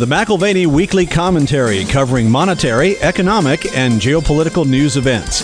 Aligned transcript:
The 0.00 0.06
McAlvany 0.06 0.66
Weekly 0.66 1.04
Commentary 1.04 1.84
covering 1.84 2.30
monetary, 2.30 2.98
economic, 3.00 3.76
and 3.76 4.00
geopolitical 4.00 4.66
news 4.66 4.96
events. 4.96 5.42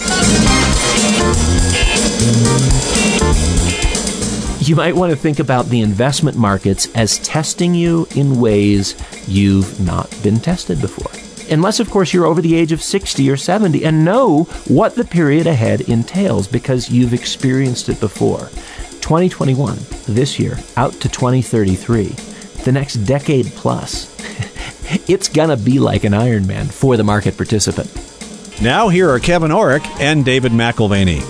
You 4.66 4.74
might 4.74 4.96
want 4.96 5.10
to 5.10 5.16
think 5.16 5.40
about 5.40 5.66
the 5.66 5.82
investment 5.82 6.38
markets 6.38 6.88
as 6.94 7.18
testing 7.18 7.74
you 7.74 8.08
in 8.16 8.40
ways 8.40 8.94
you've 9.28 9.78
not 9.78 10.08
been 10.22 10.40
tested 10.40 10.80
before. 10.80 11.12
Unless, 11.52 11.78
of 11.78 11.90
course, 11.90 12.14
you're 12.14 12.24
over 12.24 12.40
the 12.40 12.54
age 12.56 12.72
of 12.72 12.82
60 12.82 13.28
or 13.30 13.36
70 13.36 13.84
and 13.84 14.06
know 14.06 14.44
what 14.68 14.94
the 14.94 15.04
period 15.04 15.46
ahead 15.46 15.82
entails 15.82 16.48
because 16.48 16.88
you've 16.88 17.12
experienced 17.12 17.90
it 17.90 18.00
before. 18.00 18.48
2021, 19.02 19.76
this 20.08 20.38
year, 20.38 20.58
out 20.78 20.94
to 20.94 21.10
2033, 21.10 22.06
the 22.64 22.72
next 22.72 22.94
decade 23.04 23.44
plus. 23.48 24.15
It's 24.88 25.28
going 25.28 25.48
to 25.48 25.56
be 25.56 25.80
like 25.80 26.04
an 26.04 26.12
Ironman 26.12 26.70
for 26.70 26.96
the 26.96 27.02
market 27.02 27.36
participant. 27.36 27.90
Now, 28.62 28.88
here 28.88 29.10
are 29.10 29.18
Kevin 29.18 29.50
Orrick 29.50 29.84
and 30.00 30.24
David 30.24 30.52
McAlvany. 30.52 31.20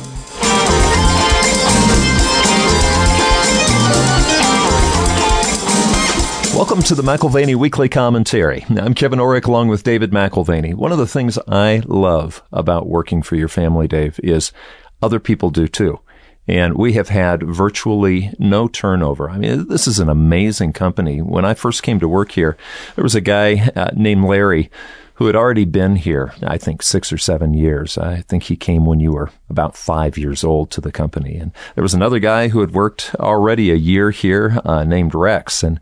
Welcome 6.54 6.82
to 6.82 6.94
the 6.94 7.02
McAlvany 7.02 7.54
Weekly 7.54 7.88
Commentary. 7.88 8.64
I'm 8.68 8.92
Kevin 8.92 9.18
Orrick 9.18 9.46
along 9.46 9.68
with 9.68 9.84
David 9.84 10.10
McAlvany. 10.10 10.74
One 10.74 10.92
of 10.92 10.98
the 10.98 11.06
things 11.06 11.38
I 11.48 11.82
love 11.86 12.42
about 12.52 12.88
working 12.88 13.22
for 13.22 13.36
your 13.36 13.48
family, 13.48 13.88
Dave, 13.88 14.20
is 14.22 14.52
other 15.00 15.20
people 15.20 15.50
do 15.50 15.66
too. 15.66 16.00
And 16.48 16.74
we 16.74 16.92
have 16.92 17.08
had 17.08 17.42
virtually 17.42 18.32
no 18.38 18.68
turnover. 18.68 19.28
I 19.28 19.38
mean, 19.38 19.68
this 19.68 19.88
is 19.88 19.98
an 19.98 20.08
amazing 20.08 20.72
company. 20.72 21.20
When 21.20 21.44
I 21.44 21.54
first 21.54 21.82
came 21.82 21.98
to 22.00 22.08
work 22.08 22.32
here, 22.32 22.56
there 22.94 23.02
was 23.02 23.14
a 23.14 23.20
guy 23.20 23.70
uh, 23.74 23.90
named 23.94 24.24
Larry 24.24 24.70
who 25.16 25.26
had 25.26 25.36
already 25.36 25.64
been 25.64 25.96
here, 25.96 26.34
I 26.42 26.58
think 26.58 26.82
six 26.82 27.10
or 27.10 27.16
seven 27.16 27.54
years. 27.54 27.96
I 27.96 28.20
think 28.20 28.44
he 28.44 28.56
came 28.56 28.84
when 28.84 29.00
you 29.00 29.12
were 29.12 29.30
about 29.48 29.76
five 29.76 30.18
years 30.18 30.44
old 30.44 30.70
to 30.72 30.80
the 30.80 30.92
company. 30.92 31.36
And 31.36 31.52
there 31.74 31.82
was 31.82 31.94
another 31.94 32.18
guy 32.18 32.48
who 32.48 32.60
had 32.60 32.72
worked 32.72 33.14
already 33.18 33.70
a 33.70 33.76
year 33.76 34.10
here, 34.10 34.60
uh, 34.64 34.84
named 34.84 35.14
Rex. 35.14 35.62
And 35.62 35.80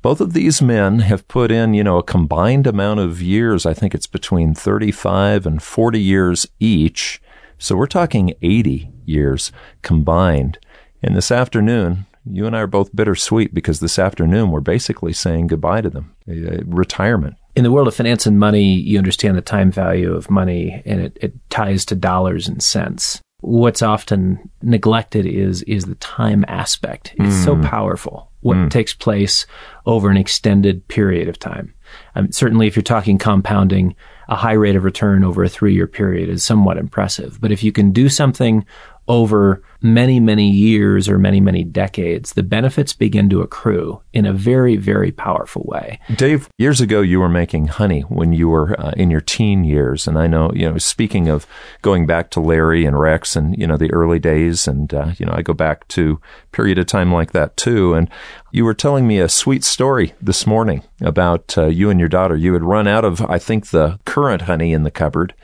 both 0.00 0.20
of 0.20 0.32
these 0.32 0.62
men 0.62 1.00
have 1.00 1.26
put 1.26 1.50
in, 1.50 1.74
you 1.74 1.82
know, 1.82 1.98
a 1.98 2.04
combined 2.04 2.68
amount 2.68 3.00
of 3.00 3.20
years. 3.20 3.66
I 3.66 3.74
think 3.74 3.96
it's 3.96 4.06
between 4.06 4.54
35 4.54 5.44
and 5.44 5.60
40 5.60 6.00
years 6.00 6.46
each. 6.60 7.20
So 7.58 7.76
we're 7.76 7.86
talking 7.86 8.34
80 8.40 8.90
years 9.04 9.52
combined. 9.82 10.58
And 11.02 11.16
this 11.16 11.30
afternoon, 11.30 12.06
you 12.24 12.46
and 12.46 12.56
I 12.56 12.60
are 12.60 12.66
both 12.66 12.94
bittersweet 12.94 13.52
because 13.52 13.80
this 13.80 13.98
afternoon 13.98 14.50
we're 14.50 14.60
basically 14.60 15.12
saying 15.12 15.48
goodbye 15.48 15.80
to 15.80 15.90
them. 15.90 16.14
retirement. 16.26 17.36
In 17.56 17.64
the 17.64 17.72
world 17.72 17.88
of 17.88 17.94
finance 17.94 18.26
and 18.26 18.38
money, 18.38 18.74
you 18.74 18.98
understand 18.98 19.36
the 19.36 19.42
time 19.42 19.72
value 19.72 20.14
of 20.14 20.30
money 20.30 20.82
and 20.86 21.00
it, 21.00 21.18
it 21.20 21.50
ties 21.50 21.84
to 21.86 21.96
dollars 21.96 22.46
and 22.46 22.62
cents. 22.62 23.20
What's 23.40 23.82
often 23.82 24.50
neglected 24.62 25.26
is 25.26 25.62
is 25.62 25.84
the 25.84 25.94
time 25.96 26.44
aspect. 26.48 27.14
It's 27.18 27.36
mm. 27.36 27.44
so 27.44 27.60
powerful 27.62 28.30
what 28.40 28.56
mm. 28.56 28.70
takes 28.70 28.94
place 28.94 29.46
over 29.86 30.10
an 30.10 30.16
extended 30.16 30.86
period 30.88 31.28
of 31.28 31.38
time. 31.38 31.74
Um, 32.14 32.30
certainly, 32.32 32.66
if 32.66 32.76
you're 32.76 32.82
talking 32.82 33.18
compounding, 33.18 33.94
a 34.28 34.36
high 34.36 34.52
rate 34.52 34.76
of 34.76 34.84
return 34.84 35.24
over 35.24 35.42
a 35.42 35.48
three 35.48 35.74
year 35.74 35.86
period 35.86 36.28
is 36.28 36.44
somewhat 36.44 36.78
impressive. 36.78 37.40
But 37.40 37.52
if 37.52 37.62
you 37.62 37.72
can 37.72 37.92
do 37.92 38.08
something 38.08 38.64
over 39.08 39.62
many, 39.80 40.20
many 40.20 40.50
years 40.50 41.08
or 41.08 41.18
many, 41.18 41.40
many 41.40 41.64
decades, 41.64 42.34
the 42.34 42.42
benefits 42.42 42.92
begin 42.92 43.30
to 43.30 43.40
accrue 43.40 44.02
in 44.12 44.26
a 44.26 44.32
very, 44.32 44.76
very 44.76 45.10
powerful 45.10 45.64
way. 45.66 45.98
Dave, 46.16 46.48
years 46.58 46.80
ago, 46.80 47.00
you 47.00 47.18
were 47.18 47.28
making 47.28 47.68
honey 47.68 48.02
when 48.02 48.32
you 48.32 48.48
were 48.48 48.78
uh, 48.78 48.92
in 48.96 49.10
your 49.10 49.20
teen 49.20 49.64
years. 49.64 50.06
And 50.06 50.18
I 50.18 50.26
know, 50.26 50.52
you 50.52 50.70
know, 50.70 50.78
speaking 50.78 51.28
of 51.28 51.46
going 51.80 52.06
back 52.06 52.30
to 52.30 52.40
Larry 52.40 52.84
and 52.84 52.98
Rex 52.98 53.34
and, 53.34 53.56
you 53.56 53.66
know, 53.66 53.76
the 53.76 53.92
early 53.92 54.18
days, 54.18 54.68
and, 54.68 54.92
uh, 54.92 55.12
you 55.18 55.24
know, 55.24 55.32
I 55.34 55.42
go 55.42 55.54
back 55.54 55.88
to 55.88 56.20
period 56.52 56.78
of 56.78 56.86
time 56.86 57.12
like 57.12 57.32
that 57.32 57.56
too. 57.56 57.94
And 57.94 58.10
you 58.52 58.64
were 58.64 58.74
telling 58.74 59.06
me 59.06 59.20
a 59.20 59.28
sweet 59.28 59.64
story 59.64 60.12
this 60.20 60.46
morning 60.46 60.82
about 61.00 61.56
uh, 61.56 61.66
you 61.66 61.88
and 61.88 61.98
your 61.98 62.08
daughter. 62.08 62.36
You 62.36 62.52
had 62.52 62.62
run 62.62 62.86
out 62.86 63.04
of, 63.04 63.22
I 63.22 63.38
think, 63.38 63.68
the 63.68 63.98
current 64.04 64.42
honey 64.42 64.72
in 64.72 64.82
the 64.82 64.90
cupboard. 64.90 65.34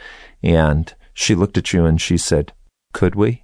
And 0.43 0.93
she 1.15 1.35
looked 1.35 1.57
at 1.57 1.73
you 1.73 1.87
and 1.87 2.01
she 2.01 2.19
said, 2.19 2.53
could 2.93 3.15
we? 3.15 3.44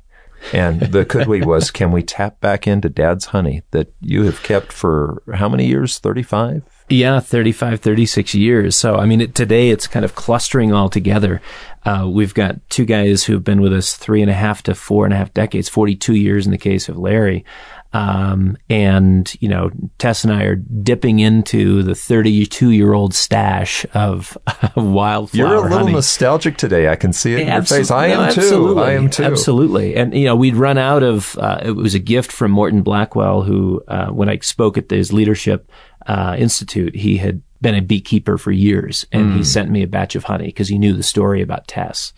And 0.52 0.80
the 0.80 1.04
could 1.04 1.26
we 1.26 1.42
was, 1.42 1.70
can 1.70 1.92
we 1.92 2.02
tap 2.02 2.40
back 2.40 2.66
into 2.66 2.88
dad's 2.88 3.26
honey 3.26 3.62
that 3.70 3.92
you 4.00 4.24
have 4.24 4.42
kept 4.42 4.72
for 4.72 5.22
how 5.34 5.48
many 5.48 5.66
years? 5.66 5.98
35? 5.98 6.62
Yeah, 6.88 7.20
35, 7.20 7.80
36 7.80 8.34
years. 8.34 8.74
So, 8.74 8.96
I 8.96 9.06
mean, 9.06 9.20
it, 9.20 9.34
today 9.34 9.70
it's 9.70 9.86
kind 9.86 10.04
of 10.04 10.16
clustering 10.16 10.72
all 10.72 10.88
together. 10.88 11.40
Uh, 11.84 12.08
we've 12.12 12.34
got 12.34 12.68
two 12.68 12.84
guys 12.84 13.24
who've 13.24 13.44
been 13.44 13.60
with 13.60 13.72
us 13.72 13.96
three 13.96 14.22
and 14.22 14.30
a 14.30 14.34
half 14.34 14.62
to 14.64 14.74
four 14.74 15.04
and 15.04 15.14
a 15.14 15.16
half 15.16 15.32
decades, 15.32 15.68
42 15.68 16.14
years 16.14 16.46
in 16.46 16.52
the 16.52 16.58
case 16.58 16.88
of 16.88 16.98
Larry. 16.98 17.44
Um, 17.92 18.56
and, 18.68 19.32
you 19.40 19.48
know, 19.48 19.70
Tess 19.98 20.22
and 20.22 20.32
I 20.32 20.44
are 20.44 20.56
dipping 20.56 21.18
into 21.18 21.82
the 21.82 21.94
32 21.94 22.70
year 22.70 22.92
old 22.92 23.14
stash 23.14 23.84
of, 23.94 24.38
wildflower. 24.76 25.48
You're 25.48 25.54
a 25.56 25.62
little 25.62 25.78
honey. 25.78 25.92
nostalgic 25.92 26.56
today. 26.56 26.88
I 26.88 26.96
can 26.96 27.12
see 27.12 27.34
it 27.34 27.40
in 27.40 27.48
your 27.48 27.62
face. 27.62 27.90
I 27.90 28.08
no, 28.08 28.22
am 28.22 28.32
too. 28.32 28.78
I 28.78 28.92
am 28.92 29.10
too. 29.10 29.24
Absolutely. 29.24 29.96
And, 29.96 30.14
you 30.14 30.26
know, 30.26 30.36
we'd 30.36 30.56
run 30.56 30.78
out 30.78 31.02
of, 31.02 31.36
uh, 31.38 31.60
it 31.62 31.72
was 31.72 31.94
a 31.94 31.98
gift 31.98 32.30
from 32.30 32.52
Morton 32.52 32.82
Blackwell, 32.82 33.42
who, 33.42 33.82
uh, 33.88 34.08
when 34.08 34.28
I 34.28 34.38
spoke 34.38 34.78
at 34.78 34.90
his 34.90 35.12
leadership, 35.12 35.70
uh, 36.06 36.36
institute, 36.38 36.94
he 36.94 37.16
had 37.16 37.42
been 37.60 37.74
a 37.74 37.82
beekeeper 37.82 38.38
for 38.38 38.52
years 38.52 39.06
and 39.12 39.32
mm. 39.32 39.36
he 39.36 39.44
sent 39.44 39.70
me 39.70 39.82
a 39.82 39.86
batch 39.86 40.14
of 40.14 40.24
honey 40.24 40.46
because 40.46 40.68
he 40.68 40.78
knew 40.78 40.94
the 40.94 41.02
story 41.02 41.42
about 41.42 41.68
Tess. 41.68 42.12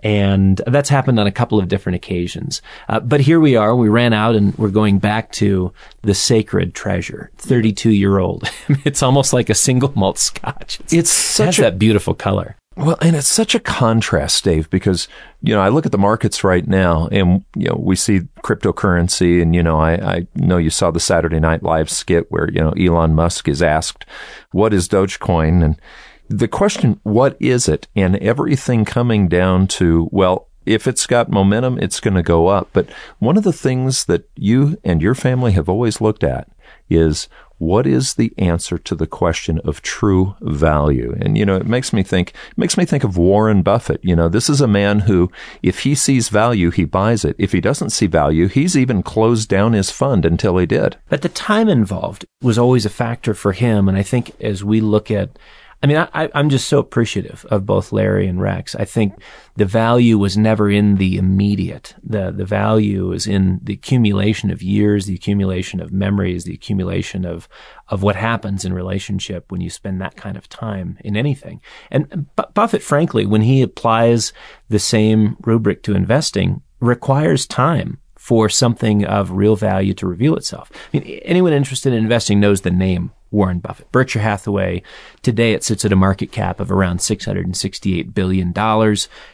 And 0.00 0.60
that's 0.66 0.88
happened 0.88 1.18
on 1.18 1.26
a 1.26 1.32
couple 1.32 1.58
of 1.58 1.68
different 1.68 1.96
occasions. 1.96 2.62
Uh, 2.88 3.00
but 3.00 3.20
here 3.20 3.40
we 3.40 3.56
are. 3.56 3.74
We 3.74 3.88
ran 3.88 4.12
out 4.12 4.36
and 4.36 4.56
we're 4.56 4.70
going 4.70 4.98
back 4.98 5.32
to 5.32 5.72
the 6.02 6.14
sacred 6.14 6.74
treasure, 6.74 7.30
32 7.38 7.90
year 7.90 8.18
old. 8.18 8.48
it's 8.84 9.02
almost 9.02 9.32
like 9.32 9.50
a 9.50 9.54
single 9.54 9.92
malt 9.94 10.18
scotch. 10.18 10.80
It's, 10.80 10.92
it's 10.92 11.10
such 11.10 11.58
it 11.58 11.62
a, 11.62 11.62
that 11.62 11.78
beautiful 11.78 12.14
color. 12.14 12.56
Well, 12.78 12.96
and 13.02 13.16
it's 13.16 13.26
such 13.26 13.56
a 13.56 13.60
contrast, 13.60 14.44
Dave, 14.44 14.70
because, 14.70 15.08
you 15.42 15.52
know, 15.52 15.60
I 15.60 15.68
look 15.68 15.84
at 15.84 15.90
the 15.90 15.98
markets 15.98 16.44
right 16.44 16.66
now 16.66 17.08
and, 17.10 17.44
you 17.56 17.68
know, 17.68 17.76
we 17.76 17.96
see 17.96 18.20
cryptocurrency 18.44 19.42
and, 19.42 19.52
you 19.52 19.64
know, 19.64 19.80
I, 19.80 19.94
I 19.94 20.26
know 20.36 20.58
you 20.58 20.70
saw 20.70 20.92
the 20.92 21.00
Saturday 21.00 21.40
Night 21.40 21.64
Live 21.64 21.90
skit 21.90 22.30
where, 22.30 22.48
you 22.48 22.60
know, 22.60 22.70
Elon 22.72 23.16
Musk 23.16 23.48
is 23.48 23.62
asked, 23.62 24.06
what 24.52 24.72
is 24.72 24.88
Dogecoin? 24.88 25.64
And, 25.64 25.80
the 26.28 26.48
question, 26.48 27.00
what 27.02 27.36
is 27.40 27.68
it? 27.68 27.88
And 27.96 28.16
everything 28.16 28.84
coming 28.84 29.28
down 29.28 29.66
to, 29.68 30.08
well, 30.12 30.48
if 30.66 30.86
it's 30.86 31.06
got 31.06 31.30
momentum, 31.30 31.78
it's 31.78 32.00
going 32.00 32.14
to 32.14 32.22
go 32.22 32.48
up. 32.48 32.68
But 32.72 32.90
one 33.18 33.38
of 33.38 33.44
the 33.44 33.52
things 33.52 34.04
that 34.04 34.28
you 34.36 34.78
and 34.84 35.00
your 35.00 35.14
family 35.14 35.52
have 35.52 35.68
always 35.68 36.00
looked 36.00 36.22
at 36.22 36.48
is 36.90 37.28
what 37.58 37.86
is 37.86 38.14
the 38.14 38.32
answer 38.38 38.78
to 38.78 38.94
the 38.94 39.06
question 39.06 39.60
of 39.64 39.82
true 39.82 40.36
value? 40.40 41.14
And, 41.20 41.36
you 41.36 41.44
know, 41.44 41.56
it 41.56 41.66
makes 41.66 41.92
me 41.92 42.02
think, 42.02 42.32
makes 42.56 42.76
me 42.76 42.84
think 42.84 43.04
of 43.04 43.18
Warren 43.18 43.62
Buffett. 43.62 44.00
You 44.02 44.16
know, 44.16 44.28
this 44.28 44.48
is 44.48 44.60
a 44.60 44.68
man 44.68 45.00
who, 45.00 45.30
if 45.62 45.80
he 45.80 45.94
sees 45.94 46.28
value, 46.28 46.70
he 46.70 46.84
buys 46.84 47.24
it. 47.24 47.36
If 47.38 47.52
he 47.52 47.60
doesn't 47.60 47.90
see 47.90 48.06
value, 48.06 48.48
he's 48.48 48.76
even 48.76 49.02
closed 49.02 49.48
down 49.48 49.72
his 49.72 49.90
fund 49.90 50.24
until 50.24 50.56
he 50.56 50.66
did. 50.66 50.96
But 51.08 51.22
the 51.22 51.28
time 51.28 51.68
involved 51.68 52.24
was 52.42 52.58
always 52.58 52.86
a 52.86 52.90
factor 52.90 53.34
for 53.34 53.52
him. 53.52 53.88
And 53.88 53.98
I 53.98 54.02
think 54.02 54.32
as 54.40 54.64
we 54.64 54.80
look 54.80 55.10
at 55.10 55.38
I 55.80 55.86
mean, 55.86 55.96
I, 55.96 56.28
am 56.34 56.48
just 56.48 56.68
so 56.68 56.80
appreciative 56.80 57.46
of 57.50 57.64
both 57.64 57.92
Larry 57.92 58.26
and 58.26 58.40
Rex. 58.40 58.74
I 58.74 58.84
think 58.84 59.14
the 59.54 59.64
value 59.64 60.18
was 60.18 60.36
never 60.36 60.68
in 60.68 60.96
the 60.96 61.16
immediate. 61.16 61.94
The, 62.02 62.32
the 62.32 62.44
value 62.44 63.12
is 63.12 63.28
in 63.28 63.60
the 63.62 63.74
accumulation 63.74 64.50
of 64.50 64.60
years, 64.60 65.06
the 65.06 65.14
accumulation 65.14 65.80
of 65.80 65.92
memories, 65.92 66.42
the 66.42 66.54
accumulation 66.54 67.24
of, 67.24 67.48
of 67.88 68.02
what 68.02 68.16
happens 68.16 68.64
in 68.64 68.72
relationship 68.72 69.52
when 69.52 69.60
you 69.60 69.70
spend 69.70 70.00
that 70.00 70.16
kind 70.16 70.36
of 70.36 70.48
time 70.48 70.98
in 71.04 71.16
anything. 71.16 71.60
And 71.92 72.26
Buffett, 72.54 72.82
frankly, 72.82 73.24
when 73.24 73.42
he 73.42 73.62
applies 73.62 74.32
the 74.68 74.80
same 74.80 75.36
rubric 75.42 75.84
to 75.84 75.94
investing, 75.94 76.60
requires 76.80 77.46
time 77.46 78.00
for 78.16 78.48
something 78.48 79.04
of 79.04 79.30
real 79.30 79.54
value 79.54 79.94
to 79.94 80.08
reveal 80.08 80.36
itself. 80.36 80.72
I 80.92 80.98
mean, 80.98 81.20
anyone 81.22 81.52
interested 81.52 81.92
in 81.92 82.00
investing 82.02 82.40
knows 82.40 82.62
the 82.62 82.70
name 82.70 83.12
Warren 83.30 83.58
Buffett. 83.58 83.90
Berkshire 83.92 84.20
Hathaway, 84.20 84.82
today 85.22 85.52
it 85.52 85.64
sits 85.64 85.84
at 85.84 85.92
a 85.92 85.96
market 85.96 86.32
cap 86.32 86.60
of 86.60 86.72
around 86.72 86.98
$668 86.98 88.14
billion, 88.14 88.52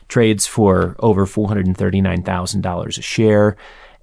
trades 0.09 0.47
for 0.47 0.97
over 0.99 1.27
$439,000 1.27 2.99
a 2.99 3.03
share, 3.03 3.57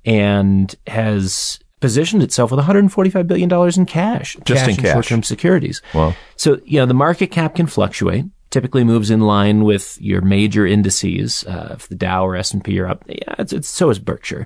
and 0.05 0.75
has 0.87 1.59
positioned 1.81 2.23
itself 2.23 2.51
with 2.51 2.59
$145 2.59 3.27
billion 3.27 3.51
in 3.51 3.85
cash. 3.85 4.37
Just 4.45 4.65
cash 4.65 4.69
in 4.69 4.75
cash. 4.77 4.93
Short-term 4.93 5.23
securities. 5.23 5.81
Wow. 5.93 6.15
So, 6.37 6.61
you 6.63 6.79
know, 6.79 6.85
the 6.85 6.93
market 6.93 7.27
cap 7.27 7.55
can 7.55 7.67
fluctuate. 7.67 8.25
Typically 8.51 8.83
moves 8.83 9.09
in 9.09 9.21
line 9.21 9.63
with 9.63 9.97
your 10.01 10.21
major 10.21 10.65
indices. 10.65 11.45
Uh, 11.45 11.75
if 11.77 11.87
the 11.87 11.95
Dow 11.95 12.25
or 12.25 12.35
S&P 12.35 12.79
are 12.79 12.87
up, 12.87 13.03
yeah, 13.07 13.35
it's, 13.39 13.53
it's 13.53 13.69
so 13.69 13.89
is 13.89 13.97
Berkshire. 13.97 14.45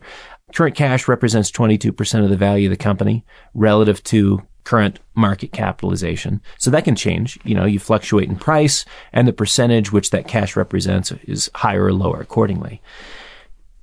Current 0.53 0.75
cash 0.75 1.07
represents 1.07 1.51
22% 1.51 2.23
of 2.23 2.29
the 2.29 2.37
value 2.37 2.67
of 2.67 2.69
the 2.69 2.81
company 2.81 3.25
relative 3.55 4.03
to 4.03 4.43
current 4.65 4.99
market 5.13 5.53
capitalization. 5.53 6.41
So 6.57 6.69
that 6.71 6.83
can 6.83 6.95
change. 6.95 7.39
You 7.45 7.55
know, 7.55 7.65
you 7.65 7.79
fluctuate 7.79 8.27
in 8.27 8.35
price 8.35 8.83
and 9.13 9.27
the 9.27 9.33
percentage 9.33 9.91
which 9.91 10.09
that 10.09 10.27
cash 10.27 10.55
represents 10.55 11.13
is 11.23 11.49
higher 11.55 11.85
or 11.85 11.93
lower 11.93 12.19
accordingly. 12.19 12.81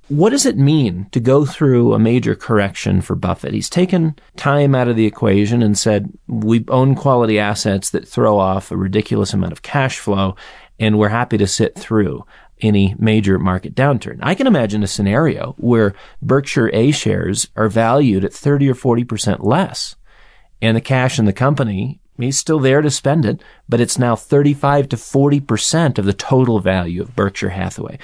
What 0.09 0.31
does 0.31 0.45
it 0.45 0.57
mean 0.57 1.07
to 1.11 1.21
go 1.21 1.45
through 1.45 1.93
a 1.93 1.99
major 1.99 2.35
correction 2.35 3.01
for 3.01 3.15
Buffett? 3.15 3.53
He's 3.53 3.69
taken 3.69 4.15
time 4.35 4.75
out 4.75 4.89
of 4.89 4.97
the 4.97 5.05
equation 5.05 5.63
and 5.63 5.77
said, 5.77 6.11
we 6.27 6.65
own 6.67 6.93
quality 6.93 7.39
assets 7.39 7.89
that 7.91 8.07
throw 8.07 8.37
off 8.37 8.69
a 8.69 8.77
ridiculous 8.77 9.33
amount 9.33 9.53
of 9.53 9.61
cash 9.61 9.97
flow 9.97 10.35
and 10.77 10.99
we're 10.99 11.09
happy 11.09 11.37
to 11.37 11.47
sit 11.47 11.75
through 11.75 12.25
any 12.61 12.95
major 12.99 13.39
market 13.39 13.75
downturn. 13.75 14.19
I 14.21 14.35
can 14.35 14.45
imagine 14.45 14.83
a 14.83 14.87
scenario 14.87 15.55
where 15.57 15.95
Berkshire 16.21 16.69
A 16.73 16.91
shares 16.91 17.47
are 17.55 17.69
valued 17.69 18.25
at 18.25 18.33
30 18.33 18.69
or 18.69 18.75
40% 18.75 19.43
less 19.43 19.95
and 20.61 20.75
the 20.77 20.81
cash 20.81 21.19
in 21.19 21.25
the 21.25 21.33
company 21.33 21.99
He's 22.15 22.37
still 22.37 22.59
there 22.59 22.83
to 22.83 22.91
spend 22.91 23.25
it, 23.25 23.41
but 23.67 23.81
it's 23.81 23.97
now 23.97 24.15
35 24.15 24.89
to 24.89 24.97
40% 24.97 25.97
of 25.97 26.05
the 26.05 26.13
total 26.13 26.59
value 26.59 27.01
of 27.01 27.15
Berkshire 27.15 27.49
Hathaway 27.49 27.97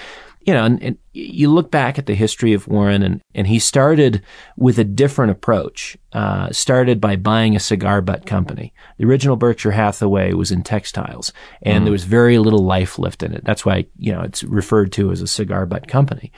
you 0.49 0.53
know, 0.53 0.65
and, 0.65 0.81
and, 0.81 0.97
you 1.13 1.49
look 1.49 1.69
back 1.69 1.99
at 1.99 2.05
the 2.05 2.15
history 2.15 2.53
of 2.53 2.67
Warren, 2.67 3.03
and, 3.03 3.21
and 3.35 3.45
he 3.45 3.59
started 3.59 4.23
with 4.55 4.79
a 4.79 4.85
different 4.85 5.31
approach. 5.31 5.97
Uh, 6.13 6.49
started 6.51 7.01
by 7.01 7.17
buying 7.17 7.55
a 7.55 7.59
cigar 7.59 8.01
butt 8.01 8.25
company. 8.25 8.73
The 8.97 9.05
original 9.05 9.35
Berkshire 9.35 9.71
Hathaway 9.71 10.33
was 10.33 10.49
in 10.49 10.63
textiles, 10.63 11.33
and 11.61 11.81
mm. 11.81 11.85
there 11.85 11.91
was 11.91 12.05
very 12.05 12.39
little 12.39 12.63
life 12.63 12.97
lift 12.97 13.21
in 13.21 13.33
it. 13.33 13.43
That's 13.43 13.65
why 13.65 13.87
you 13.97 14.13
know 14.13 14.21
it's 14.21 14.43
referred 14.43 14.93
to 14.93 15.11
as 15.11 15.21
a 15.21 15.27
cigar 15.27 15.65
butt 15.65 15.87
company. 15.87 16.31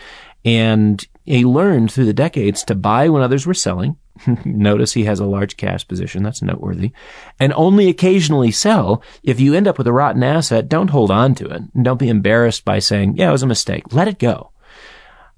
And 0.43 1.05
he 1.23 1.45
learned 1.45 1.91
through 1.91 2.05
the 2.05 2.13
decades 2.13 2.63
to 2.65 2.75
buy 2.75 3.07
when 3.07 3.21
others 3.21 3.45
were 3.45 3.53
selling. 3.53 3.97
Notice 4.45 4.93
he 4.93 5.05
has 5.05 5.19
a 5.19 5.25
large 5.25 5.57
cash 5.57 5.87
position. 5.87 6.23
That's 6.23 6.41
noteworthy. 6.41 6.91
And 7.39 7.53
only 7.53 7.89
occasionally 7.89 8.51
sell. 8.51 9.01
If 9.23 9.39
you 9.39 9.53
end 9.53 9.67
up 9.67 9.77
with 9.77 9.87
a 9.87 9.93
rotten 9.93 10.23
asset, 10.23 10.69
don't 10.69 10.89
hold 10.89 11.11
on 11.11 11.35
to 11.35 11.47
it. 11.47 11.61
Don't 11.81 11.99
be 11.99 12.09
embarrassed 12.09 12.65
by 12.65 12.79
saying, 12.79 13.17
yeah, 13.17 13.29
it 13.29 13.33
was 13.33 13.43
a 13.43 13.47
mistake. 13.47 13.93
Let 13.93 14.07
it 14.07 14.19
go. 14.19 14.51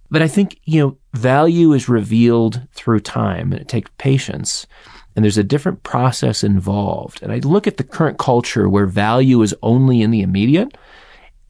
But 0.10 0.22
I 0.22 0.28
think, 0.28 0.60
you 0.66 0.80
know, 0.80 0.98
value 1.14 1.74
is 1.74 1.90
revealed 1.90 2.68
through 2.72 3.00
time 3.00 3.52
and 3.52 3.62
it 3.62 3.68
takes 3.68 3.90
patience. 3.98 4.68
And 5.16 5.24
there's 5.24 5.38
a 5.38 5.44
different 5.44 5.84
process 5.84 6.44
involved. 6.44 7.22
And 7.22 7.32
I 7.32 7.38
look 7.38 7.68
at 7.68 7.78
the 7.78 7.84
current 7.84 8.18
culture 8.18 8.68
where 8.70 8.86
value 8.86 9.42
is 9.42 9.56
only 9.62 10.02
in 10.02 10.12
the 10.12 10.22
immediate. 10.22 10.78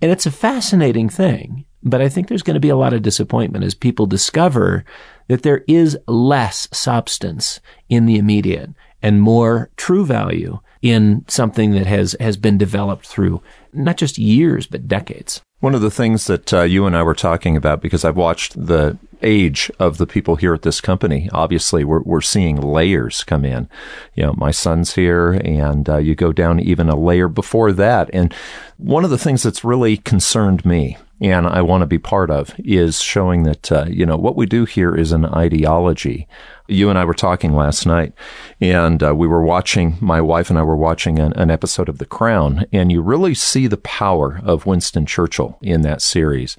And 0.02 0.12
it's 0.12 0.26
a 0.26 0.32
fascinating 0.32 1.10
thing. 1.10 1.66
But 1.82 2.02
I 2.02 2.08
think 2.08 2.28
there's 2.28 2.44
going 2.44 2.56
to 2.56 2.62
be 2.62 2.70
a 2.70 2.78
lot 2.78 2.94
of 2.94 3.02
disappointment 3.02 3.66
as 3.66 3.74
people 3.74 4.06
discover 4.06 4.86
that 5.28 5.44
there 5.44 5.64
is 5.68 5.98
less 6.08 6.68
substance 6.72 7.60
in 7.90 8.06
the 8.06 8.18
immediate 8.18 8.70
and 9.02 9.22
more 9.22 9.70
true 9.76 10.06
value 10.06 10.60
in 10.82 11.24
something 11.28 11.72
that 11.72 11.86
has, 11.86 12.16
has 12.20 12.38
been 12.38 12.58
developed 12.58 13.06
through 13.06 13.42
not 13.74 13.98
just 13.98 14.18
years, 14.18 14.68
but 14.68 14.88
decades. 14.88 15.42
One 15.60 15.74
of 15.74 15.82
the 15.82 15.92
things 15.92 16.28
that 16.28 16.54
uh, 16.54 16.64
you 16.64 16.86
and 16.86 16.96
I 16.96 17.04
were 17.04 17.16
talking 17.16 17.56
about, 17.56 17.82
because 17.82 18.04
I've 18.04 18.18
watched 18.18 18.68
the 18.68 18.98
age 19.22 19.72
of 19.80 19.98
the 19.98 20.06
people 20.06 20.36
here 20.36 20.54
at 20.54 20.64
this 20.64 20.82
company, 20.82 21.30
obviously 21.32 21.86
we're, 21.86 22.02
we're 22.02 22.20
seeing 22.20 22.60
layers 22.60 23.24
come 23.24 23.46
in. 23.46 23.70
You 24.14 24.24
know, 24.24 24.34
my 24.34 24.52
son's 24.52 24.96
here 24.96 25.32
and 25.32 25.88
uh, 25.88 25.98
you 25.98 26.16
go 26.16 26.34
down 26.34 26.60
even 26.60 26.90
a 26.90 26.98
layer 26.98 27.30
before 27.30 27.72
that. 27.72 28.10
And 28.12 28.34
one 28.78 29.06
of 29.06 29.10
the 29.10 29.18
things 29.18 29.44
that's 29.44 29.64
really 29.64 29.96
concerned 29.96 30.66
me 30.66 30.98
and 31.24 31.48
I 31.48 31.62
want 31.62 31.82
to 31.84 31.88
be 31.88 31.98
part 31.98 32.30
of 32.30 32.54
is 32.60 33.02
showing 33.02 33.44
that, 33.44 33.72
uh, 33.72 33.86
you 33.88 34.06
know, 34.06 34.18
what 34.18 34.36
we 34.36 34.46
do 34.46 34.66
here 34.66 34.94
is 34.94 35.14
an 35.14 35.24
ideology. 35.26 36.28
You 36.68 36.90
and 36.90 37.00
I 37.00 37.06
were 37.06 37.14
talking 37.14 37.54
last 37.54 37.86
night 37.86 38.12
and 38.60 39.02
uh, 39.02 39.16
we 39.16 39.26
were 39.26 39.42
watching, 39.42 39.96
my 40.02 40.20
wife 40.20 40.50
and 40.50 40.60
I 40.60 40.64
were 40.64 40.76
watching 40.76 41.20
an, 41.20 41.32
an, 41.34 41.50
episode 41.50 41.88
of 41.88 41.98
The 41.98 42.06
Crown 42.06 42.66
and 42.74 42.92
you 42.92 43.02
really 43.02 43.34
see 43.34 43.68
the 43.68 43.78
power 43.78 44.42
of 44.44 44.66
Winston 44.66 45.06
Churchill 45.06 45.58
in 45.62 45.82
that 45.84 46.02
series. 46.02 46.58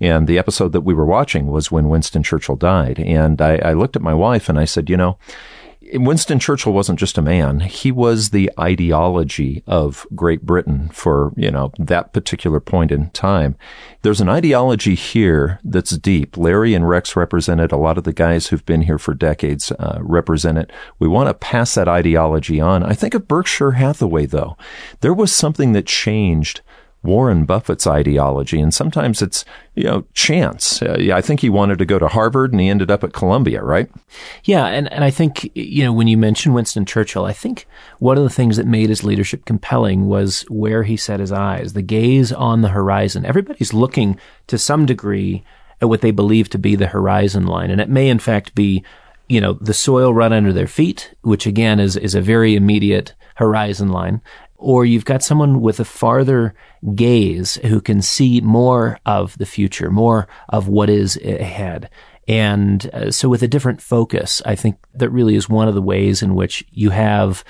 And 0.00 0.26
the 0.26 0.38
episode 0.38 0.72
that 0.72 0.80
we 0.80 0.94
were 0.94 1.04
watching 1.04 1.48
was 1.48 1.70
when 1.70 1.90
Winston 1.90 2.22
Churchill 2.22 2.56
died. 2.56 2.98
And 2.98 3.42
I, 3.42 3.56
I 3.56 3.72
looked 3.74 3.96
at 3.96 4.02
my 4.02 4.14
wife 4.14 4.48
and 4.48 4.58
I 4.58 4.64
said, 4.64 4.88
you 4.88 4.96
know, 4.96 5.18
Winston 5.94 6.38
Churchill 6.38 6.72
wasn't 6.72 6.98
just 6.98 7.18
a 7.18 7.22
man. 7.22 7.60
He 7.60 7.92
was 7.92 8.30
the 8.30 8.50
ideology 8.58 9.62
of 9.66 10.06
Great 10.14 10.42
Britain 10.42 10.88
for, 10.92 11.32
you 11.36 11.50
know, 11.50 11.72
that 11.78 12.12
particular 12.12 12.60
point 12.60 12.90
in 12.90 13.10
time. 13.10 13.56
There's 14.02 14.20
an 14.20 14.28
ideology 14.28 14.94
here 14.94 15.60
that's 15.64 15.96
deep. 15.98 16.36
Larry 16.36 16.74
and 16.74 16.88
Rex 16.88 17.16
represented 17.16 17.72
a 17.72 17.76
lot 17.76 17.98
of 17.98 18.04
the 18.04 18.12
guys 18.12 18.46
who've 18.46 18.64
been 18.66 18.82
here 18.82 18.98
for 18.98 19.14
decades, 19.14 19.72
uh, 19.72 19.98
represent 20.00 20.58
it. 20.58 20.70
We 20.98 21.08
want 21.08 21.28
to 21.28 21.34
pass 21.34 21.74
that 21.74 21.88
ideology 21.88 22.60
on. 22.60 22.82
I 22.82 22.94
think 22.94 23.14
of 23.14 23.28
Berkshire 23.28 23.72
Hathaway, 23.72 24.26
though. 24.26 24.56
There 25.00 25.14
was 25.14 25.34
something 25.34 25.72
that 25.72 25.86
changed 25.86 26.60
Warren 27.06 27.44
Buffett's 27.44 27.86
ideology, 27.86 28.60
and 28.60 28.74
sometimes 28.74 29.22
it's 29.22 29.44
you 29.74 29.84
know 29.84 30.04
chance. 30.12 30.82
Uh, 30.82 30.96
yeah, 30.98 31.16
I 31.16 31.20
think 31.20 31.40
he 31.40 31.48
wanted 31.48 31.78
to 31.78 31.86
go 31.86 31.98
to 31.98 32.08
Harvard, 32.08 32.52
and 32.52 32.60
he 32.60 32.68
ended 32.68 32.90
up 32.90 33.04
at 33.04 33.12
Columbia, 33.12 33.62
right? 33.62 33.90
Yeah, 34.44 34.66
and 34.66 34.92
and 34.92 35.04
I 35.04 35.10
think 35.10 35.50
you 35.54 35.84
know 35.84 35.92
when 35.92 36.08
you 36.08 36.18
mention 36.18 36.52
Winston 36.52 36.84
Churchill, 36.84 37.24
I 37.24 37.32
think 37.32 37.66
one 37.98 38.18
of 38.18 38.24
the 38.24 38.30
things 38.30 38.56
that 38.56 38.66
made 38.66 38.88
his 38.88 39.04
leadership 39.04 39.44
compelling 39.44 40.08
was 40.08 40.42
where 40.48 40.82
he 40.82 40.96
set 40.96 41.20
his 41.20 41.32
eyes, 41.32 41.72
the 41.72 41.82
gaze 41.82 42.32
on 42.32 42.62
the 42.62 42.68
horizon. 42.68 43.24
Everybody's 43.24 43.72
looking 43.72 44.18
to 44.48 44.58
some 44.58 44.84
degree 44.84 45.44
at 45.80 45.88
what 45.88 46.00
they 46.00 46.10
believe 46.10 46.48
to 46.50 46.58
be 46.58 46.74
the 46.74 46.88
horizon 46.88 47.46
line, 47.46 47.70
and 47.70 47.80
it 47.80 47.88
may 47.88 48.08
in 48.08 48.18
fact 48.18 48.54
be 48.54 48.84
you 49.28 49.40
know 49.40 49.54
the 49.54 49.74
soil 49.74 50.12
run 50.12 50.32
under 50.32 50.52
their 50.52 50.66
feet, 50.66 51.14
which 51.22 51.46
again 51.46 51.80
is 51.80 51.96
is 51.96 52.14
a 52.14 52.20
very 52.20 52.54
immediate 52.54 53.14
horizon 53.36 53.88
line 53.90 54.20
or 54.58 54.84
you've 54.84 55.04
got 55.04 55.22
someone 55.22 55.60
with 55.60 55.80
a 55.80 55.84
farther 55.84 56.54
gaze 56.94 57.56
who 57.56 57.80
can 57.80 58.02
see 58.02 58.40
more 58.40 58.98
of 59.06 59.36
the 59.38 59.46
future, 59.46 59.90
more 59.90 60.28
of 60.48 60.68
what 60.68 60.90
is 60.90 61.16
ahead. 61.18 61.90
And 62.28 62.88
uh, 62.92 63.10
so 63.10 63.28
with 63.28 63.42
a 63.42 63.48
different 63.48 63.80
focus, 63.80 64.42
I 64.44 64.56
think 64.56 64.76
that 64.94 65.10
really 65.10 65.36
is 65.36 65.48
one 65.48 65.68
of 65.68 65.74
the 65.74 65.82
ways 65.82 66.22
in 66.22 66.34
which 66.34 66.64
you 66.72 66.90
have 66.90 67.44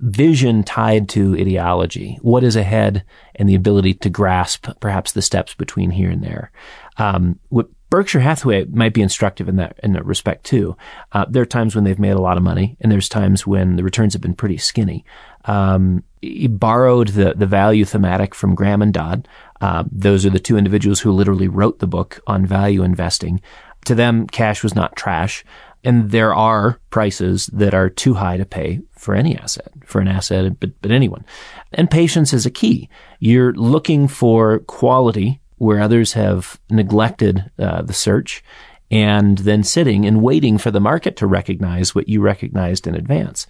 vision 0.00 0.64
tied 0.64 1.08
to 1.10 1.36
ideology, 1.38 2.18
what 2.22 2.42
is 2.42 2.56
ahead 2.56 3.04
and 3.34 3.48
the 3.48 3.54
ability 3.54 3.94
to 3.94 4.10
grasp 4.10 4.66
perhaps 4.80 5.12
the 5.12 5.22
steps 5.22 5.54
between 5.54 5.90
here 5.90 6.10
and 6.10 6.22
there. 6.22 6.50
Um, 6.96 7.38
what 7.50 7.68
Berkshire 7.90 8.20
Hathaway 8.20 8.64
might 8.66 8.94
be 8.94 9.02
instructive 9.02 9.48
in 9.48 9.56
that 9.56 9.78
in 9.82 9.92
that 9.92 10.06
respect 10.06 10.44
too. 10.44 10.76
Uh, 11.10 11.26
there 11.28 11.42
are 11.42 11.46
times 11.46 11.74
when 11.74 11.82
they've 11.82 11.98
made 11.98 12.12
a 12.12 12.20
lot 12.20 12.36
of 12.36 12.42
money, 12.42 12.76
and 12.80 12.90
there's 12.90 13.08
times 13.08 13.46
when 13.46 13.74
the 13.74 13.82
returns 13.82 14.12
have 14.12 14.22
been 14.22 14.34
pretty 14.34 14.56
skinny. 14.56 15.04
Um, 15.44 16.04
borrowed 16.50 17.08
the 17.08 17.34
the 17.34 17.46
value 17.46 17.84
thematic 17.84 18.34
from 18.34 18.54
Graham 18.54 18.82
and 18.82 18.92
Dodd. 18.92 19.26
Uh, 19.60 19.84
those 19.90 20.26
are 20.26 20.30
the 20.30 20.38
two 20.38 20.56
individuals 20.56 21.00
who 21.00 21.12
literally 21.12 21.48
wrote 21.48 21.78
the 21.78 21.86
book 21.86 22.20
on 22.26 22.46
value 22.46 22.82
investing. 22.82 23.40
To 23.86 23.94
them, 23.94 24.26
cash 24.26 24.62
was 24.62 24.74
not 24.74 24.96
trash. 24.96 25.44
And 25.82 26.10
there 26.10 26.34
are 26.34 26.78
prices 26.90 27.46
that 27.54 27.72
are 27.72 27.88
too 27.88 28.14
high 28.14 28.36
to 28.36 28.44
pay 28.44 28.80
for 28.92 29.14
any 29.14 29.36
asset, 29.36 29.72
for 29.84 30.00
an 30.00 30.08
asset, 30.08 30.60
but, 30.60 30.78
but 30.82 30.90
anyone. 30.90 31.24
And 31.72 31.90
patience 31.90 32.34
is 32.34 32.44
a 32.44 32.50
key. 32.50 32.90
You're 33.18 33.54
looking 33.54 34.06
for 34.06 34.58
quality 34.60 35.40
where 35.56 35.80
others 35.80 36.12
have 36.14 36.60
neglected 36.70 37.50
uh, 37.58 37.82
the 37.82 37.94
search 37.94 38.44
and 38.90 39.38
then 39.38 39.62
sitting 39.62 40.04
and 40.04 40.22
waiting 40.22 40.58
for 40.58 40.70
the 40.70 40.80
market 40.80 41.16
to 41.16 41.26
recognize 41.26 41.94
what 41.94 42.08
you 42.08 42.20
recognized 42.20 42.86
in 42.86 42.94
advance. 42.94 43.46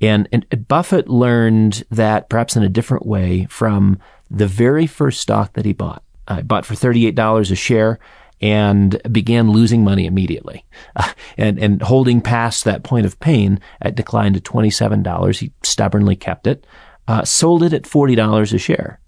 And, 0.00 0.28
and 0.32 0.68
Buffett 0.68 1.08
learned 1.08 1.84
that 1.90 2.28
perhaps 2.28 2.56
in 2.56 2.62
a 2.62 2.68
different 2.68 3.06
way 3.06 3.46
from 3.50 3.98
the 4.30 4.46
very 4.46 4.86
first 4.86 5.20
stock 5.20 5.52
that 5.54 5.64
he 5.64 5.72
bought. 5.72 6.02
I 6.26 6.42
bought 6.42 6.64
for 6.64 6.74
$38 6.74 7.50
a 7.50 7.54
share 7.54 7.98
and 8.40 9.00
began 9.12 9.50
losing 9.50 9.84
money 9.84 10.06
immediately. 10.06 10.64
Uh, 10.96 11.12
and, 11.36 11.58
and 11.58 11.82
holding 11.82 12.20
past 12.20 12.64
that 12.64 12.84
point 12.84 13.06
of 13.06 13.20
pain, 13.20 13.60
it 13.84 13.94
declined 13.94 14.36
to 14.36 14.40
$27. 14.40 15.38
He 15.38 15.52
stubbornly 15.62 16.16
kept 16.16 16.46
it, 16.46 16.66
uh, 17.06 17.24
sold 17.24 17.62
it 17.62 17.72
at 17.72 17.82
$40 17.82 18.54
a 18.54 18.58
share 18.58 19.00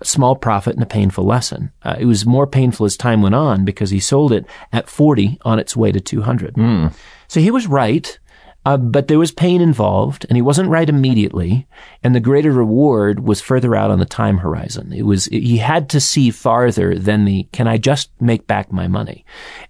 a 0.00 0.04
small 0.04 0.34
profit 0.34 0.74
and 0.74 0.82
a 0.82 0.86
painful 0.86 1.24
lesson. 1.24 1.70
Uh, 1.82 1.96
it 1.98 2.06
was 2.06 2.24
more 2.24 2.46
painful 2.46 2.86
as 2.86 2.96
time 2.96 3.22
went 3.22 3.34
on 3.34 3.64
because 3.64 3.90
he 3.90 4.00
sold 4.00 4.32
it 4.32 4.46
at 4.72 4.88
40 4.88 5.38
on 5.42 5.58
its 5.58 5.76
way 5.76 5.92
to 5.92 6.00
200. 6.00 6.54
Mm. 6.54 6.94
So 7.28 7.40
he 7.40 7.50
was 7.50 7.66
right. 7.66 8.18
Uh, 8.66 8.76
but 8.76 9.08
there 9.08 9.18
was 9.18 9.32
pain 9.32 9.62
involved, 9.62 10.26
and 10.28 10.36
he 10.36 10.42
wasn't 10.42 10.68
right 10.68 10.88
immediately. 10.88 11.66
And 12.02 12.14
the 12.14 12.20
greater 12.20 12.52
reward 12.52 13.20
was 13.20 13.40
further 13.40 13.74
out 13.74 13.90
on 13.90 13.98
the 13.98 14.04
time 14.04 14.38
horizon. 14.38 14.92
It 14.92 15.02
was 15.02 15.26
he 15.26 15.56
had 15.56 15.88
to 15.90 16.00
see 16.00 16.30
farther 16.30 16.98
than 16.98 17.24
the 17.24 17.44
"can 17.52 17.66
I 17.66 17.78
just 17.78 18.10
make 18.20 18.46
back 18.46 18.70
my 18.70 18.86
money?" 18.86 19.24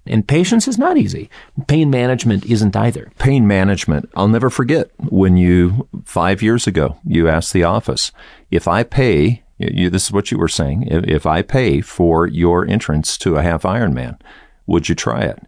And 0.07 0.27
patience 0.27 0.67
is 0.67 0.79
not 0.79 0.97
easy. 0.97 1.31
Pain 1.69 1.91
management 1.91 2.45
isn't 2.47 2.77
either. 2.77 3.13
Pain 3.19 3.47
management. 3.47 4.11
I'll 4.17 4.29
never 4.29 4.51
forget 4.51 4.91
when 4.99 5.37
you 5.37 5.89
five 6.05 6.43
years 6.43 6.67
ago 6.67 6.99
you 7.05 7.29
asked 7.29 7.53
the 7.53 7.65
office 7.65 8.11
if 8.51 8.67
I 8.67 8.83
pay 8.83 9.45
you, 9.61 9.91
this 9.91 10.07
is 10.07 10.13
what 10.13 10.31
you 10.31 10.39
were 10.39 10.49
saying. 10.49 10.85
If, 10.85 11.05
if 11.05 11.27
I 11.27 11.43
pay 11.43 11.81
for 11.81 12.27
your 12.27 12.67
entrance 12.67 13.19
to 13.19 13.37
a 13.37 13.43
half 13.43 13.63
Ironman, 13.63 14.19
would 14.67 14.89
you 14.89 14.95
try 14.95 15.21
it? 15.23 15.39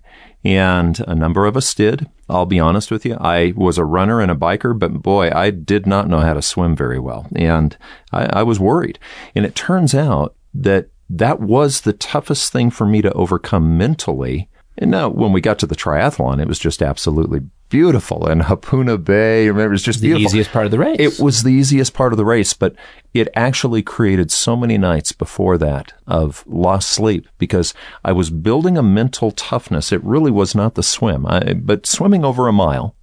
And 0.44 1.00
a 1.06 1.14
number 1.14 1.46
of 1.46 1.56
us 1.56 1.72
did. 1.72 2.10
I'll 2.32 2.46
be 2.46 2.58
honest 2.58 2.90
with 2.90 3.04
you. 3.04 3.16
I 3.20 3.52
was 3.56 3.78
a 3.78 3.84
runner 3.84 4.20
and 4.20 4.30
a 4.30 4.34
biker, 4.34 4.76
but 4.78 5.02
boy, 5.02 5.30
I 5.30 5.50
did 5.50 5.86
not 5.86 6.08
know 6.08 6.20
how 6.20 6.34
to 6.34 6.42
swim 6.42 6.74
very 6.74 6.98
well. 6.98 7.26
And 7.36 7.76
I, 8.10 8.40
I 8.40 8.42
was 8.42 8.58
worried. 8.58 8.98
And 9.34 9.44
it 9.44 9.54
turns 9.54 9.94
out 9.94 10.34
that 10.54 10.88
that 11.10 11.40
was 11.40 11.82
the 11.82 11.92
toughest 11.92 12.52
thing 12.52 12.70
for 12.70 12.86
me 12.86 13.02
to 13.02 13.12
overcome 13.12 13.76
mentally. 13.76 14.48
And 14.78 14.90
now 14.90 15.08
when 15.08 15.32
we 15.32 15.40
got 15.40 15.58
to 15.60 15.66
the 15.66 15.76
triathlon, 15.76 16.40
it 16.40 16.48
was 16.48 16.58
just 16.58 16.82
absolutely 16.82 17.40
beautiful. 17.68 18.26
And 18.26 18.42
Hapuna 18.42 19.02
Bay, 19.02 19.48
remember, 19.48 19.70
it 19.70 19.74
was 19.74 19.82
just 19.82 20.00
the 20.00 20.08
beautiful. 20.08 20.26
easiest 20.26 20.50
part 20.50 20.66
of 20.66 20.70
the 20.70 20.78
race. 20.78 20.96
It 20.98 21.22
was 21.22 21.42
the 21.42 21.52
easiest 21.52 21.94
part 21.94 22.12
of 22.12 22.16
the 22.16 22.24
race, 22.24 22.52
but 22.52 22.74
it 23.14 23.28
actually 23.34 23.82
created 23.82 24.30
so 24.30 24.56
many 24.56 24.76
nights 24.78 25.12
before 25.12 25.56
that 25.58 25.92
of 26.06 26.44
lost 26.46 26.90
sleep 26.90 27.26
because 27.38 27.74
I 28.04 28.12
was 28.12 28.30
building 28.30 28.76
a 28.76 28.82
mental 28.82 29.30
toughness. 29.30 29.92
It 29.92 30.04
really 30.04 30.30
was 30.30 30.54
not 30.54 30.74
the 30.74 30.82
swim, 30.82 31.26
I, 31.26 31.54
but 31.54 31.86
swimming 31.86 32.24
over 32.24 32.46
a 32.46 32.52
mile 32.52 32.94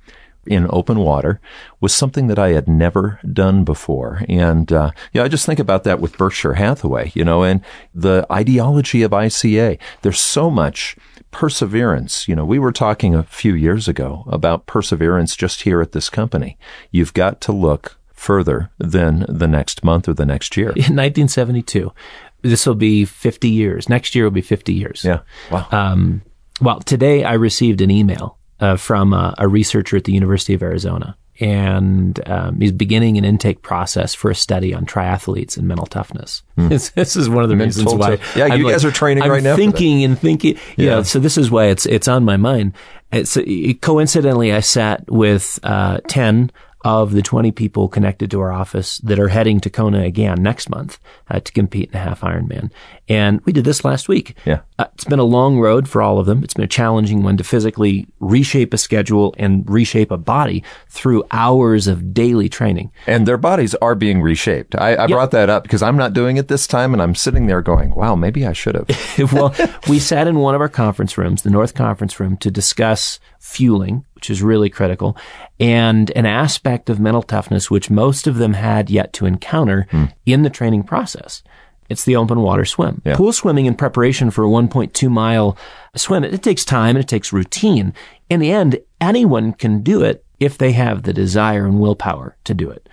in 0.50 0.68
open 0.72 1.00
water 1.00 1.40
was 1.80 1.94
something 1.94 2.28
that 2.28 2.40
I 2.40 2.50
had 2.50 2.68
never 2.68 3.20
done 3.32 3.64
before. 3.64 4.24
And, 4.28 4.74
uh, 4.74 4.92
yeah, 5.14 5.24
I 5.24 5.28
just 5.28 5.46
think 5.46 5.60
about 5.60 5.84
that 5.84 6.02
with 6.02 6.18
Berkshire 6.18 6.56
Hathaway, 6.56 7.12
you 7.14 7.24
know, 7.24 7.44
and 7.44 7.62
the 7.94 8.26
ideology 8.32 9.04
of 9.04 9.12
ICA. 9.12 9.78
There's 10.02 10.20
so 10.20 10.50
much 10.50 10.98
perseverance. 11.30 12.28
You 12.28 12.36
know, 12.36 12.46
we 12.46 12.58
were 12.58 12.72
talking 12.72 13.14
a 13.14 13.24
few 13.24 13.54
years 13.54 13.88
ago 13.88 14.24
about 14.28 14.66
perseverance 14.66 15.36
just 15.36 15.62
here 15.62 15.82
at 15.82 15.92
this 15.92 16.10
company. 16.10 16.58
You've 16.92 17.14
got 17.14 17.40
to 17.42 17.52
look 17.52 17.98
further 18.12 18.72
than 18.80 19.28
the 19.30 19.48
next 19.48 19.84
month 19.84 20.10
or 20.10 20.14
the 20.14 20.26
next 20.26 20.58
year. 20.58 20.70
In 20.70 20.96
1972, 20.96 21.94
this 22.42 22.66
will 22.66 22.74
be 22.74 23.06
50 23.06 23.48
years. 23.48 23.88
Next 23.88 24.16
year 24.16 24.24
will 24.24 24.32
be 24.32 24.42
50 24.42 24.74
years. 24.74 25.06
Yeah. 25.06 25.20
Wow. 25.52 25.68
Um, 25.72 26.24
well, 26.60 26.80
today 26.80 27.24
I 27.24 27.34
received 27.34 27.82
an 27.82 27.92
email 27.92 28.39
uh, 28.60 28.76
from 28.76 29.14
a, 29.14 29.34
a, 29.38 29.48
researcher 29.48 29.98
at 29.98 30.04
the 30.04 30.14
University 30.14 30.54
of 30.54 30.62
Arizona, 30.62 31.18
and 31.40 32.20
um, 32.30 32.60
he's 32.60 32.72
beginning 32.72 33.18
an 33.18 33.26
intake 33.26 33.62
process 33.62 34.14
for 34.14 34.30
a 34.30 34.36
study 34.36 34.74
on 34.74 34.86
triathletes 34.86 35.58
and 35.58 35.68
mental 35.68 35.86
toughness. 35.86 36.44
Hmm. 36.56 36.68
This, 36.68 36.90
this, 36.96 37.16
is 37.16 37.30
one 37.30 37.44
of 37.44 37.50
the 37.50 37.56
mental 37.56 37.84
reasons 37.84 38.00
why. 38.00 38.20
yeah, 38.36 38.46
I'm 38.46 38.60
you 38.60 38.66
like, 38.66 38.74
guys 38.74 38.86
are 38.86 38.92
training 38.92 39.24
I'm 39.24 39.32
right 39.32 39.44
now. 39.44 39.56
Thinking 39.56 40.04
and 40.04 40.20
thinking. 40.20 40.56
Yeah. 40.76 40.98
yeah. 40.98 41.02
So 41.04 41.20
this 41.20 41.38
is 41.38 41.50
why 41.50 41.66
it's 41.66 41.86
it's 41.86 42.08
on 42.08 42.26
my 42.26 42.38
mind. 42.38 42.74
It's 43.12 43.38
it, 43.38 43.82
coincidentally 43.82 44.54
I 44.54 44.60
sat 44.60 45.10
with 45.10 45.60
uh, 45.64 46.00
ten 46.08 46.52
of 46.86 47.12
the 47.12 47.22
20 47.22 47.52
people 47.52 47.90
connected 47.90 48.32
to 48.32 48.40
our 48.40 48.52
office 48.52 49.00
that 49.00 49.20
are 49.20 49.28
heading 49.28 49.60
to 49.60 49.70
Kona 49.70 50.04
again 50.04 50.42
next 50.42 50.70
month 50.70 50.98
uh, 51.30 51.40
to 51.40 51.52
compete 51.52 51.90
in 51.90 51.98
a 51.98 52.00
half 52.00 52.22
Ironman. 52.22 52.72
And 53.10 53.42
we 53.42 53.52
did 53.52 53.66
this 53.66 53.84
last 53.84 54.08
week. 54.08 54.38
Yeah. 54.46 54.62
Uh, 54.78 54.86
it's 54.94 55.04
been 55.04 55.20
a 55.20 55.24
long 55.24 55.60
road 55.60 55.90
for 55.90 56.02
all 56.02 56.20
of 56.20 56.26
them. 56.26 56.44
It's 56.44 56.54
been 56.54 56.64
a 56.64 56.68
challenging 56.68 57.22
one 57.22 57.36
to 57.38 57.44
physically 57.44 58.08
reshape 58.20 58.74
a 58.74 58.78
schedule 58.78 59.36
and 59.38 59.70
reshape 59.70 60.12
a 60.12 60.18
body 60.18 60.64
through 60.88 61.26
hours 61.32 61.88
of 61.88 62.14
daily 62.14 62.48
training. 62.48 62.92
And 63.08 63.28
their 63.28 63.38
bodies 63.38 63.76
are 63.76 63.96
being 63.96 64.22
reshaped. 64.22 64.76
I, 64.76 64.96
I 64.96 65.02
yep. 65.02 65.10
brought 65.10 65.32
that 65.32 65.50
up 65.50 65.64
because 65.64 65.82
I'm 65.82 65.98
not 65.98 66.14
doing 66.14 66.38
it 66.38 66.48
this 66.48 66.66
time 66.66 66.94
and 66.94 67.02
I'm 67.02 67.16
sitting 67.16 67.48
there 67.48 67.62
going, 67.62 67.94
wow, 67.94 68.16
maybe 68.16 68.46
I 68.46 68.54
should 68.54 68.76
have. 68.76 68.88
well, 69.34 69.54
we 69.90 70.00
sat 70.00 70.28
in 70.28 70.40
one 70.40 70.56
of 70.56 70.62
our 70.62 70.70
conference 70.70 71.18
rooms, 71.18 71.42
the 71.42 71.50
North 71.50 71.74
Conference 71.74 72.20
Room, 72.20 72.38
to 72.38 72.50
discuss 72.50 73.20
fueling, 73.40 74.06
which 74.20 74.30
is 74.30 74.44
really 74.44 74.70
critical, 74.70 75.16
and 75.62 76.12
an 76.12 76.26
aspect 76.26 76.90
of 76.90 77.00
mental 77.00 77.24
toughness 77.24 77.72
which 77.72 77.90
most 77.90 78.28
of 78.28 78.36
them 78.36 78.52
had 78.52 78.90
yet 78.90 79.14
to 79.14 79.26
encounter 79.26 79.88
hmm. 79.92 80.06
in 80.26 80.44
the 80.44 80.50
training 80.50 80.84
process. 80.84 81.42
It's 81.88 82.04
the 82.04 82.18
open 82.18 82.42
water 82.42 82.66
swim. 82.66 83.02
Yeah. 83.06 83.16
Pool 83.16 83.32
swimming 83.32 83.66
in 83.66 83.76
preparation 83.76 84.30
for 84.30 84.44
a 84.44 84.50
1.2 84.50 85.10
mile 85.10 85.58
swim, 85.96 86.26
it, 86.26 86.34
it 86.34 86.44
takes 86.44 86.66
time 86.66 86.98
and 86.98 87.04
it 87.06 87.08
takes 87.08 87.32
routine. 87.32 87.94
In 88.30 88.42
the 88.42 88.52
end, 88.52 88.82
anyone 89.00 89.54
can 89.54 89.84
do 89.84 90.04
it 90.04 90.26
if 90.38 90.58
they 90.58 90.74
have 90.74 91.04
the 91.04 91.14
desire 91.14 91.66
and 91.66 91.80
willpower 91.80 92.36
to 92.44 92.54
do 92.54 92.70
it. 92.70 92.90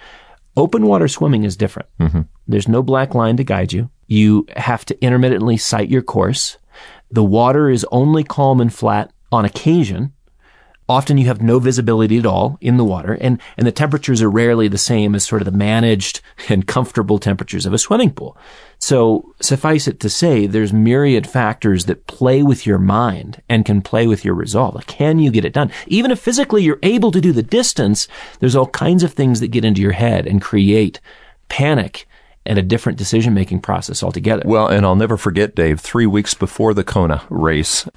Open 0.56 0.86
water 0.86 1.08
swimming 1.08 1.42
is 1.42 1.56
different. 1.56 1.88
Mm-hmm. 1.98 2.20
There's 2.46 2.68
no 2.68 2.84
black 2.84 3.16
line 3.16 3.36
to 3.38 3.44
guide 3.44 3.72
you. 3.72 3.90
You 4.06 4.46
have 4.56 4.84
to 4.84 5.04
intermittently 5.04 5.56
sight 5.56 5.88
your 5.88 6.02
course. 6.02 6.56
The 7.10 7.24
water 7.24 7.68
is 7.68 7.84
only 7.90 8.22
calm 8.22 8.60
and 8.60 8.72
flat 8.72 9.10
on 9.32 9.44
occasion. 9.44 10.12
Often 10.88 11.18
you 11.18 11.26
have 11.26 11.42
no 11.42 11.58
visibility 11.58 12.18
at 12.18 12.26
all 12.26 12.58
in 12.60 12.76
the 12.76 12.84
water 12.84 13.14
and, 13.20 13.40
and 13.56 13.66
the 13.66 13.72
temperatures 13.72 14.22
are 14.22 14.30
rarely 14.30 14.68
the 14.68 14.78
same 14.78 15.14
as 15.14 15.24
sort 15.24 15.42
of 15.42 15.46
the 15.46 15.56
managed 15.56 16.20
and 16.48 16.66
comfortable 16.66 17.18
temperatures 17.18 17.66
of 17.66 17.72
a 17.72 17.78
swimming 17.78 18.12
pool. 18.12 18.36
So 18.78 19.34
suffice 19.40 19.88
it 19.88 20.00
to 20.00 20.10
say, 20.10 20.46
there's 20.46 20.72
myriad 20.72 21.26
factors 21.26 21.86
that 21.86 22.06
play 22.06 22.42
with 22.42 22.66
your 22.66 22.78
mind 22.78 23.42
and 23.48 23.64
can 23.64 23.82
play 23.82 24.06
with 24.06 24.24
your 24.24 24.34
resolve. 24.34 24.86
Can 24.86 25.18
you 25.18 25.30
get 25.30 25.44
it 25.44 25.54
done? 25.54 25.72
Even 25.86 26.10
if 26.10 26.20
physically 26.20 26.62
you're 26.62 26.78
able 26.82 27.10
to 27.10 27.20
do 27.20 27.32
the 27.32 27.42
distance, 27.42 28.06
there's 28.38 28.56
all 28.56 28.68
kinds 28.68 29.02
of 29.02 29.12
things 29.12 29.40
that 29.40 29.48
get 29.48 29.64
into 29.64 29.80
your 29.80 29.92
head 29.92 30.26
and 30.26 30.42
create 30.42 31.00
panic 31.48 32.06
and 32.46 32.58
a 32.58 32.62
different 32.62 32.98
decision 32.98 33.34
making 33.34 33.60
process 33.60 34.02
altogether. 34.02 34.42
Well, 34.46 34.68
and 34.68 34.86
I'll 34.86 34.96
never 34.96 35.16
forget, 35.16 35.54
Dave, 35.54 35.80
three 35.80 36.06
weeks 36.06 36.34
before 36.34 36.74
the 36.74 36.84
Kona 36.84 37.22
race, 37.28 37.88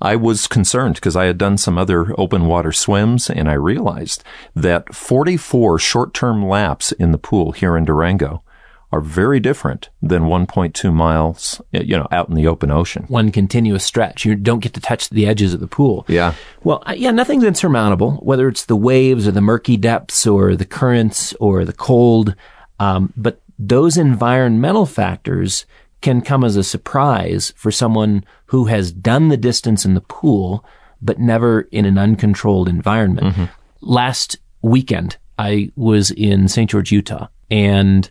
I 0.00 0.16
was 0.16 0.46
concerned 0.46 0.94
because 0.94 1.16
I 1.16 1.24
had 1.24 1.38
done 1.38 1.58
some 1.58 1.78
other 1.78 2.14
open 2.18 2.46
water 2.46 2.72
swims 2.72 3.28
and 3.28 3.48
I 3.48 3.54
realized 3.54 4.22
that 4.54 4.94
44 4.94 5.78
short 5.78 6.14
term 6.14 6.46
laps 6.46 6.92
in 6.92 7.12
the 7.12 7.18
pool 7.18 7.52
here 7.52 7.76
in 7.76 7.84
Durango 7.84 8.42
are 8.90 9.00
very 9.00 9.38
different 9.38 9.90
than 10.00 10.22
1.2 10.22 10.92
miles, 10.92 11.60
you 11.72 11.96
know, 11.96 12.08
out 12.10 12.28
in 12.28 12.34
the 12.34 12.46
open 12.46 12.70
ocean. 12.70 13.04
One 13.08 13.30
continuous 13.30 13.84
stretch. 13.84 14.24
You 14.24 14.34
don't 14.34 14.60
get 14.60 14.72
to 14.74 14.80
touch 14.80 15.10
the 15.10 15.26
edges 15.26 15.52
of 15.52 15.60
the 15.60 15.66
pool. 15.66 16.06
Yeah. 16.08 16.34
Well, 16.64 16.82
yeah, 16.96 17.10
nothing's 17.10 17.44
insurmountable, 17.44 18.12
whether 18.22 18.48
it's 18.48 18.64
the 18.64 18.76
waves 18.76 19.28
or 19.28 19.32
the 19.32 19.42
murky 19.42 19.76
depths 19.76 20.26
or 20.26 20.56
the 20.56 20.64
currents 20.64 21.34
or 21.34 21.66
the 21.66 21.74
cold. 21.74 22.34
Um, 22.80 23.12
but 23.14 23.42
those 23.58 23.96
environmental 23.96 24.86
factors 24.86 25.66
can 26.00 26.20
come 26.20 26.44
as 26.44 26.56
a 26.56 26.62
surprise 26.62 27.52
for 27.56 27.70
someone 27.70 28.24
who 28.46 28.66
has 28.66 28.92
done 28.92 29.28
the 29.28 29.36
distance 29.36 29.84
in 29.84 29.94
the 29.94 30.00
pool, 30.00 30.64
but 31.02 31.18
never 31.18 31.62
in 31.72 31.84
an 31.84 31.98
uncontrolled 31.98 32.68
environment. 32.68 33.26
Mm-hmm. 33.28 33.44
Last 33.80 34.38
weekend, 34.62 35.16
I 35.38 35.70
was 35.76 36.10
in 36.10 36.48
St. 36.48 36.70
George, 36.70 36.92
Utah, 36.92 37.28
and 37.50 38.08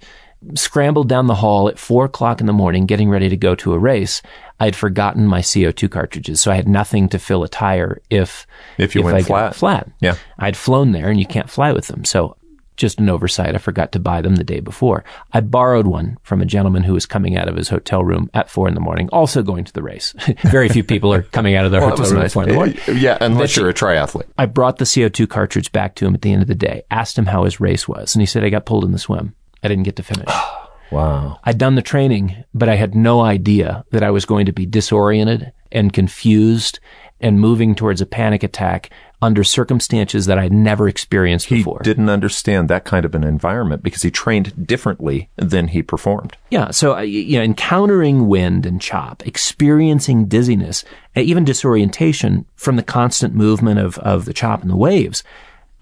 scrambled 0.55 1.09
down 1.09 1.27
the 1.27 1.35
hall 1.35 1.67
at 1.67 1.79
four 1.79 2.05
o'clock 2.05 2.39
in 2.39 2.47
the 2.47 2.53
morning, 2.53 2.85
getting 2.85 3.09
ready 3.09 3.29
to 3.29 3.37
go 3.37 3.55
to 3.55 3.73
a 3.73 3.79
race. 3.79 4.21
I 4.59 4.65
had 4.65 4.75
forgotten 4.75 5.25
my 5.25 5.41
CO2 5.41 5.89
cartridges, 5.89 6.41
so 6.41 6.51
I 6.51 6.55
had 6.55 6.67
nothing 6.67 7.09
to 7.09 7.19
fill 7.19 7.43
a 7.43 7.49
tire 7.49 8.01
if 8.09 8.45
if 8.77 8.95
you 8.95 9.01
if 9.01 9.05
went 9.05 9.25
flat. 9.25 9.55
Flat. 9.55 9.89
Yeah, 9.99 10.15
I'd 10.39 10.57
flown 10.57 10.91
there, 10.91 11.09
and 11.09 11.19
you 11.19 11.25
can't 11.25 11.49
fly 11.49 11.71
with 11.71 11.87
them. 11.87 12.05
So 12.05 12.37
just 12.77 13.00
an 13.00 13.10
oversight. 13.10 13.55
I 13.55 13.57
forgot 13.57 13.91
to 13.91 14.00
buy 14.00 14.22
them 14.22 14.36
the 14.36 14.43
day 14.43 14.60
before. 14.60 15.03
I 15.34 15.41
borrowed 15.41 15.88
one 15.88 16.17
from 16.24 16.41
a 16.41 16.46
gentleman 16.46 16.84
who 16.84 16.93
was 16.93 17.05
coming 17.05 17.36
out 17.36 17.50
of 17.50 17.55
his 17.55 17.69
hotel 17.69 18.03
room 18.03 18.29
at 18.34 18.50
four 18.50 18.67
in 18.67 18.75
the 18.75 18.79
morning, 18.79 19.10
also 19.12 19.43
going 19.43 19.65
to 19.65 19.74
the 19.74 19.84
race. 19.84 20.13
Very 20.43 20.69
few 20.69 20.84
people 20.84 21.13
are 21.13 21.24
coming 21.24 21.55
out 21.55 21.65
of 21.65 21.72
their 21.72 21.81
well, 21.81 21.89
hotel 21.89 22.05
room 22.12 22.19
nice. 22.19 22.25
at 22.25 22.34
four 22.34 22.43
in 22.43 22.50
the 22.50 22.55
morning. 22.55 22.77
Yeah, 22.88 23.17
unless 23.19 23.57
you're 23.57 23.69
a 23.69 23.74
triathlete. 23.74 24.27
I 24.38 24.46
brought 24.46 24.77
the 24.77 24.86
CO2 24.86 25.27
cartridge 25.27 25.72
back 25.72 25.96
to 25.96 26.05
him 26.05 26.15
at 26.15 26.22
the 26.22 26.31
end 26.31 26.41
of 26.41 26.48
the 26.48 26.55
day, 26.55 26.84
asked 26.89 27.17
him 27.17 27.25
how 27.25 27.43
his 27.43 27.60
race 27.60 27.88
was, 27.88 28.15
and 28.15 28.22
he 28.22 28.25
said, 28.25 28.43
I 28.43 28.50
got 28.50 28.65
pulled 28.65 28.86
in 28.86 28.91
the 28.91 29.00
swim. 29.00 29.36
I 29.63 29.67
didn't 29.67 29.84
get 29.84 29.96
to 29.98 30.03
finish. 30.03 30.29
wow. 30.91 31.39
I'd 31.43 31.57
done 31.57 31.75
the 31.75 31.81
training, 31.81 32.43
but 32.53 32.69
I 32.69 32.75
had 32.75 32.96
no 32.96 33.22
idea 33.22 33.84
that 33.91 34.03
I 34.03 34.12
was 34.12 34.25
going 34.25 34.46
to 34.46 34.53
be 34.53 34.65
disoriented 34.65 35.51
and 35.72 35.91
confused 35.91 36.79
and 37.19 37.39
moving 37.39 37.75
towards 37.75 38.01
a 38.01 38.05
panic 38.05 38.43
attack 38.43 38.91
under 39.21 39.43
circumstances 39.43 40.27
that 40.27 40.38
I'd 40.38 40.53
never 40.53 40.88
experienced 40.88 41.47
he 41.47 41.57
before. 41.57 41.79
He 41.79 41.89
didn't 41.89 42.09
understand 42.09 42.69
that 42.69 42.86
kind 42.86 43.03
of 43.03 43.15
an 43.15 43.24
environment 43.24 43.81
because 43.81 44.03
he 44.03 44.12
trained 44.12 44.67
differently 44.67 45.29
than 45.38 45.69
he 45.69 45.81
performed. 45.81 46.38
Yeah. 46.51 46.69
So, 46.71 46.97
uh, 46.97 47.01
you 47.01 47.38
know, 47.38 47.43
encountering 47.43 48.27
wind 48.27 48.65
and 48.65 48.79
chop, 48.79 49.25
experiencing 49.25 50.25
dizziness, 50.25 50.83
even 51.15 51.45
disorientation 51.45 52.45
from 52.55 52.75
the 52.75 52.83
constant 52.83 53.33
movement 53.33 53.79
of, 53.79 53.97
of 54.00 54.25
the 54.25 54.33
chop 54.33 54.62
and 54.62 54.69
the 54.69 54.77
waves 54.77 55.24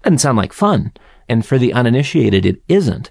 doesn't 0.02 0.18
sound 0.18 0.38
like 0.38 0.52
fun. 0.52 0.92
And 1.28 1.44
for 1.44 1.58
the 1.58 1.72
uninitiated, 1.72 2.46
it 2.46 2.62
isn't. 2.68 3.10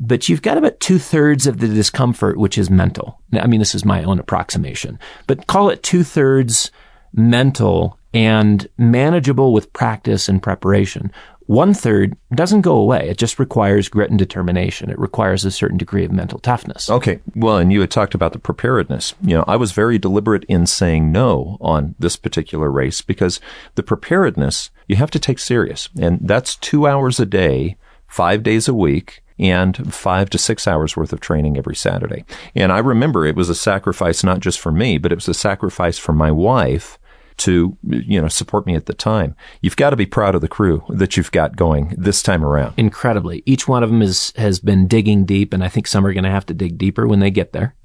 But 0.00 0.28
you've 0.28 0.42
got 0.42 0.56
about 0.56 0.80
two 0.80 0.98
thirds 0.98 1.46
of 1.46 1.58
the 1.58 1.68
discomfort, 1.68 2.38
which 2.38 2.56
is 2.56 2.70
mental. 2.70 3.20
I 3.34 3.46
mean, 3.46 3.60
this 3.60 3.74
is 3.74 3.84
my 3.84 4.02
own 4.02 4.18
approximation, 4.18 4.98
but 5.26 5.46
call 5.46 5.68
it 5.68 5.82
two 5.82 6.02
thirds 6.02 6.72
mental 7.12 7.98
and 8.12 8.68
manageable 8.76 9.52
with 9.52 9.72
practice 9.72 10.28
and 10.28 10.42
preparation. 10.42 11.12
One 11.46 11.74
third 11.74 12.16
doesn't 12.32 12.60
go 12.60 12.76
away. 12.76 13.08
It 13.08 13.18
just 13.18 13.40
requires 13.40 13.88
grit 13.88 14.10
and 14.10 14.18
determination. 14.18 14.88
It 14.88 14.98
requires 14.98 15.44
a 15.44 15.50
certain 15.50 15.78
degree 15.78 16.04
of 16.04 16.12
mental 16.12 16.38
toughness. 16.38 16.88
Okay. 16.88 17.18
Well, 17.34 17.58
and 17.58 17.72
you 17.72 17.80
had 17.80 17.90
talked 17.90 18.14
about 18.14 18.32
the 18.32 18.38
preparedness. 18.38 19.14
You 19.20 19.38
know, 19.38 19.44
I 19.48 19.56
was 19.56 19.72
very 19.72 19.98
deliberate 19.98 20.44
in 20.44 20.66
saying 20.66 21.10
no 21.10 21.58
on 21.60 21.96
this 21.98 22.14
particular 22.14 22.70
race 22.70 23.02
because 23.02 23.40
the 23.74 23.82
preparedness 23.82 24.70
you 24.86 24.96
have 24.96 25.10
to 25.12 25.18
take 25.18 25.38
serious. 25.38 25.88
And 26.00 26.20
that's 26.20 26.56
two 26.56 26.86
hours 26.86 27.18
a 27.18 27.26
day, 27.26 27.76
five 28.06 28.42
days 28.44 28.68
a 28.68 28.74
week 28.74 29.22
and 29.38 29.92
five 29.92 30.28
to 30.30 30.38
six 30.38 30.68
hours 30.68 30.96
worth 30.96 31.12
of 31.12 31.20
training 31.20 31.56
every 31.56 31.74
Saturday. 31.74 32.24
And 32.54 32.70
I 32.70 32.78
remember 32.78 33.24
it 33.24 33.36
was 33.36 33.48
a 33.48 33.54
sacrifice 33.54 34.22
not 34.22 34.40
just 34.40 34.60
for 34.60 34.70
me, 34.70 34.98
but 34.98 35.10
it 35.10 35.16
was 35.16 35.28
a 35.28 35.34
sacrifice 35.34 35.96
for 35.96 36.12
my 36.12 36.30
wife 36.30 36.98
to, 37.40 37.76
you 37.82 38.20
know, 38.20 38.28
support 38.28 38.66
me 38.66 38.74
at 38.74 38.86
the 38.86 38.94
time. 38.94 39.34
You've 39.60 39.76
got 39.76 39.90
to 39.90 39.96
be 39.96 40.06
proud 40.06 40.34
of 40.34 40.40
the 40.40 40.48
crew 40.48 40.84
that 40.88 41.16
you've 41.16 41.32
got 41.32 41.56
going 41.56 41.94
this 41.96 42.22
time 42.22 42.44
around. 42.44 42.74
Incredibly. 42.76 43.42
Each 43.46 43.66
one 43.66 43.82
of 43.82 43.90
them 43.90 44.02
is, 44.02 44.32
has 44.36 44.60
been 44.60 44.86
digging 44.86 45.24
deep, 45.24 45.52
and 45.52 45.64
I 45.64 45.68
think 45.68 45.86
some 45.86 46.06
are 46.06 46.12
going 46.12 46.24
to 46.24 46.30
have 46.30 46.46
to 46.46 46.54
dig 46.54 46.78
deeper 46.78 47.06
when 47.06 47.20
they 47.20 47.30
get 47.30 47.52
there. 47.52 47.74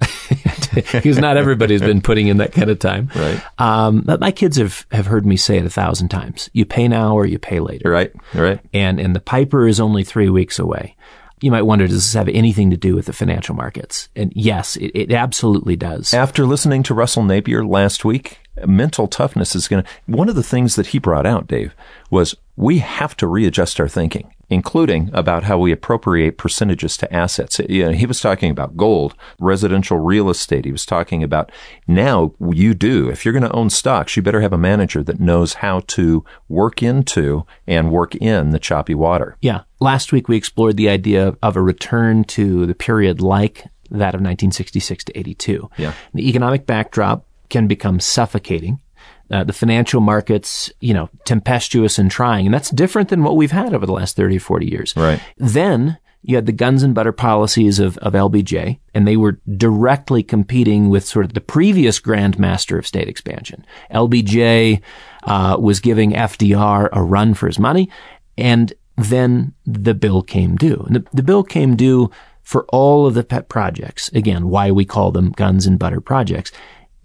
Because 0.92 1.18
not 1.18 1.38
everybody's 1.38 1.80
been 1.80 2.02
putting 2.02 2.28
in 2.28 2.36
that 2.36 2.52
kind 2.52 2.70
of 2.70 2.78
time. 2.78 3.10
Right. 3.14 3.42
Um, 3.58 4.02
but 4.02 4.20
my 4.20 4.30
kids 4.30 4.58
have, 4.58 4.86
have 4.92 5.06
heard 5.06 5.24
me 5.24 5.36
say 5.36 5.56
it 5.56 5.64
a 5.64 5.70
thousand 5.70 6.08
times. 6.08 6.50
You 6.52 6.66
pay 6.66 6.86
now 6.86 7.14
or 7.14 7.24
you 7.24 7.38
pay 7.38 7.60
later. 7.60 7.90
Right. 7.90 8.12
Right. 8.34 8.60
And, 8.74 9.00
and 9.00 9.16
the 9.16 9.20
Piper 9.20 9.66
is 9.66 9.80
only 9.80 10.04
three 10.04 10.28
weeks 10.28 10.58
away. 10.58 10.94
You 11.40 11.50
might 11.50 11.62
wonder, 11.62 11.86
does 11.86 11.96
this 11.96 12.14
have 12.14 12.28
anything 12.28 12.70
to 12.70 12.76
do 12.76 12.94
with 12.94 13.06
the 13.06 13.12
financial 13.12 13.54
markets? 13.54 14.08
And 14.16 14.32
yes, 14.34 14.76
it, 14.76 14.92
it 14.94 15.12
absolutely 15.12 15.76
does. 15.76 16.14
After 16.14 16.46
listening 16.46 16.82
to 16.84 16.94
Russell 16.94 17.24
Napier 17.24 17.64
last 17.64 18.04
week, 18.04 18.38
mental 18.64 19.06
toughness 19.06 19.54
is 19.54 19.68
going 19.68 19.82
to, 19.84 19.90
one 20.06 20.30
of 20.30 20.34
the 20.34 20.42
things 20.42 20.76
that 20.76 20.88
he 20.88 20.98
brought 20.98 21.26
out, 21.26 21.46
Dave, 21.46 21.74
was 22.10 22.34
we 22.56 22.78
have 22.78 23.16
to 23.18 23.26
readjust 23.26 23.78
our 23.80 23.88
thinking, 23.88 24.32
including 24.48 25.10
about 25.12 25.44
how 25.44 25.58
we 25.58 25.72
appropriate 25.72 26.38
percentages 26.38 26.96
to 26.96 27.12
assets. 27.12 27.58
You 27.68 27.86
know, 27.86 27.92
he 27.92 28.06
was 28.06 28.20
talking 28.20 28.50
about 28.50 28.76
gold, 28.76 29.14
residential 29.40 29.98
real 29.98 30.30
estate. 30.30 30.64
He 30.64 30.72
was 30.72 30.86
talking 30.86 31.22
about 31.22 31.50
now 31.86 32.32
you 32.40 32.74
do. 32.74 33.08
If 33.08 33.24
you're 33.24 33.32
going 33.32 33.42
to 33.42 33.52
own 33.52 33.70
stocks, 33.70 34.16
you 34.16 34.22
better 34.22 34.40
have 34.40 34.52
a 34.52 34.58
manager 34.58 35.02
that 35.02 35.20
knows 35.20 35.54
how 35.54 35.80
to 35.88 36.24
work 36.48 36.82
into 36.82 37.44
and 37.66 37.90
work 37.90 38.14
in 38.14 38.50
the 38.50 38.58
choppy 38.58 38.94
water. 38.94 39.36
Yeah. 39.40 39.62
Last 39.80 40.12
week 40.12 40.28
we 40.28 40.36
explored 40.36 40.76
the 40.76 40.88
idea 40.88 41.36
of 41.42 41.56
a 41.56 41.62
return 41.62 42.24
to 42.24 42.66
the 42.66 42.74
period 42.74 43.20
like 43.20 43.64
that 43.90 44.14
of 44.14 44.20
1966 44.20 45.04
to 45.04 45.18
82. 45.18 45.70
Yeah. 45.76 45.92
The 46.14 46.28
economic 46.28 46.66
backdrop 46.66 47.26
can 47.48 47.66
become 47.66 48.00
suffocating. 48.00 48.80
Uh, 49.30 49.42
the 49.42 49.52
financial 49.52 50.00
markets, 50.00 50.70
you 50.80 50.94
know, 50.94 51.08
tempestuous 51.24 51.98
and 51.98 52.10
trying. 52.10 52.46
And 52.46 52.54
that's 52.54 52.70
different 52.70 53.08
than 53.08 53.24
what 53.24 53.36
we've 53.36 53.50
had 53.50 53.74
over 53.74 53.84
the 53.84 53.92
last 53.92 54.14
30 54.14 54.36
or 54.36 54.40
40 54.40 54.66
years. 54.70 54.94
Right. 54.96 55.20
Then 55.36 55.98
you 56.26 56.34
had 56.34 56.46
the 56.46 56.52
guns 56.52 56.82
and 56.82 56.92
butter 56.92 57.12
policies 57.12 57.78
of, 57.78 57.96
of 57.98 58.12
LBJ, 58.12 58.80
and 58.94 59.06
they 59.06 59.16
were 59.16 59.40
directly 59.56 60.24
competing 60.24 60.88
with 60.88 61.04
sort 61.04 61.24
of 61.24 61.34
the 61.34 61.40
previous 61.40 62.00
grand 62.00 62.36
master 62.36 62.76
of 62.76 62.86
state 62.86 63.08
expansion. 63.08 63.64
LBJ 63.92 64.82
uh, 65.22 65.56
was 65.58 65.78
giving 65.78 66.10
FDR 66.10 66.88
a 66.92 67.02
run 67.02 67.34
for 67.34 67.46
his 67.46 67.60
money, 67.60 67.88
and 68.36 68.72
then 68.96 69.54
the 69.64 69.94
bill 69.94 70.20
came 70.20 70.56
due. 70.56 70.82
And 70.86 70.96
the, 70.96 71.04
the 71.12 71.22
bill 71.22 71.44
came 71.44 71.76
due 71.76 72.10
for 72.42 72.64
all 72.70 73.06
of 73.06 73.14
the 73.14 73.24
pet 73.24 73.48
projects. 73.48 74.08
Again, 74.12 74.48
why 74.48 74.72
we 74.72 74.84
call 74.84 75.12
them 75.12 75.30
guns 75.30 75.64
and 75.64 75.78
butter 75.78 76.00
projects. 76.00 76.50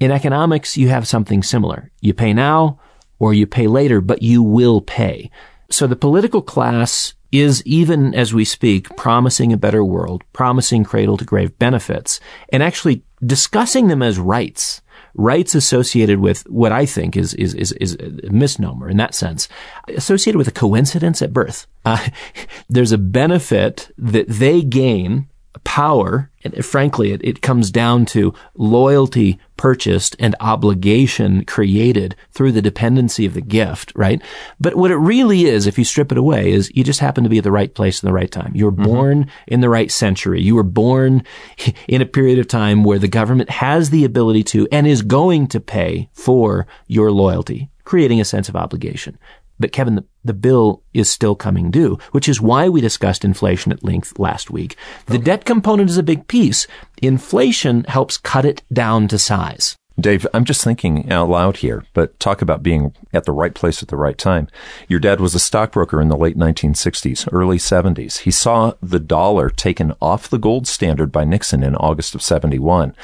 In 0.01 0.10
economics, 0.10 0.77
you 0.77 0.89
have 0.89 1.08
something 1.08 1.43
similar. 1.43 1.91
You 2.01 2.15
pay 2.15 2.34
now 2.34 2.79
or 3.20 3.36
you 3.36 3.46
pay 3.46 3.67
later, 3.67 4.01
but 4.01 4.24
you 4.24 4.41
will 4.41 4.81
pay. 4.81 5.29
So 5.70 5.86
the 5.86 5.96
political 5.96 6.41
class 6.41 7.13
is 7.31 7.62
even 7.67 8.15
as 8.15 8.34
we 8.34 8.43
speak 8.43 8.98
promising 8.98 9.53
a 9.53 9.58
better 9.58 9.86
world, 9.86 10.24
promising 10.34 10.84
cradle 10.84 11.17
to 11.17 11.24
grave 11.24 11.58
benefits, 11.60 12.20
and 12.51 12.63
actually 12.63 13.03
discussing 13.24 13.89
them 13.89 14.01
as 14.01 14.17
rights. 14.17 14.81
Rights 15.13 15.53
associated 15.53 16.20
with 16.20 16.50
what 16.50 16.72
I 16.72 16.88
think 16.88 17.15
is 17.15 17.36
is 17.36 17.53
is, 17.53 17.72
is 17.74 17.96
a 17.96 18.31
misnomer 18.31 18.89
in 18.89 18.98
that 18.98 19.13
sense, 19.13 19.48
associated 19.88 20.39
with 20.39 20.48
a 20.48 20.51
coincidence 20.51 21.22
at 21.22 21.31
birth. 21.31 21.67
Uh, 21.86 22.08
there's 22.70 22.91
a 22.91 22.98
benefit 22.98 23.91
that 24.00 24.27
they 24.27 24.63
gain 24.63 25.27
power, 25.63 26.29
and 26.43 26.65
frankly, 26.65 27.11
it, 27.11 27.21
it 27.23 27.41
comes 27.41 27.71
down 27.71 28.05
to 28.07 28.33
loyalty 28.55 29.39
purchased 29.57 30.15
and 30.19 30.35
obligation 30.39 31.45
created 31.45 32.15
through 32.31 32.51
the 32.51 32.61
dependency 32.61 33.25
of 33.25 33.35
the 33.35 33.41
gift, 33.41 33.91
right? 33.95 34.21
But 34.59 34.75
what 34.75 34.91
it 34.91 34.97
really 34.97 35.45
is, 35.45 35.67
if 35.67 35.77
you 35.77 35.85
strip 35.85 36.11
it 36.11 36.17
away, 36.17 36.51
is 36.51 36.71
you 36.73 36.83
just 36.83 36.99
happen 36.99 37.23
to 37.23 37.29
be 37.29 37.37
at 37.37 37.43
the 37.43 37.51
right 37.51 37.73
place 37.73 38.01
in 38.01 38.07
the 38.07 38.13
right 38.13 38.31
time. 38.31 38.51
You 38.55 38.65
were 38.65 38.71
mm-hmm. 38.71 38.83
born 38.83 39.31
in 39.47 39.61
the 39.61 39.69
right 39.69 39.91
century. 39.91 40.41
You 40.41 40.55
were 40.55 40.63
born 40.63 41.23
in 41.87 42.01
a 42.01 42.07
period 42.07 42.39
of 42.39 42.47
time 42.47 42.83
where 42.83 42.99
the 42.99 43.07
government 43.07 43.50
has 43.50 43.91
the 43.91 44.03
ability 44.03 44.43
to 44.45 44.67
and 44.71 44.87
is 44.87 45.03
going 45.03 45.47
to 45.50 45.59
pay 45.59 46.09
for 46.13 46.65
your 46.87 47.11
loyalty, 47.11 47.69
creating 47.83 48.19
a 48.19 48.25
sense 48.25 48.50
of 48.50 48.55
obligation. 48.55 49.17
But 49.61 49.71
Kevin, 49.71 49.95
the, 49.95 50.05
the 50.25 50.33
bill 50.33 50.83
is 50.93 51.09
still 51.09 51.35
coming 51.35 51.71
due, 51.71 52.00
which 52.11 52.27
is 52.27 52.41
why 52.41 52.67
we 52.67 52.81
discussed 52.81 53.24
inflation 53.24 53.71
at 53.71 53.83
length 53.83 54.17
last 54.17 54.50
week. 54.50 54.75
The 55.05 55.17
debt 55.17 55.45
component 55.45 55.89
is 55.89 55.97
a 55.97 56.03
big 56.03 56.27
piece. 56.27 56.67
Inflation 57.01 57.83
helps 57.85 58.17
cut 58.17 58.43
it 58.43 58.63
down 58.74 59.07
to 59.09 59.19
size. 59.19 59.75
Dave, 60.00 60.25
I'm 60.33 60.45
just 60.45 60.63
thinking 60.63 61.11
out 61.11 61.29
loud 61.29 61.57
here, 61.57 61.85
but 61.93 62.19
talk 62.19 62.41
about 62.41 62.63
being 62.63 62.95
at 63.13 63.25
the 63.25 63.33
right 63.33 63.53
place 63.53 63.83
at 63.83 63.89
the 63.89 63.97
right 63.97 64.17
time. 64.17 64.47
Your 64.87 65.00
dad 65.00 65.19
was 65.19 65.35
a 65.35 65.39
stockbroker 65.39 66.01
in 66.01 66.07
the 66.07 66.17
late 66.17 66.37
1960s, 66.37 67.27
early 67.31 67.57
70s. 67.57 68.19
He 68.19 68.31
saw 68.31 68.74
the 68.81 69.00
dollar 69.00 69.50
taken 69.50 69.93
off 70.01 70.29
the 70.29 70.39
gold 70.39 70.65
standard 70.65 71.11
by 71.11 71.24
Nixon 71.24 71.61
in 71.61 71.75
August 71.75 72.15
of 72.15 72.21
71. 72.24 72.95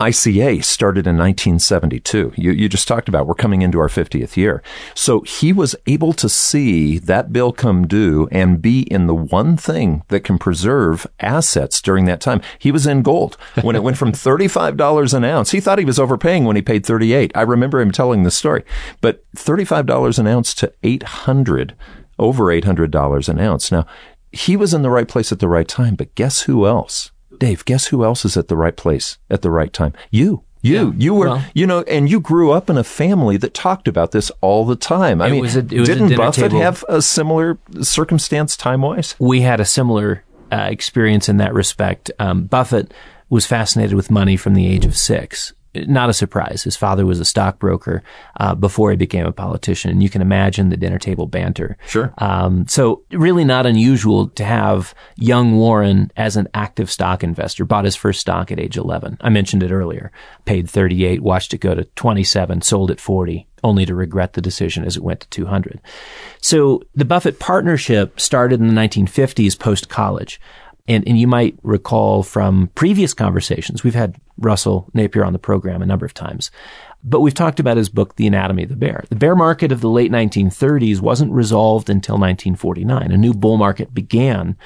ICA 0.00 0.62
started 0.62 1.08
in 1.08 1.16
1972. 1.16 2.32
You, 2.36 2.52
you 2.52 2.68
just 2.68 2.86
talked 2.86 3.08
about 3.08 3.26
we're 3.26 3.34
coming 3.34 3.62
into 3.62 3.80
our 3.80 3.88
50th 3.88 4.36
year. 4.36 4.62
So 4.94 5.22
he 5.22 5.52
was 5.52 5.74
able 5.86 6.12
to 6.14 6.28
see 6.28 6.98
that 6.98 7.32
bill 7.32 7.52
come 7.52 7.86
due 7.86 8.28
and 8.30 8.62
be 8.62 8.82
in 8.82 9.08
the 9.08 9.14
one 9.14 9.56
thing 9.56 10.04
that 10.08 10.20
can 10.20 10.38
preserve 10.38 11.06
assets 11.18 11.82
during 11.82 12.04
that 12.04 12.20
time. 12.20 12.40
He 12.60 12.70
was 12.70 12.86
in 12.86 13.02
gold 13.02 13.36
when 13.62 13.74
it 13.74 13.82
went 13.82 13.98
from 13.98 14.12
$35 14.12 15.14
an 15.14 15.24
ounce. 15.24 15.50
He 15.50 15.60
thought 15.60 15.80
he 15.80 15.84
was 15.84 15.98
overpaying 15.98 16.44
when 16.44 16.54
he 16.54 16.62
paid 16.62 16.86
38. 16.86 17.32
I 17.34 17.42
remember 17.42 17.80
him 17.80 17.90
telling 17.90 18.22
this 18.22 18.36
story, 18.36 18.64
but 19.00 19.24
$35 19.34 20.18
an 20.18 20.26
ounce 20.28 20.54
to 20.54 20.72
800, 20.84 21.74
over 22.20 22.44
$800 22.44 23.28
an 23.28 23.40
ounce. 23.40 23.72
Now, 23.72 23.84
he 24.30 24.56
was 24.56 24.74
in 24.74 24.82
the 24.82 24.90
right 24.90 25.08
place 25.08 25.32
at 25.32 25.40
the 25.40 25.48
right 25.48 25.66
time, 25.66 25.96
but 25.96 26.14
guess 26.14 26.42
who 26.42 26.66
else? 26.66 27.10
Dave, 27.38 27.64
guess 27.64 27.86
who 27.88 28.04
else 28.04 28.24
is 28.24 28.36
at 28.36 28.48
the 28.48 28.56
right 28.56 28.76
place 28.76 29.18
at 29.30 29.42
the 29.42 29.50
right 29.50 29.72
time? 29.72 29.92
You. 30.10 30.42
You, 30.60 30.74
Yeah. 30.88 30.92
you 30.96 31.14
were, 31.14 31.26
Well- 31.28 31.44
you 31.54 31.66
know, 31.68 31.82
and 31.82 32.10
you 32.10 32.18
grew 32.18 32.50
up 32.50 32.68
in 32.68 32.76
a 32.76 32.82
family 32.84 33.36
that 33.36 33.54
talked 33.54 33.86
about 33.86 34.10
this 34.10 34.32
all 34.40 34.66
the 34.66 34.74
time. 34.74 35.22
I 35.22 35.28
It 35.28 35.30
mean, 35.30 35.38
a- 35.38 35.38
it 35.38 35.42
was 35.42 35.56
a 35.56 35.62
didn't 35.62 36.16
Buffett 36.16 36.50
table. 36.50 36.60
have 36.60 36.84
a 36.88 37.00
similar 37.00 37.58
circumstance 37.80 38.56
time 38.56 38.82
wise? 38.82 39.14
we 39.20 39.42
had 39.42 39.60
a 39.60 39.64
similar 39.64 40.24
uh, 40.50 40.66
experience 40.70 41.28
in 41.28 41.36
that 41.36 41.52
respect. 41.54 42.10
Um, 42.18 42.44
Buffett 42.44 42.92
was 43.30 43.44
fascinated 43.46 43.94
with 43.94 44.10
money 44.10 44.36
from 44.36 44.54
the 44.54 44.66
age 44.66 44.84
of 44.86 44.96
six. 44.96 45.52
Not 45.74 46.08
a 46.08 46.14
surprise. 46.14 46.62
His 46.62 46.76
father 46.76 47.04
was 47.04 47.20
a 47.20 47.24
stockbroker 47.24 48.02
uh, 48.40 48.54
before 48.54 48.90
he 48.90 48.96
became 48.96 49.26
a 49.26 49.32
politician, 49.32 49.90
and 49.90 50.02
you 50.02 50.08
can 50.08 50.22
imagine 50.22 50.70
the 50.70 50.76
dinner 50.76 50.98
table 50.98 51.26
banter. 51.26 51.76
Sure. 51.86 52.12
Um, 52.18 52.66
so 52.66 53.02
really 53.10 53.44
not 53.44 53.66
unusual 53.66 54.28
to 54.30 54.44
have 54.44 54.94
young 55.16 55.56
Warren 55.56 56.10
as 56.16 56.36
an 56.36 56.48
active 56.54 56.90
stock 56.90 57.22
investor. 57.22 57.64
Bought 57.64 57.84
his 57.84 57.96
first 57.96 58.20
stock 58.20 58.50
at 58.50 58.58
age 58.58 58.76
11. 58.76 59.18
I 59.20 59.28
mentioned 59.28 59.62
it 59.62 59.70
earlier. 59.70 60.10
Paid 60.46 60.70
38, 60.70 61.22
watched 61.22 61.52
it 61.52 61.58
go 61.58 61.74
to 61.74 61.84
27, 61.84 62.62
sold 62.62 62.90
at 62.90 63.00
40, 63.00 63.46
only 63.62 63.84
to 63.86 63.94
regret 63.94 64.32
the 64.32 64.40
decision 64.40 64.84
as 64.84 64.96
it 64.96 65.02
went 65.02 65.20
to 65.20 65.28
200. 65.28 65.80
So 66.40 66.82
the 66.94 67.04
Buffett 67.04 67.38
partnership 67.38 68.18
started 68.20 68.60
in 68.60 68.68
the 68.68 68.80
1950s 68.80 69.58
post 69.58 69.88
college. 69.88 70.40
And, 70.88 71.06
and 71.06 71.20
you 71.20 71.26
might 71.26 71.58
recall 71.62 72.22
from 72.22 72.70
previous 72.74 73.14
conversations, 73.14 73.84
we've 73.84 73.94
had 73.94 74.16
Russell 74.38 74.90
Napier 74.94 75.24
on 75.24 75.34
the 75.34 75.38
program 75.38 75.82
a 75.82 75.86
number 75.86 76.06
of 76.06 76.14
times, 76.14 76.50
but 77.04 77.20
we've 77.20 77.34
talked 77.34 77.60
about 77.60 77.76
his 77.76 77.88
book, 77.88 78.16
The 78.16 78.26
Anatomy 78.26 78.64
of 78.64 78.70
the 78.70 78.76
Bear. 78.76 79.04
The 79.08 79.16
bear 79.16 79.36
market 79.36 79.70
of 79.70 79.82
the 79.82 79.90
late 79.90 80.10
1930s 80.10 81.00
wasn't 81.00 81.32
resolved 81.32 81.90
until 81.90 82.14
1949. 82.14 83.12
A 83.12 83.16
new 83.16 83.34
bull 83.34 83.58
market 83.58 83.94
began 83.94 84.56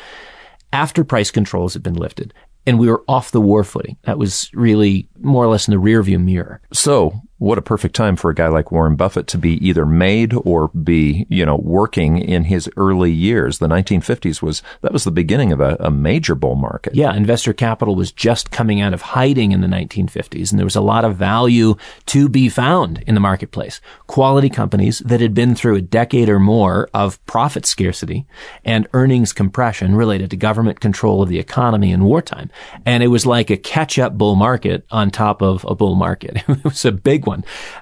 after 0.73 1.05
price 1.05 1.31
controls 1.31 1.75
had 1.75 1.83
been 1.83 1.95
lifted. 1.95 2.33
And 2.65 2.79
we 2.79 2.89
were 2.89 3.03
off 3.09 3.33
the 3.33 3.41
war 3.41 3.65
footing. 3.65 3.97
That 4.05 4.19
was 4.19 4.49
really 4.55 5.09
more 5.19 5.45
or 5.45 5.49
less 5.49 5.67
in 5.67 5.75
the 5.75 5.81
rearview 5.81 6.23
mirror. 6.23 6.61
So, 6.73 7.21
what 7.43 7.59
a 7.59 7.63
perfect 7.63 7.97
time 7.97 8.15
for 8.15 8.31
a 8.31 8.35
guy 8.37 8.47
like 8.47 8.71
Warren 8.71 8.95
Buffett 8.95 9.27
to 9.27 9.37
be 9.37 9.55
either 9.67 9.85
made 9.85 10.33
or 10.45 10.69
be, 10.69 11.27
you 11.29 11.45
know, 11.45 11.57
working 11.57 12.17
in 12.17 12.45
his 12.45 12.71
early 12.77 13.11
years. 13.11 13.59
The 13.59 13.67
1950s 13.67 14.41
was, 14.41 14.63
that 14.83 14.93
was 14.93 15.03
the 15.03 15.11
beginning 15.11 15.51
of 15.51 15.61
a, 15.61 15.77
a 15.81 15.91
major 15.91 16.37
bull 16.37 16.55
market. 16.55 16.95
Yeah, 16.95 17.13
investor 17.13 17.53
capital 17.53 17.97
was 17.97 18.13
just 18.13 18.53
coming 18.53 18.81
out 18.81 18.95
of 18.95 19.03
hiding 19.03 19.51
in 19.51 19.61
the 19.61 19.67
1950s, 19.67 20.53
and 20.53 20.59
there 20.59 20.65
was 20.65 20.77
a 20.77 20.81
lot 20.81 21.05
of 21.05 21.17
value 21.17 21.75
to 22.07 22.29
be 22.29 22.49
found 22.49 23.03
in 23.09 23.15
the 23.15 23.21
marketplace. 23.21 23.81
Quality 24.07 24.49
companies 24.49 25.01
that 25.01 25.21
had 25.21 25.35
been 25.35 25.57
through 25.57 25.75
a 25.75 25.83
decade 25.83 26.29
or 26.29 26.39
more 26.39 26.89
of 26.95 27.25
profit 27.27 27.67
scarcity 27.67 28.25
and 28.65 28.87
earnings 28.93 29.33
compression 29.33 29.97
related 29.97 30.31
to 30.31 30.37
government 30.37 30.79
control 30.79 31.23
of 31.23 31.29
the 31.29 31.41
economy 31.41 31.91
in 31.91 32.05
wartime. 32.05 32.51
And 32.87 33.03
it 33.03 33.09
was 33.09 33.27
like 33.27 33.51
a 33.51 33.57
catch-up 33.57 34.17
bull 34.17 34.37
market 34.37 34.87
on 34.93 35.11
top 35.11 35.43
of 35.43 35.65
a 35.69 35.75
bull 35.75 35.97
market. 35.97 36.37
it 36.49 36.63
was 36.63 36.85
a 36.85 36.93
big 36.93 37.27
one. 37.27 37.32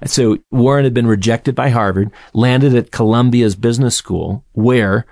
So 0.07 0.39
Warren 0.51 0.85
had 0.85 0.95
been 0.95 1.07
rejected 1.07 1.55
by 1.55 1.71
Harvard, 1.71 2.11
landed 2.33 2.75
at 2.75 2.91
Columbia's 2.91 3.57
business 3.57 3.97
school, 3.97 4.45
where 4.53 5.07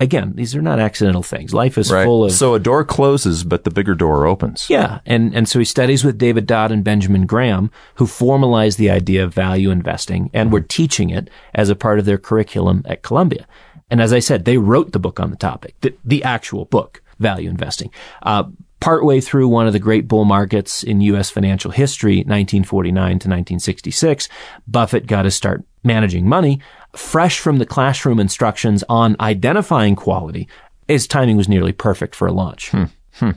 again, 0.00 0.32
these 0.34 0.56
are 0.56 0.60
not 0.60 0.80
accidental 0.80 1.22
things. 1.22 1.54
Life 1.54 1.78
is 1.78 1.90
Right. 1.90 2.04
full 2.04 2.24
of 2.24 2.32
so 2.32 2.54
a 2.54 2.58
door 2.58 2.84
closes, 2.84 3.44
but 3.44 3.62
the 3.64 3.70
bigger 3.70 3.94
door 3.94 4.26
opens. 4.26 4.66
yeah, 4.68 4.98
and 5.06 5.34
and 5.34 5.48
so 5.48 5.58
he 5.60 5.64
studies 5.64 6.04
with 6.04 6.18
David 6.18 6.46
Dodd 6.46 6.72
and 6.72 6.82
Benjamin 6.84 7.26
Graham, 7.26 7.70
who 7.94 8.06
formalized 8.06 8.76
the 8.76 8.90
idea 8.90 9.22
of 9.24 9.32
value 9.32 9.70
investing 9.70 10.30
and 10.34 10.52
were 10.52 10.60
teaching 10.60 11.10
it 11.10 11.30
as 11.54 11.70
a 11.70 11.76
part 11.76 11.98
of 12.00 12.04
their 12.04 12.18
curriculum 12.18 12.82
at 12.86 13.02
Columbia. 13.02 13.46
And 13.90 14.00
as 14.02 14.12
I 14.12 14.18
said, 14.18 14.44
they 14.44 14.58
wrote 14.58 14.92
the 14.92 14.98
book 14.98 15.20
on 15.20 15.30
the 15.30 15.36
topic, 15.36 15.74
the, 15.82 15.94
the 16.04 16.24
actual 16.24 16.64
book, 16.64 17.00
Value 17.20 17.48
Investing. 17.48 17.90
Uh, 18.22 18.44
partway 18.84 19.18
through 19.18 19.48
one 19.48 19.66
of 19.66 19.72
the 19.72 19.78
great 19.78 20.06
bull 20.06 20.26
markets 20.26 20.82
in 20.82 21.00
U.S. 21.00 21.30
financial 21.30 21.70
history, 21.70 22.16
1949 22.16 22.92
to 22.92 23.12
1966, 23.12 24.28
Buffett 24.68 25.06
got 25.06 25.22
to 25.22 25.30
start 25.30 25.64
managing 25.82 26.28
money, 26.28 26.60
fresh 26.94 27.38
from 27.38 27.56
the 27.56 27.64
classroom 27.64 28.20
instructions 28.20 28.84
on 28.86 29.16
identifying 29.20 29.96
quality. 29.96 30.46
His 30.86 31.06
timing 31.06 31.38
was 31.38 31.48
nearly 31.48 31.72
perfect 31.72 32.14
for 32.14 32.28
a 32.28 32.32
launch. 32.32 32.72
Hmm. 32.72 32.84
Hmm. 33.14 33.30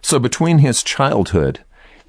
So 0.00 0.18
between 0.18 0.60
his 0.60 0.82
childhood 0.82 1.62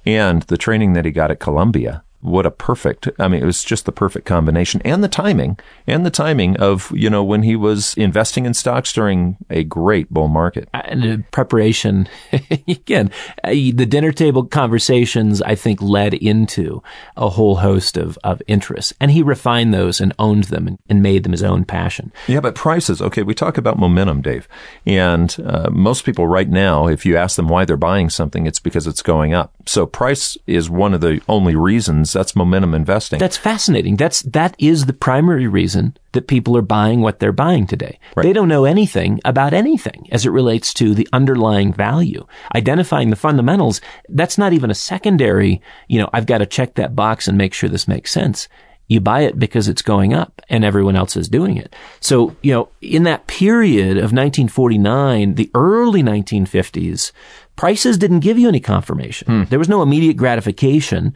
and 0.06 0.40
the 0.44 0.56
training 0.56 0.94
that 0.94 1.04
he 1.04 1.10
got 1.10 1.30
at 1.30 1.38
Columbia, 1.38 2.02
what 2.20 2.46
a 2.46 2.50
perfect, 2.50 3.08
I 3.18 3.28
mean, 3.28 3.42
it 3.42 3.46
was 3.46 3.64
just 3.64 3.84
the 3.86 3.92
perfect 3.92 4.26
combination 4.26 4.80
and 4.84 5.02
the 5.02 5.08
timing 5.08 5.58
and 5.86 6.04
the 6.04 6.10
timing 6.10 6.56
of, 6.58 6.92
you 6.94 7.08
know, 7.10 7.24
when 7.24 7.42
he 7.42 7.56
was 7.56 7.94
investing 7.94 8.46
in 8.46 8.54
stocks 8.54 8.92
during 8.92 9.36
a 9.48 9.64
great 9.64 10.10
bull 10.10 10.28
market. 10.28 10.68
and 10.72 11.02
the 11.02 11.24
preparation 11.30 12.08
again 12.68 13.10
uh, 13.44 13.50
the 13.50 13.86
dinner 13.86 14.12
table 14.12 14.44
conversations 14.44 15.40
i 15.42 15.54
think 15.54 15.80
led 15.82 16.14
into 16.14 16.82
a 17.16 17.28
whole 17.28 17.56
host 17.56 17.96
of, 17.96 18.18
of 18.24 18.42
interests 18.46 18.92
and 19.00 19.10
he 19.10 19.22
refined 19.22 19.72
those 19.74 20.00
and 20.00 20.12
owned 20.18 20.44
them 20.44 20.66
and, 20.66 20.78
and 20.88 21.02
made 21.02 21.22
them 21.22 21.32
his 21.32 21.42
own 21.42 21.64
passion 21.64 22.12
Yeah, 22.26 22.40
but 22.40 22.54
prices. 22.54 23.00
Okay, 23.02 23.22
we 23.22 23.34
talk 23.34 23.58
about 23.58 23.78
momentum, 23.78 24.22
Dave. 24.22 24.48
And 24.86 25.34
uh, 25.44 25.70
most 25.70 26.04
people 26.04 26.26
right 26.26 26.48
now, 26.48 26.86
if 26.86 27.04
you 27.06 27.16
ask 27.16 27.36
them 27.36 27.48
why 27.48 27.64
they're 27.64 27.76
buying 27.76 28.10
something, 28.10 28.46
it's 28.46 28.58
because 28.60 28.86
it's 28.86 29.02
going 29.02 29.34
up. 29.34 29.52
So 29.66 29.86
price 29.86 30.36
is 30.46 30.68
one 30.70 30.94
of 30.94 31.00
the 31.00 31.20
only 31.28 31.54
reasons. 31.56 32.09
That's 32.12 32.36
momentum 32.36 32.74
investing. 32.74 33.18
that's 33.18 33.36
fascinating. 33.36 33.96
That's 33.96 34.22
that 34.22 34.54
is 34.58 34.86
the 34.86 34.92
primary 34.92 35.46
reason 35.46 35.96
that 36.12 36.26
people 36.26 36.56
are 36.56 36.62
buying 36.62 37.00
what 37.00 37.20
they're 37.20 37.32
buying 37.32 37.66
today. 37.66 37.98
They 38.16 38.32
don't 38.32 38.48
know 38.48 38.64
anything 38.64 39.20
about 39.24 39.54
anything 39.54 40.08
as 40.10 40.26
it 40.26 40.30
relates 40.30 40.74
to 40.74 40.94
the 40.94 41.08
underlying 41.12 41.72
value. 41.72 42.26
Identifying 42.54 43.10
the 43.10 43.16
fundamentals 43.16 43.80
that's 44.08 44.38
not 44.38 44.52
even 44.52 44.70
a 44.70 44.74
secondary 44.74 45.60
you 45.88 45.98
know 45.98 46.08
i've 46.12 46.26
got 46.26 46.38
to 46.38 46.46
check 46.46 46.74
that 46.74 46.96
box 46.96 47.28
and 47.28 47.38
make 47.38 47.54
sure 47.54 47.68
this 47.68 47.88
makes 47.88 48.10
sense. 48.10 48.48
You 48.88 49.00
buy 49.00 49.20
it 49.20 49.38
because 49.38 49.68
it's 49.68 49.82
going 49.82 50.12
up 50.14 50.42
and 50.48 50.64
everyone 50.64 50.96
else 50.96 51.16
is 51.16 51.28
doing 51.28 51.56
it. 51.56 51.76
So, 52.00 52.36
you 52.42 52.52
know, 52.52 52.70
in 52.80 53.04
that 53.04 53.28
period 53.28 53.92
of 53.98 54.10
1949, 54.12 55.36
the 55.36 55.48
early 55.54 56.02
1950s, 56.02 57.12
prices 57.54 57.98
didn't 57.98 58.18
give 58.18 58.36
you 58.36 58.48
any 58.48 58.58
confirmation. 58.58 59.28
Hmm. 59.28 59.44
There 59.44 59.60
was 59.60 59.68
no 59.68 59.82
immediate 59.82 60.16
gratification 60.16 61.14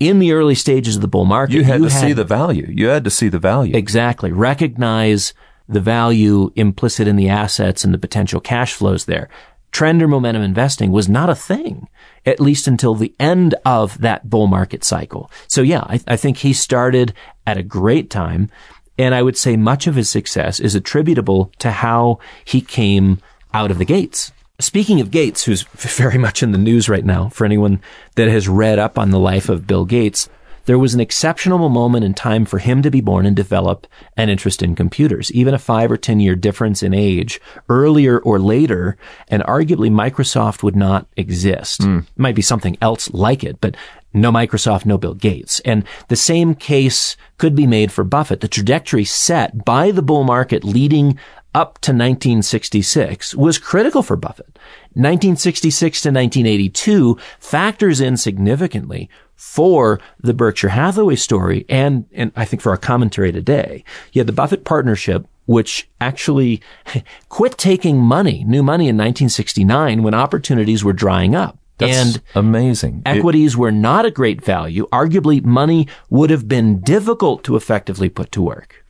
in 0.00 0.18
the 0.18 0.32
early 0.32 0.54
stages 0.54 0.96
of 0.96 1.02
the 1.02 1.08
bull 1.08 1.24
market. 1.24 1.54
you 1.54 1.64
had 1.64 1.82
to 1.82 1.90
see 1.90 2.12
the 2.12 2.24
value. 2.24 2.66
You 2.68 2.88
had 2.88 3.04
to 3.04 3.10
see 3.10 3.28
the 3.28 3.38
value. 3.38 3.76
Exactly. 3.76 4.32
Recognize 4.32 5.34
the 5.68 5.80
value 5.80 6.50
implicit 6.56 7.08
in 7.08 7.16
the 7.16 7.28
assets 7.28 7.84
and 7.84 7.94
the 7.94 7.98
potential 7.98 8.40
cash 8.40 8.74
flows 8.74 9.06
there. 9.06 9.28
Trend 9.72 10.02
or 10.02 10.08
momentum 10.08 10.42
investing 10.42 10.92
was 10.92 11.08
not 11.08 11.30
a 11.30 11.34
thing, 11.34 11.88
at 12.24 12.38
least 12.38 12.68
until 12.68 12.94
the 12.94 13.14
end 13.18 13.54
of 13.64 14.00
that 14.00 14.28
bull 14.30 14.46
market 14.46 14.84
cycle. 14.84 15.30
So 15.48 15.62
yeah, 15.62 15.80
I, 15.80 16.00
I 16.06 16.16
think 16.16 16.38
he 16.38 16.52
started 16.52 17.12
at 17.46 17.58
a 17.58 17.62
great 17.62 18.10
time. 18.10 18.50
And 18.96 19.14
I 19.14 19.22
would 19.22 19.36
say 19.36 19.56
much 19.56 19.88
of 19.88 19.96
his 19.96 20.08
success 20.08 20.60
is 20.60 20.76
attributable 20.76 21.52
to 21.58 21.72
how 21.72 22.20
he 22.44 22.60
came 22.60 23.18
out 23.52 23.72
of 23.72 23.78
the 23.78 23.84
gates. 23.84 24.30
Speaking 24.60 25.00
of 25.00 25.10
Gates, 25.10 25.44
who's 25.44 25.62
very 25.72 26.18
much 26.18 26.42
in 26.42 26.52
the 26.52 26.58
news 26.58 26.88
right 26.88 27.04
now, 27.04 27.28
for 27.28 27.44
anyone 27.44 27.80
that 28.14 28.28
has 28.28 28.48
read 28.48 28.78
up 28.78 28.98
on 28.98 29.10
the 29.10 29.18
life 29.18 29.48
of 29.48 29.66
Bill 29.66 29.84
Gates, 29.84 30.28
there 30.66 30.78
was 30.78 30.94
an 30.94 31.00
exceptional 31.00 31.68
moment 31.68 32.04
in 32.04 32.14
time 32.14 32.44
for 32.44 32.58
him 32.58 32.82
to 32.82 32.90
be 32.90 33.00
born 33.00 33.26
and 33.26 33.36
develop 33.36 33.86
an 34.16 34.28
interest 34.28 34.62
in 34.62 34.74
computers. 34.74 35.30
Even 35.32 35.54
a 35.54 35.58
five 35.58 35.90
or 35.90 35.96
10 35.96 36.20
year 36.20 36.34
difference 36.34 36.82
in 36.82 36.94
age, 36.94 37.40
earlier 37.68 38.18
or 38.20 38.38
later, 38.38 38.96
and 39.28 39.42
arguably 39.42 39.90
Microsoft 39.90 40.62
would 40.62 40.76
not 40.76 41.06
exist. 41.16 41.82
Hmm. 41.82 41.98
It 41.98 42.18
might 42.18 42.34
be 42.34 42.42
something 42.42 42.78
else 42.80 43.12
like 43.12 43.44
it, 43.44 43.60
but 43.60 43.76
no 44.14 44.30
Microsoft, 44.30 44.86
no 44.86 44.96
Bill 44.96 45.14
Gates. 45.14 45.60
And 45.60 45.84
the 46.08 46.16
same 46.16 46.54
case 46.54 47.16
could 47.36 47.54
be 47.54 47.66
made 47.66 47.90
for 47.92 48.04
Buffett. 48.04 48.40
The 48.40 48.48
trajectory 48.48 49.04
set 49.04 49.64
by 49.64 49.90
the 49.90 50.02
bull 50.02 50.24
market 50.24 50.64
leading 50.64 51.18
up 51.54 51.74
to 51.80 51.92
1966 51.92 53.34
was 53.34 53.58
critical 53.58 54.02
for 54.02 54.16
Buffett. 54.16 54.58
1966 54.94 56.02
to 56.02 56.08
1982 56.08 57.18
factors 57.38 58.00
in 58.00 58.16
significantly 58.16 59.08
for 59.36 60.00
the 60.20 60.34
Berkshire 60.34 60.68
Hathaway 60.68 61.16
story 61.16 61.64
and, 61.68 62.06
and 62.12 62.32
I 62.36 62.44
think 62.44 62.62
for 62.62 62.70
our 62.70 62.76
commentary 62.76 63.32
today. 63.32 63.84
You 64.12 64.20
had 64.20 64.26
the 64.26 64.32
Buffett 64.32 64.64
partnership, 64.64 65.26
which 65.46 65.88
actually 66.00 66.62
quit 67.28 67.58
taking 67.58 67.98
money, 67.98 68.44
new 68.44 68.62
money 68.62 68.84
in 68.84 68.96
1969 68.96 70.02
when 70.02 70.14
opportunities 70.14 70.84
were 70.84 70.92
drying 70.92 71.34
up. 71.34 71.58
That's 71.78 72.14
and 72.16 72.22
amazing. 72.36 73.02
It- 73.04 73.18
equities 73.18 73.56
were 73.56 73.72
not 73.72 74.04
a 74.04 74.10
great 74.10 74.40
value. 74.40 74.86
Arguably, 74.92 75.44
money 75.44 75.88
would 76.08 76.30
have 76.30 76.46
been 76.46 76.80
difficult 76.80 77.42
to 77.44 77.56
effectively 77.56 78.08
put 78.08 78.30
to 78.32 78.42
work. 78.42 78.83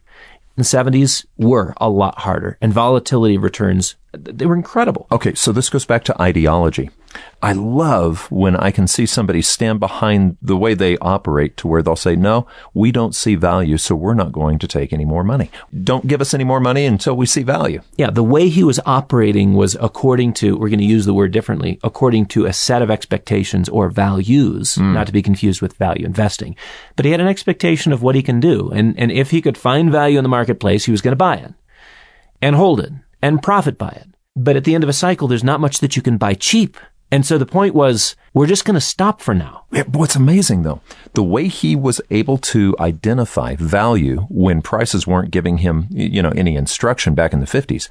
The 0.57 0.63
70s 0.63 1.27
were 1.37 1.75
a 1.79 1.89
lot 1.89 2.19
harder 2.21 2.59
and 2.61 2.73
volatility 2.73 3.37
returns, 3.37 3.97
they 4.13 4.47
were 4.47 4.55
incredible. 4.55 5.07
Okay, 5.11 5.35
so 5.35 5.51
this 5.51 5.69
goes 5.69 5.85
back 5.85 6.05
to 6.05 6.23
ideology. 6.23 6.91
I 7.43 7.53
love 7.53 8.31
when 8.31 8.57
I 8.57 8.71
can 8.71 8.87
see 8.87 9.07
somebody 9.07 9.43
stand 9.43 9.81
behind 9.81 10.39
the 10.41 10.57
way 10.57 10.75
they 10.75 10.97
operate 10.99 11.57
to 11.59 11.69
where 11.69 11.83
they'll 11.83 11.97
say, 11.97 12.17
no, 12.17 12.47
we 12.73 12.91
don't 12.91 13.15
see 13.15 13.35
value, 13.35 13.77
so 13.77 13.95
we're 13.95 14.15
not 14.15 14.33
going 14.33 14.59
to 14.61 14.69
take 14.69 14.93
any 14.93 15.05
more 15.05 15.23
money. 15.23 15.51
Don't 15.83 16.07
give 16.07 16.21
us 16.21 16.33
any 16.33 16.45
more 16.45 16.61
money 16.61 16.87
until 16.87 17.17
we 17.17 17.27
see 17.27 17.43
value. 17.43 17.83
Yeah, 17.97 18.11
the 18.11 18.23
way 18.23 18.49
he 18.49 18.65
was 18.65 18.81
operating 18.87 19.55
was 19.55 19.77
according 19.81 20.33
to, 20.35 20.57
we're 20.57 20.71
going 20.71 20.79
to 20.79 20.85
use 20.85 21.05
the 21.05 21.15
word 21.15 21.33
differently, 21.33 21.79
according 21.83 22.27
to 22.27 22.47
a 22.47 22.53
set 22.53 22.83
of 22.83 22.91
expectations 22.91 23.69
or 23.69 23.91
values, 23.91 24.77
hmm. 24.77 24.95
not 24.95 25.07
to 25.07 25.13
be 25.13 25.23
confused 25.23 25.61
with 25.61 25.77
value 25.77 26.07
investing. 26.07 26.57
But 26.97 27.05
he 27.05 27.11
had 27.11 27.21
an 27.21 27.29
expectation 27.29 27.93
of 27.93 28.03
what 28.03 28.15
he 28.15 28.23
can 28.23 28.41
do. 28.41 28.71
And, 28.71 28.99
and 28.99 29.13
if 29.13 29.31
he 29.31 29.43
could 29.43 29.59
find 29.59 29.93
value 29.93 30.19
in 30.19 30.25
the 30.25 30.29
marketplace, 30.29 30.85
he 30.85 30.93
was 30.93 31.03
going 31.03 31.13
to 31.13 31.17
buy 31.17 31.37
it 31.37 31.53
and 32.41 32.57
hold 32.57 32.81
it 32.81 32.93
and 33.23 33.43
profit 33.43 33.79
by 33.79 33.89
it. 33.89 34.09
But 34.37 34.57
at 34.57 34.65
the 34.65 34.75
end 34.75 34.83
of 34.83 34.91
a 34.91 34.95
cycle, 34.95 35.29
there's 35.29 35.45
not 35.45 35.61
much 35.61 35.79
that 35.79 35.97
you 35.97 36.03
can 36.03 36.19
buy 36.19 36.35
cheap. 36.35 36.77
And 37.15 37.25
so 37.25 37.39
the 37.39 37.47
point 37.47 37.77
was, 37.77 38.17
we're 38.33 38.49
just 38.49 38.65
going 38.65 38.75
to 38.75 38.81
stop 38.81 39.21
for 39.21 39.37
now. 39.37 39.67
What's 39.87 40.17
amazing 40.17 40.65
though, 40.65 40.81
the 41.13 41.23
way 41.23 41.47
he 41.47 41.77
was 41.77 42.01
able 42.11 42.39
to 42.39 42.75
identify 42.81 43.55
value 43.55 44.23
when 44.29 44.63
prices 44.63 45.07
weren't 45.07 45.31
giving 45.31 45.59
him, 45.59 45.87
you 45.91 46.21
know, 46.21 46.31
any 46.31 46.57
instruction 46.57 47.15
back 47.15 47.33
in 47.33 47.39
the 47.39 47.47
50s. 47.47 47.89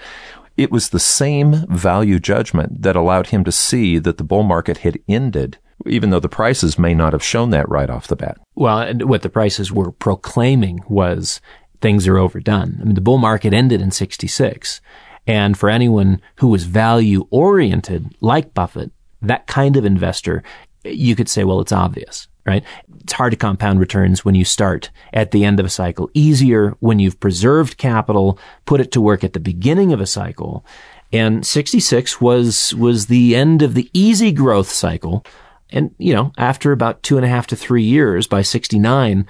It 0.58 0.72
was 0.72 0.90
the 0.90 1.00
same 1.00 1.66
value 1.70 2.20
judgment 2.20 2.82
that 2.82 2.98
allowed 2.98 3.28
him 3.28 3.46
to 3.46 3.52
see 3.54 3.98
that 3.98 4.18
the 4.18 4.26
bull 4.26 4.44
market 4.44 4.80
had 4.80 5.00
ended, 5.08 5.58
even 5.86 6.10
though 6.10 6.20
the 6.20 6.28
prices 6.28 6.78
may 6.78 6.94
not 6.94 7.14
have 7.14 7.24
shown 7.24 7.50
that 7.52 7.70
right 7.70 7.90
off 7.90 8.10
the 8.10 8.18
bat. 8.18 8.38
Well, 8.56 8.80
and 8.80 9.04
what 9.04 9.22
the 9.22 9.30
prices 9.30 9.72
were 9.72 9.94
proclaiming 9.94 10.82
was 10.90 11.40
things 11.80 12.10
are 12.10 12.18
overdone. 12.18 12.78
I 12.82 12.84
mean, 12.84 12.96
the 12.96 13.00
bull 13.00 13.20
market 13.20 13.54
ended 13.54 13.80
in 13.80 13.92
66. 13.92 14.82
And 15.26 15.58
for 15.58 15.70
anyone 15.70 16.22
who 16.40 16.50
was 16.50 16.66
value 16.66 17.26
oriented, 17.32 18.14
like 18.20 18.54
Buffett, 18.54 18.92
that 19.24 19.48
kind 19.48 19.78
of 19.78 19.86
investor, 19.86 20.44
you 20.84 21.16
could 21.16 21.30
say, 21.30 21.44
well, 21.44 21.62
it's 21.62 21.72
obvious, 21.72 22.28
right? 22.46 22.64
It's 23.02 23.14
hard 23.14 23.32
to 23.32 23.38
compound 23.38 23.80
returns 23.80 24.26
when 24.26 24.36
you 24.36 24.46
start 24.46 24.90
at 25.14 25.32
the 25.32 25.46
end 25.46 25.60
of 25.60 25.66
a 25.66 25.70
cycle. 25.70 26.10
Easier 26.14 26.76
when 26.80 27.00
you've 27.00 27.20
preserved 27.20 27.78
capital, 27.78 28.38
put 28.66 28.82
it 28.82 28.92
to 28.92 29.02
work 29.02 29.24
at 29.24 29.34
the 29.34 29.40
beginning 29.40 29.94
of 29.94 30.02
a 30.02 30.06
cycle. 30.06 30.66
And 31.12 31.46
66 31.46 32.20
was, 32.20 32.74
was 32.74 33.06
the 33.06 33.36
end 33.36 33.62
of 33.62 33.76
the 33.76 33.90
easy 33.94 34.32
growth 34.32 34.70
cycle. 34.70 35.26
And, 35.70 35.94
you 35.98 36.14
know, 36.14 36.32
after 36.38 36.72
about 36.72 37.04
two 37.04 37.18
and 37.18 37.26
a 37.26 37.30
half 37.30 37.48
to 37.48 37.56
three 37.56 37.84
years, 37.84 38.28
by 38.28 38.42
69, 38.42 39.28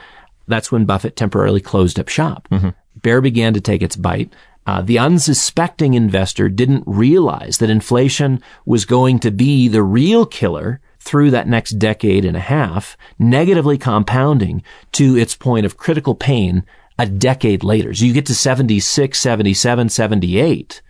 that's 0.47 0.71
when 0.71 0.85
Buffett 0.85 1.15
temporarily 1.15 1.61
closed 1.61 1.99
up 1.99 2.09
shop. 2.09 2.47
Mm-hmm. 2.51 2.69
Bear 2.97 3.21
began 3.21 3.53
to 3.53 3.61
take 3.61 3.81
its 3.81 3.95
bite. 3.95 4.33
Uh, 4.65 4.81
the 4.81 4.97
unsuspecting 4.99 5.93
investor 5.93 6.49
didn't 6.49 6.83
realize 6.85 7.57
that 7.57 7.69
inflation 7.69 8.41
was 8.65 8.85
going 8.85 9.19
to 9.19 9.31
be 9.31 9.67
the 9.67 9.83
real 9.83 10.25
killer 10.25 10.79
through 10.99 11.31
that 11.31 11.47
next 11.47 11.71
decade 11.71 12.23
and 12.23 12.37
a 12.37 12.41
half, 12.41 12.95
negatively 13.19 13.77
compounding 13.77 14.63
to 14.93 15.17
its 15.17 15.35
point 15.35 15.65
of 15.65 15.77
critical 15.77 16.15
pain 16.15 16.65
a 16.97 17.05
decade 17.05 17.63
later. 17.63 17.93
So 17.93 18.05
you 18.05 18.13
get 18.13 18.25
to 18.27 18.35
76, 18.35 19.19
77, 19.19 19.89
78. 19.89 20.81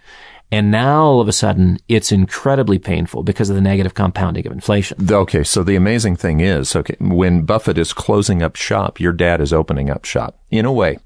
And 0.52 0.70
now 0.70 1.02
all 1.02 1.20
of 1.20 1.28
a 1.28 1.34
sudden 1.34 1.80
it's 1.88 2.12
incredibly 2.12 2.78
painful 2.78 3.24
because 3.24 3.50
of 3.50 3.56
the 3.56 3.62
negative 3.62 3.96
compounding 3.96 4.46
of 4.46 4.54
inflation. 4.54 4.98
Okay, 5.10 5.44
so 5.44 5.64
the 5.64 5.76
amazing 5.76 6.16
thing 6.16 6.42
is, 6.42 6.76
okay, 6.76 6.96
when 7.00 7.44
Buffett 7.44 7.80
is 7.80 7.92
closing 7.92 8.44
up 8.44 8.56
shop, 8.56 9.00
your 9.00 9.14
dad 9.14 9.42
is 9.42 9.52
opening 9.52 9.90
up 9.90 10.06
shop 10.06 10.40
in 10.52 10.66
a 10.66 10.72
way. 10.72 11.00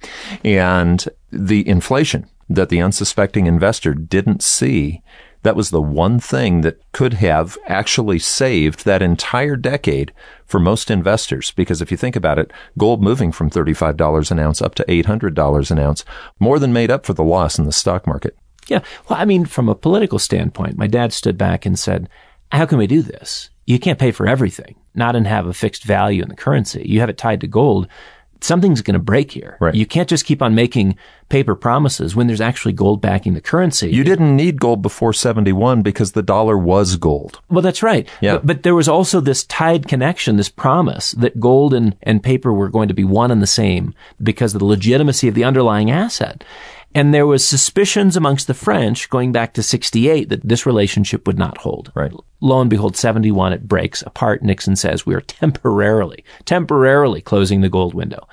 And 0.43 1.05
the 1.31 1.65
inflation 1.65 2.27
that 2.49 2.69
the 2.69 2.81
unsuspecting 2.81 3.47
investor 3.47 3.93
didn't 3.93 4.41
see. 4.41 5.01
That 5.43 5.55
was 5.55 5.69
the 5.69 5.81
one 5.81 6.19
thing 6.19 6.61
that 6.61 6.81
could 6.91 7.15
have 7.15 7.57
actually 7.67 8.19
saved 8.19 8.85
that 8.85 9.01
entire 9.01 9.55
decade 9.55 10.11
for 10.45 10.59
most 10.59 10.89
investors. 10.89 11.51
Because 11.51 11.81
if 11.81 11.91
you 11.91 11.97
think 11.97 12.15
about 12.15 12.39
it, 12.39 12.51
gold 12.77 13.01
moving 13.01 13.31
from 13.31 13.49
$35 13.49 14.31
an 14.31 14.39
ounce 14.39 14.61
up 14.61 14.75
to 14.75 14.85
$800 14.85 15.71
an 15.71 15.79
ounce 15.79 16.05
more 16.39 16.59
than 16.59 16.73
made 16.73 16.91
up 16.91 17.05
for 17.05 17.13
the 17.13 17.23
loss 17.23 17.59
in 17.59 17.65
the 17.65 17.71
stock 17.71 18.07
market. 18.07 18.35
Yeah. 18.67 18.79
Well, 19.07 19.19
I 19.19 19.25
mean, 19.25 19.45
from 19.45 19.69
a 19.69 19.75
political 19.75 20.19
standpoint, 20.19 20.77
my 20.77 20.87
dad 20.87 21.13
stood 21.13 21.37
back 21.37 21.65
and 21.65 21.77
said, 21.79 22.09
how 22.51 22.65
can 22.65 22.77
we 22.77 22.87
do 22.87 23.01
this? 23.01 23.49
You 23.65 23.79
can't 23.79 23.99
pay 23.99 24.11
for 24.11 24.27
everything, 24.27 24.75
not 24.95 25.15
and 25.15 25.27
have 25.27 25.45
a 25.45 25.53
fixed 25.53 25.83
value 25.83 26.23
in 26.23 26.29
the 26.29 26.35
currency. 26.35 26.83
You 26.85 27.01
have 27.01 27.09
it 27.09 27.17
tied 27.17 27.41
to 27.41 27.47
gold 27.47 27.87
something's 28.41 28.81
going 28.81 28.93
to 28.93 28.99
break 28.99 29.31
here. 29.31 29.57
Right. 29.59 29.75
You 29.75 29.85
can't 29.85 30.09
just 30.09 30.25
keep 30.25 30.41
on 30.41 30.55
making 30.55 30.97
paper 31.29 31.55
promises 31.55 32.15
when 32.15 32.27
there's 32.27 32.41
actually 32.41 32.73
gold 32.73 33.01
backing 33.01 33.33
the 33.33 33.41
currency. 33.41 33.89
You 33.89 34.03
didn't 34.03 34.35
need 34.35 34.59
gold 34.59 34.81
before 34.81 35.13
71 35.13 35.81
because 35.81 36.13
the 36.13 36.23
dollar 36.23 36.57
was 36.57 36.95
gold. 36.95 37.41
Well, 37.49 37.61
that's 37.61 37.83
right. 37.83 38.07
Yeah. 38.21 38.35
But, 38.35 38.47
but 38.47 38.63
there 38.63 38.75
was 38.75 38.87
also 38.87 39.19
this 39.19 39.43
tied 39.43 39.87
connection, 39.87 40.37
this 40.37 40.49
promise 40.49 41.11
that 41.11 41.39
gold 41.39 41.73
and, 41.73 41.95
and 42.03 42.23
paper 42.23 42.53
were 42.53 42.69
going 42.69 42.87
to 42.87 42.93
be 42.93 43.03
one 43.03 43.31
and 43.31 43.41
the 43.41 43.47
same 43.47 43.93
because 44.21 44.53
of 44.53 44.59
the 44.59 44.65
legitimacy 44.65 45.27
of 45.27 45.35
the 45.35 45.43
underlying 45.43 45.91
asset. 45.91 46.43
And 46.95 47.13
there 47.13 47.27
was 47.27 47.47
suspicions 47.47 48.15
amongst 48.15 48.47
the 48.47 48.53
French 48.53 49.09
going 49.09 49.31
back 49.31 49.53
to 49.53 49.63
68 49.63 50.29
that 50.29 50.47
this 50.47 50.65
relationship 50.65 51.27
would 51.27 51.37
not 51.37 51.57
hold. 51.59 51.91
Right. 51.93 52.11
Lo 52.39 52.61
and 52.61 52.69
behold, 52.69 52.95
71, 52.95 53.53
it 53.53 53.67
breaks 53.67 54.01
apart. 54.03 54.43
Nixon 54.43 54.75
says 54.75 55.05
we 55.05 55.15
are 55.15 55.21
temporarily, 55.21 56.23
temporarily 56.45 57.21
closing 57.21 57.61
the 57.61 57.69
gold 57.69 57.93
window 57.93 58.27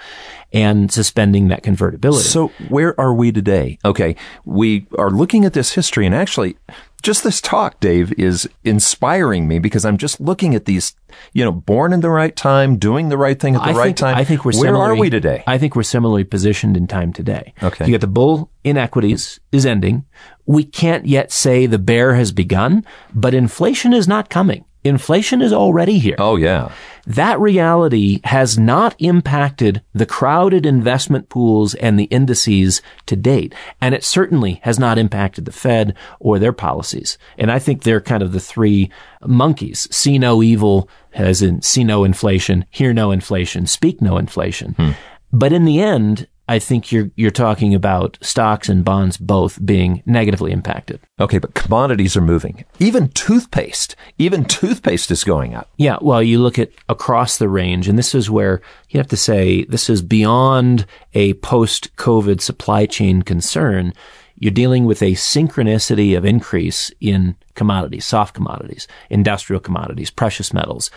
and 0.52 0.92
suspending 0.92 1.48
that 1.48 1.62
convertibility. 1.62 2.24
So 2.24 2.48
where 2.68 2.98
are 3.00 3.14
we 3.14 3.32
today? 3.32 3.78
Okay. 3.84 4.14
We 4.44 4.86
are 4.98 5.10
looking 5.10 5.44
at 5.44 5.52
this 5.52 5.72
history 5.72 6.06
and 6.06 6.14
actually 6.14 6.56
just 7.02 7.22
this 7.22 7.40
talk, 7.40 7.80
Dave, 7.80 8.12
is 8.18 8.48
inspiring 8.64 9.46
me 9.46 9.58
because 9.58 9.84
I'm 9.84 9.98
just 9.98 10.20
looking 10.20 10.54
at 10.54 10.64
these, 10.64 10.94
you 11.32 11.44
know, 11.44 11.52
born 11.52 11.92
in 11.92 12.00
the 12.00 12.10
right 12.10 12.34
time, 12.34 12.78
doing 12.78 13.10
the 13.10 13.18
right 13.18 13.38
thing 13.38 13.54
at 13.56 13.62
the 13.62 13.70
I 13.70 13.72
right 13.72 13.84
think, 13.86 13.98
time. 13.98 14.16
I 14.16 14.24
think 14.24 14.44
we're 14.44 14.58
Where 14.58 14.76
are 14.76 14.96
we 14.96 15.10
today? 15.10 15.44
I 15.46 15.58
think 15.58 15.76
we're 15.76 15.82
similarly 15.82 16.24
positioned 16.24 16.76
in 16.76 16.86
time 16.86 17.12
today. 17.12 17.52
Okay. 17.62 17.84
You 17.86 17.92
got 17.92 18.00
the 18.00 18.06
bull 18.06 18.50
inequities 18.64 19.38
is 19.52 19.66
ending. 19.66 20.06
We 20.46 20.64
can't 20.64 21.06
yet 21.06 21.32
say 21.32 21.66
the 21.66 21.78
bear 21.78 22.14
has 22.14 22.32
begun, 22.32 22.84
but 23.14 23.34
inflation 23.34 23.92
is 23.92 24.06
not 24.06 24.28
coming. 24.30 24.64
Inflation 24.84 25.40
is 25.40 25.52
already 25.52 25.98
here. 25.98 26.16
oh, 26.18 26.36
yeah. 26.36 26.70
That 27.06 27.38
reality 27.40 28.20
has 28.24 28.58
not 28.58 28.94
impacted 28.98 29.82
the 29.92 30.06
crowded 30.06 30.64
investment 30.64 31.28
pools 31.28 31.74
and 31.74 31.98
the 31.98 32.04
indices 32.04 32.80
to 33.06 33.16
date. 33.16 33.54
And 33.80 33.94
it 33.94 34.04
certainly 34.04 34.60
has 34.62 34.78
not 34.78 34.98
impacted 34.98 35.44
the 35.44 35.52
Fed 35.52 35.94
or 36.18 36.38
their 36.38 36.52
policies. 36.52 37.18
And 37.36 37.50
I 37.50 37.58
think 37.58 37.82
they're 37.82 38.00
kind 38.00 38.22
of 38.22 38.32
the 38.32 38.40
three 38.40 38.90
monkeys. 39.22 39.86
See 39.94 40.18
no 40.18 40.42
evil, 40.42 40.88
as 41.12 41.42
in 41.42 41.60
see 41.60 41.84
no 41.84 42.04
inflation, 42.04 42.64
hear 42.70 42.94
no 42.94 43.10
inflation, 43.10 43.66
speak 43.66 44.00
no 44.00 44.16
inflation. 44.16 44.72
Hmm. 44.74 44.90
But 45.30 45.52
in 45.52 45.64
the 45.64 45.80
end, 45.80 46.26
I 46.46 46.58
think 46.58 46.92
you're, 46.92 47.10
you're 47.16 47.30
talking 47.30 47.74
about 47.74 48.18
stocks 48.20 48.68
and 48.68 48.84
bonds 48.84 49.16
both 49.16 49.64
being 49.64 50.02
negatively 50.04 50.52
impacted. 50.52 51.00
Okay, 51.18 51.38
but 51.38 51.54
commodities 51.54 52.16
are 52.16 52.20
moving. 52.20 52.64
Even 52.78 53.08
toothpaste, 53.08 53.96
even 54.18 54.44
toothpaste 54.44 55.10
is 55.10 55.24
going 55.24 55.54
up. 55.54 55.70
Yeah, 55.78 55.96
well, 56.02 56.22
you 56.22 56.38
look 56.40 56.58
at 56.58 56.70
across 56.88 57.38
the 57.38 57.48
range, 57.48 57.88
and 57.88 57.98
this 57.98 58.14
is 58.14 58.30
where 58.30 58.60
you 58.90 58.98
have 58.98 59.08
to 59.08 59.16
say 59.16 59.64
this 59.64 59.88
is 59.88 60.02
beyond 60.02 60.84
a 61.14 61.34
post 61.34 61.96
COVID 61.96 62.40
supply 62.42 62.84
chain 62.86 63.22
concern. 63.22 63.94
You're 64.36 64.52
dealing 64.52 64.84
with 64.84 65.00
a 65.00 65.12
synchronicity 65.12 66.16
of 66.16 66.24
increase 66.24 66.90
in 67.00 67.36
commodities, 67.54 68.04
soft 68.04 68.34
commodities, 68.34 68.86
industrial 69.08 69.60
commodities, 69.60 70.10
precious 70.10 70.52
metals, 70.52 70.90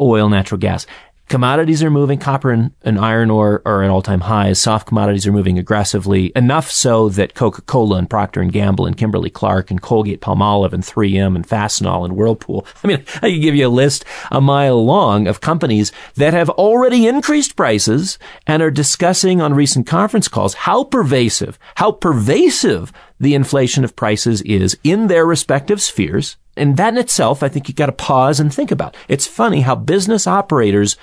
oil, 0.00 0.28
natural 0.28 0.58
gas. 0.58 0.86
Commodities 1.32 1.82
are 1.82 1.90
moving. 1.90 2.18
Copper 2.18 2.50
and, 2.50 2.72
and 2.82 2.98
iron 2.98 3.30
ore 3.30 3.62
are 3.64 3.82
at 3.82 3.88
all-time 3.88 4.20
highs. 4.20 4.60
Soft 4.60 4.86
commodities 4.86 5.26
are 5.26 5.32
moving 5.32 5.58
aggressively, 5.58 6.30
enough 6.36 6.70
so 6.70 7.08
that 7.08 7.32
Coca-Cola 7.34 7.96
and 7.96 8.10
Procter 8.10 8.42
and 8.42 8.52
Gamble 8.52 8.84
and 8.84 8.98
Kimberly 8.98 9.30
Clark 9.30 9.70
and 9.70 9.80
Colgate 9.80 10.20
Palmolive 10.20 10.74
and 10.74 10.82
3M 10.82 11.34
and 11.34 11.48
Fastenal 11.48 12.04
and 12.04 12.16
Whirlpool. 12.16 12.66
I 12.84 12.86
mean, 12.86 13.02
I 13.22 13.30
could 13.30 13.40
give 13.40 13.54
you 13.54 13.66
a 13.66 13.70
list 13.70 14.04
a 14.30 14.42
mile 14.42 14.84
long 14.84 15.26
of 15.26 15.40
companies 15.40 15.90
that 16.16 16.34
have 16.34 16.50
already 16.50 17.06
increased 17.06 17.56
prices 17.56 18.18
and 18.46 18.62
are 18.62 18.70
discussing 18.70 19.40
on 19.40 19.54
recent 19.54 19.86
conference 19.86 20.28
calls 20.28 20.52
how 20.52 20.84
pervasive, 20.84 21.58
how 21.76 21.92
pervasive 21.92 22.92
the 23.18 23.34
inflation 23.34 23.84
of 23.84 23.96
prices 23.96 24.42
is 24.42 24.76
in 24.84 25.06
their 25.06 25.24
respective 25.24 25.80
spheres. 25.80 26.36
And 26.56 26.76
that 26.76 26.92
in 26.94 26.98
itself, 26.98 27.42
I 27.42 27.48
think 27.48 27.68
you 27.68 27.74
got 27.74 27.86
to 27.86 27.92
pause 27.92 28.38
and 28.40 28.52
think 28.52 28.70
about. 28.70 28.96
It's 29.08 29.26
funny 29.26 29.62
how 29.62 29.74
business 29.74 30.26
operators 30.26 30.96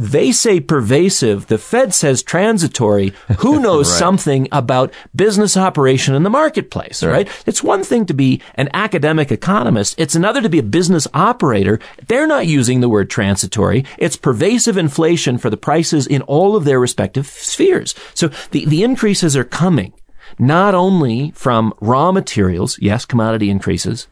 they 0.00 0.30
say 0.30 0.60
pervasive. 0.60 1.48
The 1.48 1.58
Fed 1.58 1.92
says 1.92 2.22
transitory. 2.22 3.12
Who 3.40 3.58
knows 3.58 3.90
Right. 3.90 3.98
something 3.98 4.48
about 4.52 4.92
business 5.12 5.56
operation 5.56 6.14
in 6.14 6.22
the 6.22 6.30
marketplace, 6.30 7.02
right. 7.02 7.28
It's 7.46 7.64
one 7.64 7.82
thing 7.82 8.06
to 8.06 8.14
be 8.14 8.40
an 8.54 8.68
academic 8.72 9.32
economist. 9.32 9.96
It's 9.98 10.14
another 10.14 10.40
to 10.40 10.48
be 10.48 10.60
a 10.60 10.62
business 10.62 11.08
operator. 11.14 11.80
They're 12.06 12.28
not 12.28 12.46
using 12.46 12.80
the 12.80 12.88
word 12.88 13.10
transitory. 13.10 13.84
It's 13.98 14.14
pervasive 14.16 14.76
inflation 14.76 15.36
for 15.36 15.50
the 15.50 15.56
prices 15.56 16.06
in 16.06 16.22
all 16.22 16.54
of 16.54 16.64
their 16.64 16.78
respective 16.78 17.26
spheres. 17.26 17.92
So 18.14 18.28
the, 18.52 18.66
the 18.66 18.84
increases 18.84 19.36
are 19.36 19.42
coming 19.42 19.94
not 20.38 20.76
only 20.76 21.32
from 21.32 21.74
raw 21.80 22.12
materials, 22.12 22.78
yes, 22.80 23.04
commodity 23.04 23.50
increases, 23.50 24.06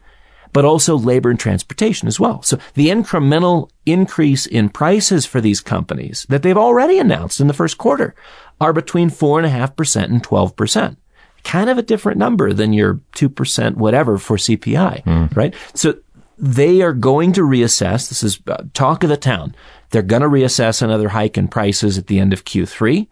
but 0.57 0.65
also 0.65 0.97
labor 0.97 1.29
and 1.29 1.39
transportation 1.39 2.07
as 2.07 2.19
well. 2.19 2.41
So 2.41 2.57
the 2.73 2.87
incremental 2.87 3.69
increase 3.85 4.47
in 4.47 4.69
prices 4.69 5.23
for 5.23 5.39
these 5.39 5.61
companies 5.61 6.25
that 6.29 6.41
they've 6.41 6.57
already 6.57 6.97
announced 6.97 7.39
in 7.39 7.45
the 7.45 7.53
first 7.53 7.77
quarter 7.77 8.15
are 8.59 8.73
between 8.73 9.11
4.5% 9.11 10.03
and 10.05 10.23
12%. 10.23 10.97
Kind 11.43 11.69
of 11.69 11.77
a 11.77 11.83
different 11.83 12.17
number 12.17 12.53
than 12.53 12.73
your 12.73 12.95
2% 13.15 13.75
whatever 13.75 14.17
for 14.17 14.37
CPI, 14.37 15.05
right? 15.37 15.53
So 15.75 15.99
they 16.39 16.81
are 16.81 16.93
going 16.93 17.33
to 17.33 17.41
reassess. 17.41 18.09
This 18.09 18.23
is 18.23 18.39
uh, 18.47 18.63
talk 18.73 19.03
of 19.03 19.09
the 19.09 19.15
town. 19.15 19.53
They're 19.91 20.01
going 20.01 20.23
to 20.23 20.27
reassess 20.27 20.81
another 20.81 21.09
hike 21.09 21.37
in 21.37 21.49
prices 21.49 21.99
at 21.99 22.07
the 22.07 22.19
end 22.19 22.33
of 22.33 22.45
Q3 22.45 23.05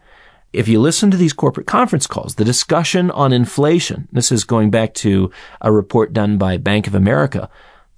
if 0.56 0.68
you 0.68 0.80
listen 0.80 1.10
to 1.10 1.18
these 1.18 1.34
corporate 1.34 1.66
conference 1.66 2.06
calls, 2.06 2.36
the 2.36 2.44
discussion 2.44 3.10
on 3.10 3.32
inflation, 3.32 4.08
this 4.10 4.32
is 4.32 4.44
going 4.44 4.70
back 4.70 4.94
to 4.94 5.30
a 5.60 5.70
report 5.70 6.14
done 6.14 6.38
by 6.38 6.56
Bank 6.56 6.86
of 6.86 6.94
America, 6.94 7.50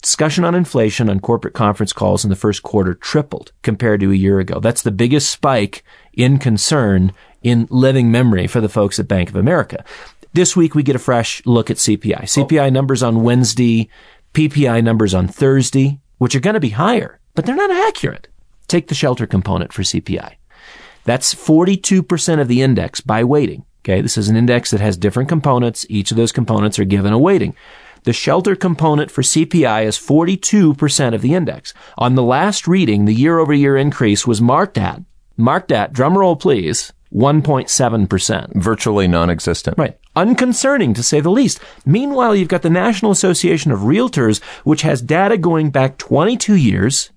discussion 0.03 0.44
on 0.44 0.57
inflation 0.57 1.09
on 1.09 1.21
corporate 1.21 1.55
conference 1.55 1.92
calls 1.92 2.25
in 2.25 2.31
the 2.31 2.37
first 2.37 2.64
quarter 2.64 2.94
tripled 2.94 3.53
compared 3.62 4.01
to 4.01 4.11
a 4.11 4.16
year 4.16 4.40
ago. 4.40 4.59
That's 4.59 4.83
the 4.83 4.90
biggest 4.90 5.31
spike 5.31 5.85
in 6.12 6.38
concern 6.38 7.12
in 7.42 7.68
living 7.71 8.11
memory 8.11 8.49
for 8.49 8.61
the 8.61 8.68
folks 8.68 8.99
at 8.99 9.07
Bank 9.07 9.29
of 9.29 9.37
America. 9.37 9.85
This 10.33 10.57
week 10.57 10.75
we 10.75 10.83
get 10.83 10.97
a 10.97 11.01
fresh 11.01 11.40
look 11.47 11.71
at 11.71 11.77
CPI. 11.77 12.23
CPI 12.23 12.73
numbers 12.73 13.05
on 13.05 13.23
Wednesday, 13.23 13.88
PPI 14.35 14.83
numbers 14.83 15.14
on 15.14 15.29
Thursday, 15.29 16.01
which 16.18 16.35
are 16.35 16.40
going 16.40 16.55
to 16.55 16.61
be 16.61 16.71
higher, 16.71 17.21
but 17.37 17.47
they're 17.47 17.55
not 17.55 17.71
accurate. 17.71 18.27
Take 18.66 18.88
the 18.88 18.97
shelter 18.97 19.29
component 19.29 19.73
for 19.73 19.83
CPI. 19.83 20.35
That's 21.09 21.35
42% 21.35 22.38
of 22.38 22.49
the 22.49 22.61
index 22.61 23.01
by 23.01 23.25
weighting. 23.25 23.64
Okay. 23.81 24.03
This 24.03 24.18
is 24.18 24.29
an 24.29 24.37
index 24.37 24.71
that 24.73 24.83
has 24.83 24.99
different 24.99 25.31
components. 25.31 25.87
Each 25.88 26.11
of 26.11 26.18
those 26.18 26.33
components 26.33 26.79
are 26.79 26.85
given 26.85 27.14
a 27.14 27.18
weighting. 27.18 27.57
The 28.05 28.12
shelter 28.12 28.55
component 28.55 29.11
for 29.11 29.23
CPI 29.23 29.87
is 29.87 29.97
42% 29.97 31.14
of 31.14 31.23
the 31.23 31.33
index. 31.33 31.73
On 31.97 32.14
the 32.14 32.23
last 32.23 32.68
reading, 32.68 33.07
the 33.07 33.14
year 33.14 33.38
over 33.38 33.55
year 33.55 33.75
increase 33.75 34.27
was 34.27 34.42
marked 34.42 34.77
at, 34.77 35.01
marked 35.38 35.73
at, 35.73 35.94
drum 35.94 36.18
roll 36.18 36.37
please, 36.37 36.92
1.7%. 37.14 38.55
Virtually 38.57 39.09
non-existent. 39.09 39.79
Right. 39.79 39.99
Unconcerning 40.14 40.92
to 40.92 41.03
say 41.03 41.21
the 41.21 41.31
least. 41.31 41.59
Meanwhile, 41.87 42.37
you've 42.37 42.49
got 42.49 42.61
the 42.61 42.68
National 42.68 43.12
Association 43.12 43.73
of 43.73 43.81
Realtors, 43.81 44.42
which 44.64 44.83
has 44.83 45.01
data 45.01 45.38
going 45.38 45.71
back 45.71 45.97
22 45.97 46.55
years, 46.55 47.12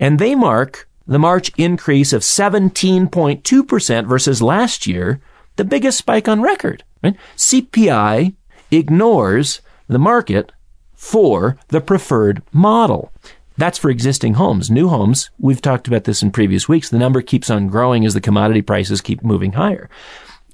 and 0.00 0.18
they 0.18 0.34
mark 0.34 0.88
the 1.06 1.18
March 1.18 1.50
increase 1.56 2.12
of 2.12 2.22
17.2% 2.22 4.06
versus 4.06 4.42
last 4.42 4.86
year, 4.86 5.20
the 5.56 5.64
biggest 5.64 5.98
spike 5.98 6.28
on 6.28 6.42
record. 6.42 6.84
Right? 7.02 7.16
CPI 7.36 8.34
ignores 8.70 9.60
the 9.88 9.98
market 9.98 10.52
for 10.94 11.58
the 11.68 11.80
preferred 11.80 12.42
model. 12.52 13.12
That's 13.56 13.78
for 13.78 13.88
existing 13.90 14.34
homes. 14.34 14.70
New 14.70 14.88
homes, 14.88 15.30
we've 15.38 15.62
talked 15.62 15.86
about 15.86 16.02
this 16.04 16.22
in 16.22 16.32
previous 16.32 16.68
weeks. 16.68 16.88
The 16.88 16.98
number 16.98 17.22
keeps 17.22 17.50
on 17.50 17.68
growing 17.68 18.04
as 18.04 18.14
the 18.14 18.20
commodity 18.20 18.62
prices 18.62 19.00
keep 19.00 19.22
moving 19.22 19.52
higher. 19.52 19.88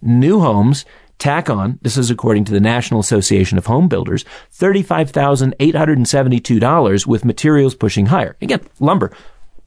New 0.02 0.40
homes 0.40 0.84
tack 1.18 1.48
on, 1.48 1.78
this 1.82 1.96
is 1.96 2.10
according 2.10 2.44
to 2.46 2.52
the 2.52 2.60
National 2.60 3.00
Association 3.00 3.56
of 3.58 3.66
Home 3.66 3.88
Builders, 3.88 4.24
$35,872 4.52 7.06
with 7.06 7.24
materials 7.24 7.74
pushing 7.74 8.06
higher. 8.06 8.36
Again, 8.40 8.60
lumber 8.80 9.12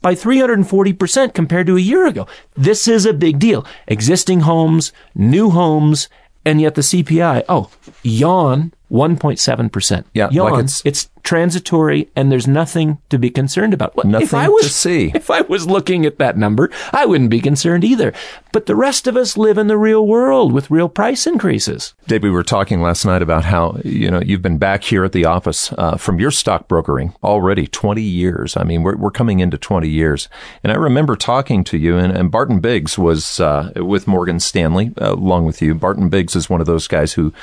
by 0.04 0.14
340% 0.14 1.34
compared 1.34 1.66
to 1.66 1.78
a 1.78 1.80
year 1.80 2.06
ago. 2.06 2.28
This 2.56 2.88
is 2.88 3.08
a 3.08 3.14
big 3.14 3.40
deal. 3.40 3.66
Existing 3.88 4.42
homes, 4.42 4.92
new 5.16 5.50
homes, 5.50 6.10
And 6.46 6.60
yet 6.60 6.76
the 6.76 6.82
CPI, 6.84 7.44
oh, 7.48 7.70
yawn, 8.04 8.74
1.7%. 8.92 10.04
Yeah, 10.14 10.26
like 10.26 10.34
yawn. 10.36 10.54
it's- 10.60 10.82
it's 10.84 11.10
transitory 11.24 12.10
and 12.16 12.32
there's 12.32 12.48
nothing 12.48 13.00
to 13.10 13.18
be 13.18 13.30
concerned 13.30 13.74
about. 13.74 13.94
If 13.98 14.06
Nothing 14.06 14.40
I 14.40 14.50
was, 14.50 14.66
to 14.66 14.70
see. 14.70 15.12
If 15.24 15.32
I 15.32 15.42
was 15.42 15.66
looking 15.66 16.06
at 16.06 16.18
that 16.18 16.38
number, 16.38 16.70
I 16.92 17.06
wouldn't 17.06 17.30
be 17.30 17.40
concerned 17.40 17.84
either. 17.84 18.14
But 18.52 18.66
the 18.66 18.76
rest 18.76 19.08
of 19.08 19.16
us 19.16 19.38
live 19.38 19.58
in 19.58 19.68
the 19.68 19.78
real 19.78 20.06
world 20.06 20.52
with 20.52 20.70
real 20.70 20.90
price 20.90 21.26
increases. 21.26 21.94
Dave, 22.08 22.24
we 22.24 22.30
were 22.30 22.44
talking 22.44 22.82
last 22.82 23.06
night 23.06 23.22
about 23.22 23.46
how 23.46 23.80
you 23.84 24.12
know 24.12 24.22
you've 24.22 24.42
been 24.42 24.58
back 24.58 24.84
here 24.84 25.04
at 25.04 25.12
the 25.14 25.26
office 25.26 25.72
uh, 25.78 25.98
from 25.98 26.20
your 26.20 26.30
stock 26.30 26.68
brokering 26.68 27.16
already 27.24 27.68
20 27.68 28.02
years. 28.02 28.58
I 28.58 28.64
mean, 28.64 28.84
we're 28.84 28.98
we're 28.98 29.12
coming 29.12 29.40
into 29.40 29.58
20 29.58 29.88
years, 29.88 30.30
and 30.62 30.72
I 30.72 30.76
remember 30.76 31.16
talking 31.16 31.64
to 31.66 31.78
you, 31.78 31.98
and, 31.98 32.16
and 32.16 32.30
Barton 32.30 32.60
Biggs 32.60 32.98
was 32.98 33.40
uh, 33.40 33.72
with 33.78 34.08
Morgan 34.08 34.40
Stanley 34.40 34.92
uh, 35.02 35.14
along 35.14 35.46
with 35.46 35.62
you. 35.62 35.74
Barton 35.74 36.10
Biggs 36.10 36.36
is 36.36 36.50
one 36.50 36.62
of 36.62 36.68
those 36.68 36.88
guys 36.88 37.14
who 37.14 37.34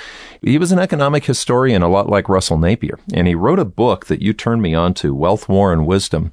he 0.43 0.59
was 0.59 0.71
an 0.71 0.79
economic 0.79 1.25
historian, 1.25 1.83
a 1.83 1.89
lot 1.89 2.09
like 2.09 2.29
Russell 2.29 2.59
Napier, 2.59 2.99
and 3.15 3.27
he 3.27 3.35
wrote 3.35 3.59
a 3.59 3.65
book 3.71 4.07
that 4.07 4.23
you 4.23 4.33
turned 4.33 4.63
me 4.63 4.75
on 4.75 4.95
to, 4.95 5.15
Wealth, 5.15 5.49
War, 5.49 5.73
and 5.73 5.87
Wisdom. 5.87 6.33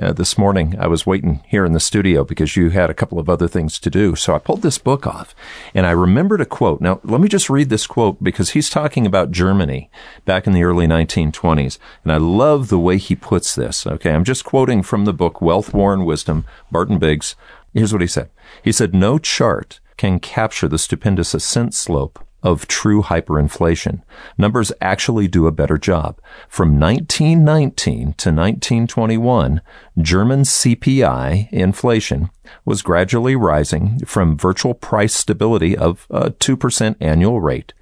Uh, 0.00 0.12
this 0.12 0.38
morning, 0.38 0.76
I 0.78 0.86
was 0.86 1.06
waiting 1.06 1.42
here 1.48 1.64
in 1.64 1.72
the 1.72 1.80
studio 1.80 2.22
because 2.22 2.56
you 2.56 2.70
had 2.70 2.88
a 2.88 2.94
couple 2.94 3.18
of 3.18 3.28
other 3.28 3.48
things 3.48 3.80
to 3.80 3.90
do. 3.90 4.14
So 4.14 4.34
I 4.34 4.38
pulled 4.38 4.62
this 4.62 4.78
book 4.78 5.06
off 5.06 5.34
and 5.74 5.86
I 5.86 5.90
remembered 5.90 6.40
a 6.40 6.46
quote. 6.46 6.80
Now, 6.80 7.00
let 7.02 7.20
me 7.20 7.28
just 7.28 7.50
read 7.50 7.68
this 7.68 7.86
quote 7.86 8.22
because 8.22 8.50
he's 8.50 8.70
talking 8.70 9.06
about 9.06 9.32
Germany 9.32 9.90
back 10.24 10.46
in 10.46 10.52
the 10.52 10.62
early 10.62 10.86
1920s. 10.86 11.78
And 12.04 12.12
I 12.12 12.18
love 12.18 12.68
the 12.68 12.78
way 12.78 12.96
he 12.98 13.16
puts 13.16 13.54
this. 13.54 13.86
Okay. 13.86 14.12
I'm 14.12 14.24
just 14.24 14.44
quoting 14.44 14.82
from 14.82 15.04
the 15.04 15.12
book, 15.12 15.42
Wealth, 15.42 15.74
War, 15.74 15.92
and 15.92 16.06
Wisdom, 16.06 16.44
Barton 16.70 16.98
Biggs. 16.98 17.34
Here's 17.74 17.92
what 17.92 18.02
he 18.02 18.08
said. 18.08 18.30
He 18.62 18.72
said, 18.72 18.94
no 18.94 19.18
chart 19.18 19.80
can 19.96 20.20
capture 20.20 20.68
the 20.68 20.78
stupendous 20.78 21.34
ascent 21.34 21.74
slope 21.74 22.24
of 22.42 22.68
true 22.68 23.02
hyperinflation. 23.02 24.02
Numbers 24.36 24.72
actually 24.80 25.28
do 25.28 25.46
a 25.46 25.52
better 25.52 25.78
job. 25.78 26.20
From 26.48 26.78
1919 26.78 27.98
to 27.98 28.30
1921, 28.30 29.60
German 30.00 30.42
CPI 30.42 31.50
inflation 31.50 32.30
was 32.64 32.82
gradually 32.82 33.36
rising 33.36 33.98
from 34.06 34.38
virtual 34.38 34.74
price 34.74 35.14
stability 35.14 35.76
of 35.76 36.06
a 36.10 36.30
2% 36.30 36.96
annual 37.00 37.40
rate. 37.40 37.74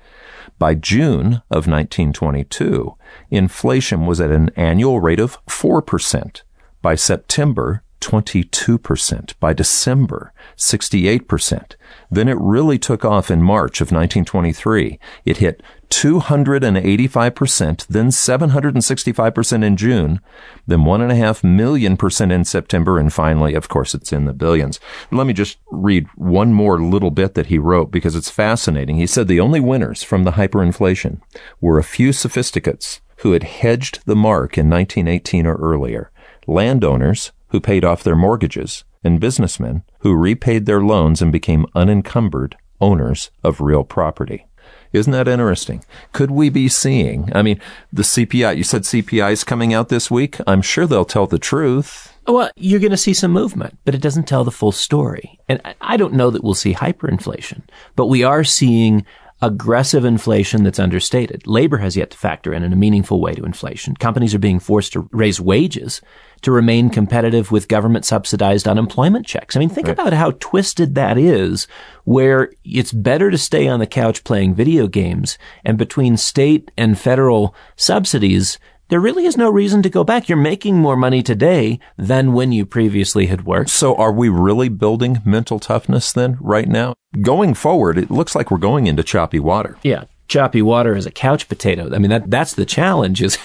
By 0.59 0.75
June 0.75 1.43
of 1.51 1.67
1922, 1.67 2.97
inflation 3.31 4.07
was 4.07 4.21
at 4.21 4.31
an 4.31 4.51
annual 4.57 5.01
rate 5.01 5.21
of 5.21 5.45
4%. 5.47 6.43
By 6.81 6.95
September, 6.95 7.83
22%. 8.07 9.35
By 9.41 9.53
December, 9.53 10.33
68%. 10.57 11.75
Then 12.09 12.29
it 12.29 12.39
really 12.39 12.79
took 12.79 13.05
off 13.05 13.33
in 13.33 13.43
March 13.43 13.81
of 13.81 13.87
1923. 13.87 15.01
It 15.25 15.39
hit 15.39 15.61
285%, 15.91 17.87
then 17.89 18.09
765% 18.11 19.65
in 19.65 19.77
June, 19.77 20.21
then 20.69 20.81
1.5 20.81 21.43
million 21.43 21.97
percent 21.97 22.31
in 22.31 22.45
September, 22.45 22.97
and 22.97 23.13
finally, 23.13 23.55
of 23.55 23.69
course, 23.69 23.93
it's 23.93 24.13
in 24.13 24.25
the 24.25 24.33
billions. 24.33 24.79
Let 25.11 25.27
me 25.27 25.33
just 25.33 25.59
read 25.73 26.07
one 26.15 26.53
more 26.53 26.81
little 26.81 27.11
bit 27.11 27.35
that 27.35 27.47
he 27.47 27.59
wrote 27.59 27.91
because 27.91 28.15
it's 28.15 28.31
fascinating. 28.31 28.99
He 28.99 29.09
said 29.09 29.27
the 29.27 29.41
only 29.41 29.59
winners 29.59 30.05
from 30.05 30.23
the 30.23 30.33
hyperinflation 30.33 31.21
were 31.61 31.81
a 31.81 31.85
few 31.85 32.13
sophisticates 32.13 33.01
who 33.19 33.33
had 33.33 33.43
hedged 33.43 33.99
the 34.07 34.15
mark 34.15 34.57
in 34.57 34.71
1918 34.71 35.45
or 35.45 35.57
earlier, 35.57 36.13
landowners 36.47 37.33
who 37.57 37.61
paid 37.63 37.87
off 37.87 38.03
their 38.03 38.15
mortgages, 38.15 38.85
and 39.03 39.19
businessmen 39.19 39.83
who 40.01 40.15
repaid 40.15 40.67
their 40.67 40.83
loans 40.83 41.23
and 41.23 41.33
became 41.33 41.65
unencumbered 41.75 42.55
owners 42.83 43.31
of 43.43 43.63
real 43.63 43.83
property. 43.83 44.47
Isn't 44.93 45.13
that 45.13 45.27
interesting? 45.27 45.83
Could 46.13 46.31
we 46.31 46.51
be 46.51 46.69
seeing, 46.69 47.35
I 47.35 47.41
mean, 47.41 47.59
the 47.91 48.03
CPI, 48.03 48.59
you 48.59 48.63
said 48.63 48.83
CPI 48.83 49.33
is 49.33 49.43
coming 49.43 49.73
out 49.73 49.89
this 49.89 50.11
week. 50.11 50.37
I'm 50.47 50.61
sure 50.61 50.87
they'll 50.87 51.07
tell 51.07 51.27
the 51.27 51.39
truth. 51.39 52.13
Well, 52.27 52.51
you're 52.57 52.81
going 52.81 52.91
to 52.91 52.99
see 52.99 53.15
some 53.15 53.33
movement, 53.33 53.79
but 53.87 53.95
it 53.95 54.03
doesn't 54.03 54.29
tell 54.29 54.45
the 54.45 54.51
full 54.51 54.73
story. 54.73 55.39
And 55.49 55.63
I- 55.81 55.97
don't 55.97 56.13
know 56.13 56.29
that 56.29 56.45
we'll 56.45 56.53
see 56.53 56.75
hyperinflation, 56.75 57.63
but 57.95 58.09
we 58.09 58.23
are 58.23 58.45
seeing 58.45 59.07
aggressive 59.43 60.05
inflation 60.05 60.63
that's 60.63 60.79
understated. 60.79 61.47
Labor 61.47 61.79
has 61.79 61.97
yet 61.97 62.11
to 62.11 62.19
factor 62.19 62.53
in 62.53 62.63
in 62.63 62.73
a 62.73 62.77
meaningful 62.77 63.21
way 63.21 63.35
to 63.35 63.45
inflation. 63.45 63.95
Companies 63.95 64.35
are 64.35 64.39
being 64.39 64.59
forced 64.59 64.93
to 64.95 65.09
raise 65.13 65.41
wages 65.41 66.01
to 66.47 66.53
remain 66.53 66.91
competitive 66.91 67.51
with 67.51 67.67
government 67.67 68.05
subsidized 68.05 68.69
unemployment 68.69 69.27
checks. 69.27 69.57
I 69.57 69.59
mean, 69.59 69.69
think 69.69 69.89
about 69.89 70.13
how 70.13 70.31
twisted 70.39 70.95
that 70.95 71.19
is, 71.19 71.67
where 72.05 72.53
it's 72.65 72.93
better 72.93 73.33
to 73.33 73.37
stay 73.37 73.67
on 73.67 73.81
the 73.81 73.87
couch 73.87 74.23
playing 74.23 74.55
video 74.55 74.87
games 74.87 75.39
and 75.65 75.77
between 75.77 76.17
state 76.17 76.71
and 76.79 76.97
federal 76.97 77.53
subsidies, 77.75 78.61
there 78.91 79.01
really 79.01 79.27
is 79.27 79.37
no 79.37 79.51
reason 79.51 79.83
to 79.83 79.91
go 79.91 80.05
back. 80.05 80.29
You're 80.29 80.39
making 80.39 80.77
more 80.77 80.97
money 80.97 81.21
today 81.21 81.81
than 81.97 82.33
when 82.33 82.53
you 82.53 82.65
previously 82.65 83.27
had 83.27 83.45
worked. 83.45 83.71
So 83.71 83.97
are 83.97 84.13
we 84.13 84.29
really 84.29 84.69
building 84.69 85.23
mental 85.25 85.59
toughness 85.59 86.13
then 86.13 86.39
right 86.41 86.69
now? 86.69 86.95
Going 87.23 87.55
forward, 87.55 87.99
it 87.99 88.09
looks 88.09 88.37
like 88.37 88.53
we're 88.53 88.59
going 88.59 88.87
into 88.87 89.03
choppy 89.03 89.41
water. 89.41 89.79
Yeah. 89.83 90.05
Choppy 90.29 90.63
water 90.63 90.97
as 90.97 91.07
a 91.07 91.11
couch 91.11 91.49
potato. 91.49 91.95
I 91.95 91.99
mean, 91.99 92.11
that, 92.11 92.31
that's 92.31 92.55
the 92.55 92.65
challenge 92.65 93.23
is, 93.23 93.39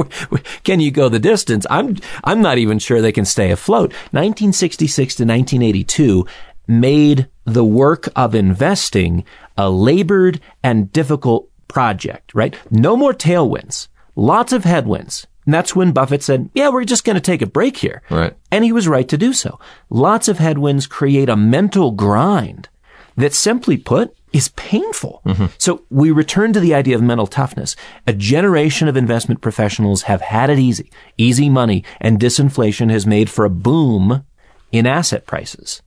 can 0.64 0.80
you 0.80 0.90
go 0.90 1.08
the 1.08 1.18
distance? 1.18 1.66
I'm, 1.68 1.96
I'm 2.24 2.40
not 2.40 2.58
even 2.58 2.78
sure 2.78 3.00
they 3.00 3.12
can 3.12 3.24
stay 3.24 3.50
afloat. 3.50 3.92
1966 4.12 5.16
to 5.16 5.24
1982 5.24 6.26
made 6.66 7.28
the 7.44 7.64
work 7.64 8.08
of 8.14 8.34
investing 8.34 9.24
a 9.56 9.68
labored 9.68 10.40
and 10.62 10.92
difficult 10.92 11.48
project, 11.68 12.32
right? 12.34 12.56
No 12.70 12.96
more 12.96 13.12
tailwinds, 13.12 13.88
lots 14.14 14.52
of 14.52 14.64
headwinds. 14.64 15.26
And 15.46 15.54
that's 15.54 15.74
when 15.74 15.92
Buffett 15.92 16.22
said, 16.22 16.50
yeah, 16.54 16.68
we're 16.68 16.84
just 16.84 17.04
going 17.04 17.14
to 17.14 17.20
take 17.20 17.42
a 17.42 17.46
break 17.46 17.78
here. 17.78 18.02
Right. 18.10 18.36
And 18.52 18.64
he 18.64 18.72
was 18.72 18.86
right 18.86 19.08
to 19.08 19.18
do 19.18 19.32
so. 19.32 19.58
Lots 19.88 20.28
of 20.28 20.38
headwinds 20.38 20.86
create 20.86 21.28
a 21.28 21.36
mental 21.36 21.90
grind 21.90 22.68
that 23.16 23.34
simply 23.34 23.76
put 23.76 24.14
is 24.32 24.48
painful. 24.48 25.22
Mm-hmm. 25.26 25.46
So 25.58 25.82
we 25.90 26.10
return 26.10 26.52
to 26.52 26.60
the 26.60 26.74
idea 26.74 26.96
of 26.96 27.02
mental 27.02 27.26
toughness. 27.26 27.76
A 28.06 28.12
generation 28.12 28.88
of 28.88 28.96
investment 28.96 29.40
professionals 29.40 30.02
have 30.02 30.20
had 30.20 30.50
it 30.50 30.58
easy. 30.58 30.90
Easy 31.16 31.48
money 31.48 31.84
and 32.00 32.20
disinflation 32.20 32.90
has 32.90 33.06
made 33.06 33.30
for 33.30 33.44
a 33.44 33.50
boom 33.50 34.24
in 34.72 34.86
asset 34.86 35.26
prices. 35.26 35.82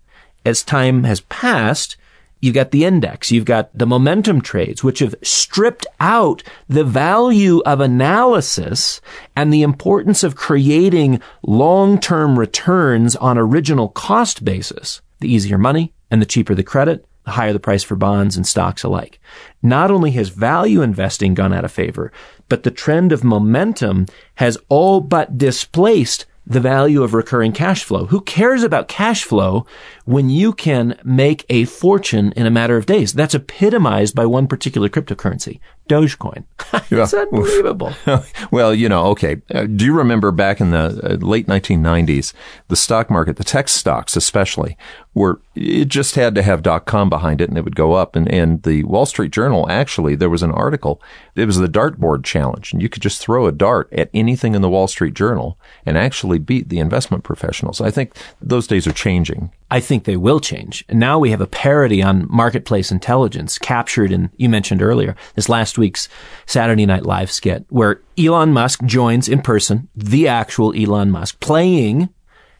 As 0.45 0.63
time 0.63 1.03
has 1.05 1.21
passed, 1.21 1.97
You've 2.43 2.55
got 2.55 2.71
the 2.71 2.83
index. 2.83 3.31
You've 3.31 3.45
got 3.45 3.69
the 3.73 3.85
momentum 3.85 4.41
trades, 4.41 4.83
which 4.83 4.99
have 4.99 5.15
stripped 5.23 5.87
out 6.01 6.43
the 6.67 6.83
value 6.83 7.61
of 7.65 7.79
analysis 7.79 8.99
and 9.33 9.53
the 9.53 9.61
importance 9.61 10.25
of 10.25 10.35
creating 10.35 11.21
long-term 11.41 12.37
returns 12.37 13.15
on 13.15 13.37
original 13.37 13.87
cost 13.87 14.43
basis. 14.43 15.01
The 15.21 15.33
easier 15.33 15.57
money 15.57 15.93
and 16.11 16.21
the 16.21 16.25
cheaper 16.25 16.53
the 16.53 16.63
credit, 16.63 17.05
the 17.23 17.31
higher 17.31 17.53
the 17.53 17.59
price 17.59 17.83
for 17.83 17.95
bonds 17.95 18.35
and 18.35 18.45
stocks 18.45 18.83
alike. 18.83 19.19
Not 19.61 19.91
only 19.91 20.11
has 20.11 20.29
value 20.29 20.81
investing 20.81 21.33
gone 21.33 21.53
out 21.53 21.65
of 21.65 21.71
favor, 21.71 22.11
but 22.49 22.63
the 22.63 22.71
trend 22.71 23.11
of 23.11 23.23
momentum 23.23 24.05
has 24.35 24.57
all 24.69 25.01
but 25.01 25.37
displaced 25.37 26.25
the 26.45 26.59
value 26.59 27.03
of 27.03 27.13
recurring 27.13 27.53
cash 27.53 27.83
flow. 27.83 28.05
Who 28.07 28.21
cares 28.21 28.63
about 28.63 28.89
cash 28.89 29.23
flow 29.23 29.65
when 30.05 30.29
you 30.29 30.51
can 30.51 30.99
make 31.03 31.45
a 31.49 31.65
fortune 31.65 32.33
in 32.35 32.45
a 32.45 32.51
matter 32.51 32.75
of 32.75 32.85
days? 32.85 33.13
That's 33.13 33.35
epitomized 33.35 34.13
by 34.13 34.25
one 34.25 34.47
particular 34.47 34.89
cryptocurrency, 34.89 35.59
Dogecoin. 35.93 36.43
it's 36.91 37.13
unbelievable. 37.13 37.93
well, 38.51 38.73
you 38.73 38.89
know, 38.89 39.05
okay. 39.07 39.41
Uh, 39.53 39.65
do 39.65 39.85
you 39.85 39.93
remember 39.93 40.31
back 40.31 40.59
in 40.59 40.71
the 40.71 40.99
uh, 41.03 41.15
late 41.25 41.45
1990s, 41.45 42.33
the 42.67 42.75
stock 42.75 43.11
market, 43.11 43.37
the 43.37 43.43
tech 43.43 43.69
stocks 43.69 44.15
especially, 44.15 44.75
were 45.13 45.39
it 45.53 45.85
just 45.85 46.15
had 46.15 46.33
to 46.33 46.41
have 46.41 46.63
dot 46.63 46.85
com 46.85 47.09
behind 47.09 47.39
it 47.39 47.49
and 47.49 47.57
it 47.57 47.63
would 47.63 47.75
go 47.75 47.93
up. 47.93 48.15
And 48.15 48.27
and 48.31 48.63
the 48.63 48.83
Wall 48.85 49.05
Street 49.05 49.31
Journal 49.31 49.69
actually 49.69 50.15
there 50.15 50.29
was 50.29 50.41
an 50.41 50.51
article. 50.51 50.99
It 51.35 51.45
was 51.45 51.57
the 51.57 51.67
dartboard 51.67 52.23
challenge, 52.23 52.73
and 52.73 52.81
you 52.81 52.89
could 52.89 53.03
just 53.03 53.21
throw 53.21 53.45
a 53.45 53.51
dart 53.51 53.87
at 53.91 54.09
anything 54.13 54.55
in 54.55 54.61
the 54.61 54.69
Wall 54.69 54.87
Street 54.87 55.13
Journal 55.13 55.57
and 55.85 55.97
actually 55.97 56.39
beat 56.39 56.69
the 56.69 56.79
investment 56.79 57.23
professionals. 57.23 57.81
I 57.81 57.91
think 57.91 58.15
those 58.41 58.65
days 58.67 58.87
are 58.87 58.93
changing. 58.93 59.51
I 59.73 59.79
think 59.79 60.03
they 60.03 60.17
will 60.17 60.39
change. 60.39 60.85
And 60.87 60.99
now 60.99 61.17
we 61.17 61.31
have 61.31 61.41
a 61.41 61.47
parody 61.47 62.03
on 62.03 62.27
marketplace 62.29 62.91
intelligence 62.91 63.57
captured 63.57 64.11
in, 64.11 64.29
you 64.37 64.47
mentioned 64.47 64.83
earlier, 64.83 65.15
this 65.33 65.49
last 65.49 65.79
week's 65.79 66.07
Saturday 66.45 66.85
Night 66.85 67.07
Live 67.07 67.31
skit 67.31 67.65
where 67.69 67.99
Elon 68.15 68.53
Musk 68.53 68.83
joins 68.83 69.27
in 69.27 69.41
person, 69.41 69.89
the 69.95 70.27
actual 70.27 70.75
Elon 70.79 71.09
Musk, 71.09 71.39
playing 71.39 72.09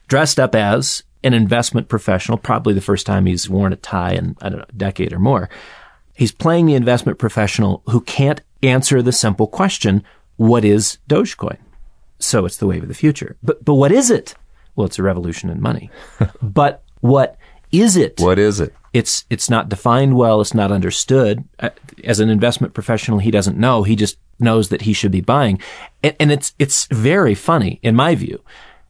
dressed 0.08 0.40
up 0.40 0.56
as 0.56 1.04
an 1.22 1.34
investment 1.34 1.88
professional, 1.88 2.36
probably 2.36 2.74
the 2.74 2.80
first 2.80 3.06
time 3.06 3.26
he's 3.26 3.48
worn 3.48 3.72
a 3.72 3.76
tie 3.76 4.14
in, 4.14 4.36
I 4.42 4.48
don't 4.48 4.58
know, 4.58 4.66
a 4.68 4.72
decade 4.72 5.12
or 5.12 5.20
more. 5.20 5.48
He's 6.16 6.32
playing 6.32 6.66
the 6.66 6.74
investment 6.74 7.20
professional 7.20 7.84
who 7.86 8.00
can't 8.00 8.40
answer 8.60 9.02
the 9.02 9.12
simple 9.12 9.46
question, 9.46 10.02
what 10.34 10.64
is 10.64 10.98
Dogecoin? 11.08 11.58
So 12.18 12.44
it's 12.44 12.56
the 12.56 12.66
wave 12.66 12.82
of 12.82 12.88
the 12.88 12.94
future. 12.94 13.36
But, 13.40 13.64
but 13.64 13.74
what 13.74 13.92
is 13.92 14.10
it? 14.10 14.34
Well, 14.74 14.88
it's 14.88 14.98
a 14.98 15.04
revolution 15.04 15.48
in 15.48 15.60
money. 15.60 15.92
but 16.42 16.83
what 17.04 17.36
is 17.70 17.96
it? 17.96 18.18
What 18.18 18.38
is 18.38 18.60
it? 18.60 18.72
It's 18.94 19.24
it's 19.28 19.50
not 19.50 19.68
defined 19.68 20.16
well. 20.16 20.40
It's 20.40 20.54
not 20.54 20.72
understood. 20.72 21.44
Uh, 21.58 21.70
As 22.04 22.18
an 22.20 22.30
investment 22.30 22.72
professional, 22.72 23.18
he 23.18 23.30
doesn't 23.30 23.58
know. 23.58 23.82
He 23.82 23.94
just 23.94 24.16
knows 24.38 24.68
that 24.68 24.82
he 24.82 24.92
should 24.94 25.12
be 25.12 25.20
buying, 25.20 25.60
and, 26.02 26.16
and 26.18 26.32
it's 26.32 26.54
it's 26.58 26.86
very 26.86 27.34
funny 27.34 27.78
in 27.82 27.94
my 27.94 28.14
view, 28.14 28.42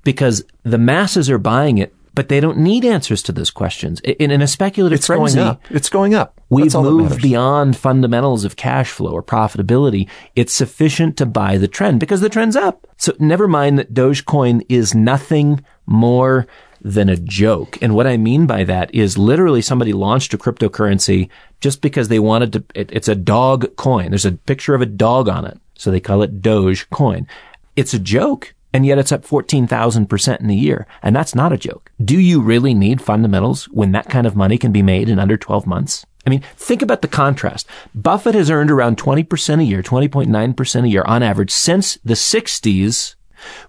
because 0.04 0.44
the 0.62 0.78
masses 0.78 1.28
are 1.28 1.38
buying 1.38 1.78
it, 1.78 1.92
but 2.14 2.28
they 2.28 2.38
don't 2.38 2.58
need 2.58 2.84
answers 2.84 3.22
to 3.22 3.32
those 3.32 3.50
questions. 3.50 4.00
In, 4.00 4.30
in 4.30 4.42
a 4.42 4.46
speculative 4.46 4.98
It's 4.98 5.08
going 5.08 5.32
frenzy, 5.32 5.40
up. 5.40 5.62
It's 5.70 5.88
going 5.88 6.14
up. 6.14 6.40
We've 6.50 6.66
That's 6.66 6.74
that 6.74 6.90
moved 6.90 7.22
beyond 7.22 7.76
fundamentals 7.76 8.44
of 8.44 8.54
cash 8.54 8.90
flow 8.90 9.12
or 9.12 9.22
profitability. 9.22 10.08
It's 10.36 10.54
sufficient 10.54 11.16
to 11.16 11.26
buy 11.26 11.58
the 11.58 11.68
trend 11.68 11.98
because 11.98 12.20
the 12.20 12.28
trend's 12.28 12.56
up. 12.56 12.86
So 12.96 13.12
never 13.18 13.48
mind 13.48 13.78
that 13.78 13.94
Dogecoin 13.94 14.64
is 14.68 14.94
nothing 14.94 15.64
more 15.86 16.46
than 16.84 17.08
a 17.08 17.16
joke. 17.16 17.78
And 17.80 17.94
what 17.94 18.06
I 18.06 18.18
mean 18.18 18.46
by 18.46 18.62
that 18.64 18.94
is 18.94 19.16
literally 19.16 19.62
somebody 19.62 19.94
launched 19.94 20.34
a 20.34 20.38
cryptocurrency 20.38 21.30
just 21.60 21.80
because 21.80 22.08
they 22.08 22.18
wanted 22.18 22.52
to, 22.52 22.64
it, 22.74 22.90
it's 22.92 23.08
a 23.08 23.14
dog 23.14 23.74
coin. 23.76 24.10
There's 24.10 24.26
a 24.26 24.32
picture 24.32 24.74
of 24.74 24.82
a 24.82 24.86
dog 24.86 25.28
on 25.28 25.46
it. 25.46 25.58
So 25.76 25.90
they 25.90 25.98
call 26.00 26.22
it 26.22 26.42
Dogecoin. 26.42 27.26
It's 27.74 27.94
a 27.94 27.98
joke. 27.98 28.54
And 28.72 28.84
yet 28.84 28.98
it's 28.98 29.12
up 29.12 29.24
14,000% 29.24 30.40
in 30.40 30.50
a 30.50 30.54
year. 30.54 30.86
And 31.02 31.16
that's 31.16 31.34
not 31.34 31.52
a 31.52 31.56
joke. 31.56 31.90
Do 32.04 32.18
you 32.18 32.40
really 32.40 32.74
need 32.74 33.00
fundamentals 33.00 33.64
when 33.66 33.92
that 33.92 34.10
kind 34.10 34.26
of 34.26 34.36
money 34.36 34.58
can 34.58 34.72
be 34.72 34.82
made 34.82 35.08
in 35.08 35.18
under 35.18 35.36
12 35.36 35.66
months? 35.66 36.04
I 36.26 36.30
mean, 36.30 36.42
think 36.56 36.82
about 36.82 37.00
the 37.00 37.08
contrast. 37.08 37.66
Buffett 37.94 38.34
has 38.34 38.50
earned 38.50 38.70
around 38.70 38.98
20% 38.98 39.60
a 39.60 39.64
year, 39.64 39.82
20.9% 39.82 40.84
a 40.84 40.88
year 40.88 41.04
on 41.06 41.22
average 41.22 41.50
since 41.50 41.98
the 42.04 42.14
60s 42.14 43.14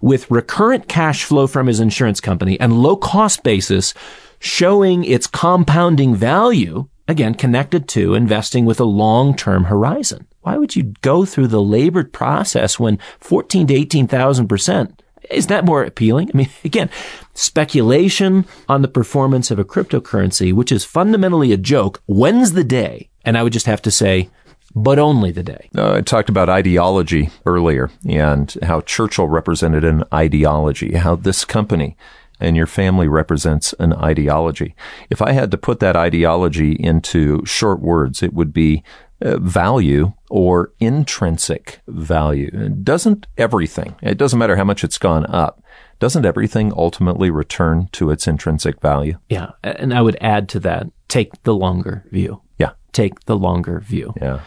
with 0.00 0.30
recurrent 0.30 0.88
cash 0.88 1.24
flow 1.24 1.46
from 1.46 1.66
his 1.66 1.80
insurance 1.80 2.20
company 2.20 2.58
and 2.60 2.82
low 2.82 2.96
cost 2.96 3.42
basis 3.42 3.94
showing 4.38 5.04
its 5.04 5.26
compounding 5.26 6.14
value, 6.14 6.88
again, 7.08 7.34
connected 7.34 7.88
to 7.88 8.14
investing 8.14 8.64
with 8.64 8.80
a 8.80 8.84
long-term 8.84 9.64
horizon. 9.64 10.26
Why 10.42 10.56
would 10.58 10.76
you 10.76 10.94
go 11.00 11.24
through 11.24 11.48
the 11.48 11.62
labored 11.62 12.12
process 12.12 12.78
when 12.78 12.98
14 13.20 13.66
to 13.68 13.74
18,000% 13.74 14.98
is 15.30 15.48
that 15.48 15.64
more 15.64 15.82
appealing? 15.82 16.30
I 16.32 16.36
mean, 16.36 16.48
again, 16.64 16.90
speculation 17.34 18.44
on 18.68 18.82
the 18.82 18.88
performance 18.88 19.50
of 19.50 19.58
a 19.58 19.64
cryptocurrency, 19.64 20.52
which 20.52 20.72
is 20.72 20.84
fundamentally 20.84 21.52
a 21.52 21.56
joke, 21.56 22.02
when's 22.06 22.52
the 22.52 22.64
day? 22.64 23.10
And 23.24 23.36
I 23.36 23.42
would 23.42 23.52
just 23.52 23.66
have 23.66 23.82
to 23.82 23.90
say, 23.90 24.30
but 24.76 24.98
only 24.98 25.32
the 25.32 25.42
day. 25.42 25.70
Uh, 25.74 25.94
I 25.94 26.00
talked 26.02 26.28
about 26.28 26.50
ideology 26.50 27.30
earlier 27.46 27.90
and 28.06 28.54
how 28.62 28.82
Churchill 28.82 29.26
represented 29.26 29.84
an 29.84 30.04
ideology, 30.12 30.96
how 30.96 31.16
this 31.16 31.46
company 31.46 31.96
and 32.38 32.56
your 32.56 32.66
family 32.66 33.08
represents 33.08 33.72
an 33.78 33.94
ideology. 33.94 34.76
If 35.08 35.22
I 35.22 35.32
had 35.32 35.50
to 35.52 35.56
put 35.56 35.80
that 35.80 35.96
ideology 35.96 36.72
into 36.72 37.42
short 37.46 37.80
words, 37.80 38.22
it 38.22 38.34
would 38.34 38.52
be 38.52 38.84
uh, 39.22 39.38
value 39.38 40.12
or 40.28 40.72
intrinsic 40.78 41.80
value. 41.88 42.50
Doesn't 42.68 43.26
everything, 43.38 43.94
it 44.02 44.18
doesn't 44.18 44.38
matter 44.38 44.56
how 44.56 44.64
much 44.64 44.84
it's 44.84 44.98
gone 44.98 45.24
up, 45.24 45.62
doesn't 45.98 46.26
everything 46.26 46.70
ultimately 46.76 47.30
return 47.30 47.88
to 47.92 48.10
its 48.10 48.28
intrinsic 48.28 48.82
value? 48.82 49.18
Yeah. 49.30 49.52
And 49.64 49.94
I 49.94 50.02
would 50.02 50.18
add 50.20 50.50
to 50.50 50.60
that, 50.60 50.88
take 51.08 51.42
the 51.44 51.54
longer 51.54 52.04
view. 52.10 52.42
Yeah. 52.58 52.72
Take 52.92 53.24
the 53.24 53.38
longer 53.38 53.80
view. 53.80 54.12
Yeah. 54.20 54.40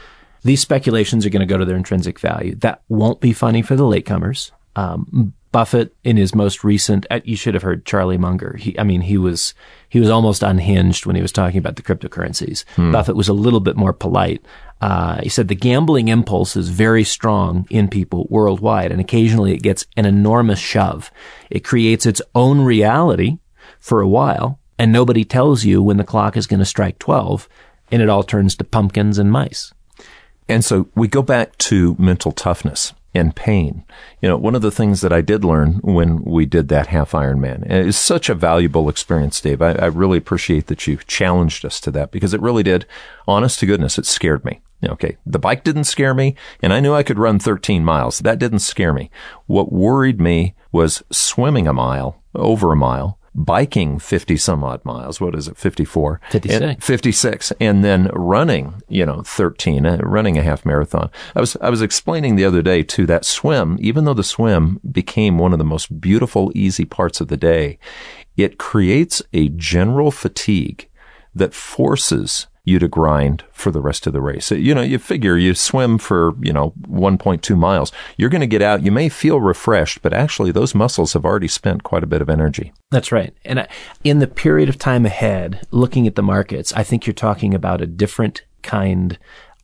These 0.43 0.61
speculations 0.61 1.25
are 1.25 1.29
going 1.29 1.47
to 1.47 1.53
go 1.53 1.57
to 1.57 1.65
their 1.65 1.75
intrinsic 1.75 2.19
value. 2.19 2.55
That 2.55 2.81
won't 2.89 3.19
be 3.19 3.33
funny 3.33 3.61
for 3.61 3.75
the 3.75 3.83
latecomers. 3.83 4.51
Um, 4.75 5.33
Buffett, 5.51 5.95
in 6.03 6.15
his 6.15 6.35
most 6.35 6.63
recent, 6.63 7.07
uh, 7.09 7.21
you 7.23 7.35
should 7.35 7.55
have 7.55 7.63
heard 7.63 7.83
Charlie 7.83 8.19
Munger. 8.19 8.55
He, 8.57 8.77
I 8.77 8.83
mean, 8.83 9.01
he 9.01 9.17
was 9.17 9.55
he 9.89 9.99
was 9.99 10.09
almost 10.09 10.43
unhinged 10.43 11.07
when 11.07 11.15
he 11.15 11.23
was 11.23 11.31
talking 11.31 11.57
about 11.57 11.75
the 11.75 11.81
cryptocurrencies. 11.81 12.65
Buffett 12.91 13.15
was 13.15 13.27
a 13.27 13.33
little 13.33 13.59
bit 13.59 13.75
more 13.75 13.91
polite. 13.91 14.45
Uh, 14.79 15.19
he 15.21 15.29
said 15.29 15.47
the 15.47 15.55
gambling 15.55 16.07
impulse 16.07 16.55
is 16.55 16.69
very 16.69 17.03
strong 17.03 17.65
in 17.71 17.87
people 17.87 18.27
worldwide, 18.29 18.91
and 18.91 19.01
occasionally 19.01 19.51
it 19.53 19.63
gets 19.63 19.85
an 19.97 20.05
enormous 20.05 20.59
shove. 20.59 21.11
It 21.49 21.63
creates 21.63 22.05
its 22.05 22.21
own 22.35 22.61
reality 22.61 23.39
for 23.79 24.01
a 24.01 24.07
while, 24.07 24.59
and 24.77 24.91
nobody 24.91 25.25
tells 25.25 25.65
you 25.65 25.81
when 25.81 25.97
the 25.97 26.03
clock 26.03 26.37
is 26.37 26.47
going 26.47 26.59
to 26.59 26.65
strike 26.65 26.99
twelve, 26.99 27.49
and 27.91 28.03
it 28.03 28.09
all 28.09 28.23
turns 28.23 28.55
to 28.57 28.63
pumpkins 28.63 29.17
and 29.17 29.31
mice. 29.31 29.73
And 30.49 30.65
so 30.65 30.89
we 30.95 31.07
go 31.07 31.21
back 31.21 31.57
to 31.59 31.95
mental 31.99 32.31
toughness 32.31 32.93
and 33.13 33.35
pain. 33.35 33.83
You 34.21 34.29
know, 34.29 34.37
one 34.37 34.55
of 34.55 34.61
the 34.61 34.71
things 34.71 35.01
that 35.01 35.13
I 35.13 35.21
did 35.21 35.45
learn 35.45 35.75
when 35.83 36.23
we 36.23 36.45
did 36.45 36.67
that 36.67 36.87
half 36.87 37.11
Ironman 37.11 37.69
it's 37.69 37.97
such 37.97 38.29
a 38.29 38.35
valuable 38.35 38.89
experience, 38.89 39.39
Dave. 39.39 39.61
I, 39.61 39.73
I 39.73 39.85
really 39.85 40.17
appreciate 40.17 40.67
that 40.67 40.87
you 40.87 40.97
challenged 40.97 41.65
us 41.65 41.79
to 41.81 41.91
that 41.91 42.11
because 42.11 42.33
it 42.33 42.41
really 42.41 42.63
did, 42.63 42.85
honest 43.27 43.59
to 43.59 43.65
goodness, 43.65 43.97
it 43.97 44.05
scared 44.05 44.43
me. 44.43 44.61
Okay. 44.83 45.17
The 45.25 45.39
bike 45.39 45.63
didn't 45.63 45.83
scare 45.83 46.13
me 46.13 46.35
and 46.63 46.73
I 46.73 46.79
knew 46.79 46.93
I 46.93 47.03
could 47.03 47.19
run 47.19 47.37
13 47.37 47.83
miles. 47.83 48.19
That 48.19 48.39
didn't 48.39 48.59
scare 48.59 48.93
me. 48.93 49.11
What 49.45 49.71
worried 49.71 50.19
me 50.19 50.55
was 50.71 51.03
swimming 51.11 51.67
a 51.67 51.73
mile, 51.73 52.23
over 52.33 52.71
a 52.71 52.77
mile, 52.77 53.18
biking 53.35 53.99
50 53.99 54.37
some 54.37 54.63
odd 54.63 54.83
miles. 54.83 55.21
What 55.21 55.35
is 55.35 55.47
it? 55.47 55.57
54. 55.57 56.21
56. 56.31 56.61
And- 56.61 56.83
56 56.83 57.53
and 57.59 57.83
then 57.83 58.09
running, 58.13 58.81
you 58.87 59.05
know, 59.05 59.21
13, 59.23 59.85
uh, 59.85 59.97
running 59.97 60.37
a 60.37 60.43
half 60.43 60.65
marathon. 60.65 61.09
I 61.35 61.39
was, 61.39 61.55
I 61.61 61.69
was 61.69 61.81
explaining 61.81 62.35
the 62.35 62.45
other 62.45 62.61
day 62.61 62.83
too 62.83 63.05
that 63.05 63.25
swim, 63.25 63.77
even 63.79 64.05
though 64.05 64.13
the 64.13 64.23
swim 64.23 64.79
became 64.89 65.37
one 65.37 65.53
of 65.53 65.59
the 65.59 65.65
most 65.65 66.01
beautiful, 66.01 66.51
easy 66.55 66.85
parts 66.85 67.21
of 67.21 67.27
the 67.27 67.37
day, 67.37 67.79
it 68.37 68.57
creates 68.57 69.21
a 69.33 69.49
general 69.49 70.11
fatigue 70.11 70.89
that 71.35 71.53
forces 71.53 72.47
you 72.69 72.79
to 72.79 72.87
grind 72.87 73.43
for 73.51 73.71
the 73.71 73.81
rest 73.81 74.07
of 74.07 74.13
the 74.13 74.21
race. 74.21 74.51
You 74.51 74.73
know, 74.73 74.81
you 74.81 74.97
figure 74.99 75.37
you 75.37 75.53
swim 75.53 75.97
for, 75.97 76.33
you 76.39 76.53
know, 76.53 76.73
1.2 76.89 77.57
miles. 77.57 77.91
You're 78.15 78.29
going 78.29 78.41
to 78.41 78.47
get 78.47 78.61
out. 78.61 78.83
You 78.83 78.91
may 78.91 79.09
feel 79.09 79.41
refreshed, 79.41 80.01
but 80.01 80.13
actually 80.13 80.51
those 80.51 80.73
muscles 80.73 81.13
have 81.13 81.25
already 81.25 81.47
spent 81.47 81.83
quite 81.83 82.03
a 82.03 82.07
bit 82.07 82.21
of 82.21 82.29
energy. 82.29 82.71
That's 82.91 83.11
right. 83.11 83.33
And 83.43 83.67
in 84.03 84.19
the 84.19 84.27
period 84.27 84.69
of 84.69 84.77
time 84.77 85.05
ahead, 85.05 85.67
looking 85.71 86.07
at 86.07 86.15
the 86.15 86.23
markets, 86.23 86.71
I 86.73 86.83
think 86.83 87.05
you're 87.05 87.13
talking 87.13 87.53
about 87.53 87.81
a 87.81 87.87
different 87.87 88.43
kind 88.61 89.17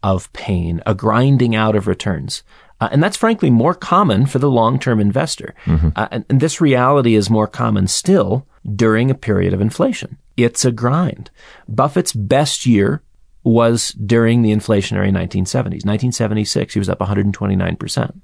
of 0.04 0.32
pain, 0.34 0.82
a 0.86 0.94
grinding 0.94 1.56
out 1.56 1.76
of 1.76 1.88
returns. 1.88 2.44
Uh, 2.82 2.90
and 2.92 3.02
that's 3.02 3.18
frankly 3.18 3.50
more 3.50 3.74
common 3.74 4.26
for 4.26 4.40
the 4.40 4.50
long-term 4.50 5.00
investor. 5.00 5.56
Uh, 5.96 6.08
and, 6.12 6.26
and 6.30 6.40
this 6.42 6.60
reality 6.60 7.16
is 7.16 7.30
more 7.30 7.48
common 7.48 7.88
still 7.88 8.46
during 8.76 9.10
a 9.10 9.16
period 9.16 9.54
of 9.54 9.62
inflation. 9.62 10.18
It's 10.36 10.66
a 10.66 10.72
grind. 10.72 11.32
Buffett's 11.70 12.12
best 12.12 12.66
year 12.66 13.02
was 13.44 13.90
during 13.92 14.42
the 14.42 14.52
inflationary 14.52 15.12
1970s. 15.12 15.86
1976, 15.86 16.74
he 16.74 16.80
was 16.80 16.90
up 16.90 17.00
129% 17.00 18.22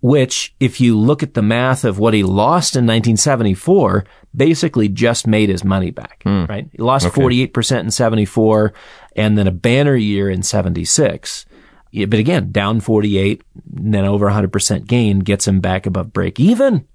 which, 0.00 0.54
if 0.60 0.80
you 0.80 0.96
look 0.96 1.22
at 1.22 1.34
the 1.34 1.42
math 1.42 1.84
of 1.84 1.98
what 1.98 2.14
he 2.14 2.22
lost 2.22 2.76
in 2.76 2.84
1974, 2.86 4.04
basically 4.34 4.88
just 4.88 5.26
made 5.26 5.48
his 5.48 5.64
money 5.64 5.90
back, 5.90 6.22
right? 6.46 6.68
He 6.70 6.78
lost 6.78 7.06
48% 7.08 7.80
in 7.80 7.90
74 7.90 8.72
and 9.16 9.36
then 9.36 9.48
a 9.48 9.52
banner 9.52 9.96
year 9.96 10.30
in 10.30 10.42
76. 10.44 11.46
Yeah, 11.90 12.06
but 12.06 12.18
again, 12.18 12.52
down 12.52 12.80
48, 12.80 13.42
and 13.76 13.94
then 13.94 14.04
over 14.04 14.26
100% 14.26 14.86
gain 14.86 15.20
gets 15.20 15.48
him 15.48 15.60
back 15.60 15.86
above 15.86 16.12
break 16.12 16.38
even. 16.38 16.86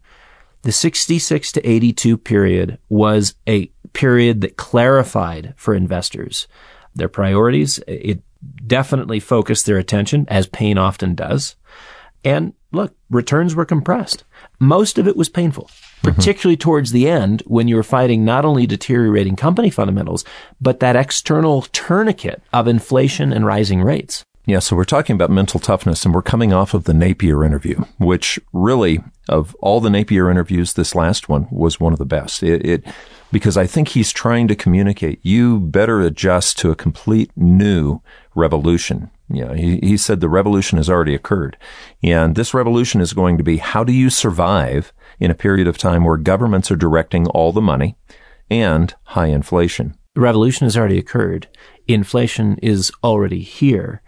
The 0.62 0.72
66 0.72 1.52
to 1.54 1.70
82 1.70 2.18
period 2.18 2.78
was 2.90 3.36
a 3.48 3.68
period 3.94 4.42
that 4.42 4.58
clarified 4.58 5.54
for 5.58 5.74
investors 5.74 6.48
their 6.96 7.10
priorities. 7.10 7.80
It 7.88 8.22
definitely 8.66 9.20
focused 9.20 9.66
their 9.66 9.78
attention, 9.78 10.26
as 10.30 10.48
pain 10.48 10.78
often 10.78 11.16
does. 11.16 11.56
And 12.24 12.54
look, 12.72 12.96
returns 13.10 13.56
were 13.56 13.66
compressed. 13.66 14.24
Most 14.60 14.98
of 14.98 15.08
it 15.08 15.18
was 15.18 15.30
painful, 15.30 15.66
mm-hmm. 15.66 16.10
particularly 16.10 16.58
towards 16.58 16.92
the 16.92 17.10
end 17.10 17.44
when 17.46 17.68
you 17.68 17.76
were 17.76 17.84
fighting 17.84 18.24
not 18.24 18.46
only 18.46 18.66
deteriorating 18.66 19.36
company 19.36 19.70
fundamentals, 19.70 20.24
but 20.62 20.80
that 20.80 20.96
external 20.96 21.64
tourniquet 21.64 22.42
of 22.54 22.68
inflation 22.68 23.34
and 23.34 23.46
rising 23.46 23.82
rates. 23.82 24.24
Yeah, 24.46 24.60
so 24.60 24.76
we're 24.76 24.84
talking 24.84 25.14
about 25.14 25.30
mental 25.30 25.60
toughness 25.60 26.04
and 26.04 26.14
we're 26.14 26.22
coming 26.22 26.52
off 26.52 26.74
of 26.74 26.84
the 26.84 26.94
Napier 26.94 27.46
interview, 27.46 27.86
which 27.98 28.38
really, 28.52 29.00
of 29.30 29.56
all 29.62 29.80
the 29.80 29.90
Napier 29.90 30.30
interviews, 30.30 30.74
this 30.74 30.96
last 30.96 31.30
one 31.30 31.48
was 31.50 31.80
one 31.80 31.94
of 31.94 32.00
the 32.00 32.06
best. 32.06 32.44
It, 32.44 32.66
it 32.66 32.84
because 33.32 33.56
I 33.56 33.66
think 33.66 33.90
he's 33.90 34.12
trying 34.12 34.50
to 34.50 34.56
communicate, 34.56 35.20
you 35.24 35.62
better 35.62 36.02
adjust 36.02 36.58
to 36.60 36.72
a 36.72 36.76
complete 36.76 37.32
new 37.38 38.02
revolution. 38.36 39.10
You 39.30 39.46
know, 39.46 39.54
he, 39.54 39.80
he 39.82 39.96
said 39.96 40.20
the 40.20 40.28
revolution 40.28 40.78
has 40.78 40.90
already 40.90 41.16
occurred. 41.16 41.58
And 42.04 42.36
this 42.36 42.54
revolution 42.54 43.00
is 43.00 43.14
going 43.14 43.38
to 43.38 43.44
be 43.44 43.58
how 43.58 43.86
do 43.86 43.94
you 43.94 44.10
survive 44.10 44.92
in 45.20 45.32
a 45.32 45.36
period 45.36 45.68
of 45.68 45.78
time 45.78 46.04
where 46.04 46.18
governments 46.18 46.70
are 46.70 46.76
directing 46.76 47.28
all 47.28 47.54
the 47.54 47.62
money 47.62 47.96
and 48.52 48.94
high 49.04 49.28
inflation? 49.28 49.98
The 50.16 50.22
revolution 50.22 50.66
has 50.66 50.78
already 50.78 51.00
occurred. 51.00 51.48
Inflation 51.88 52.58
is 52.62 52.92
already 53.04 53.42
here. 53.42 54.04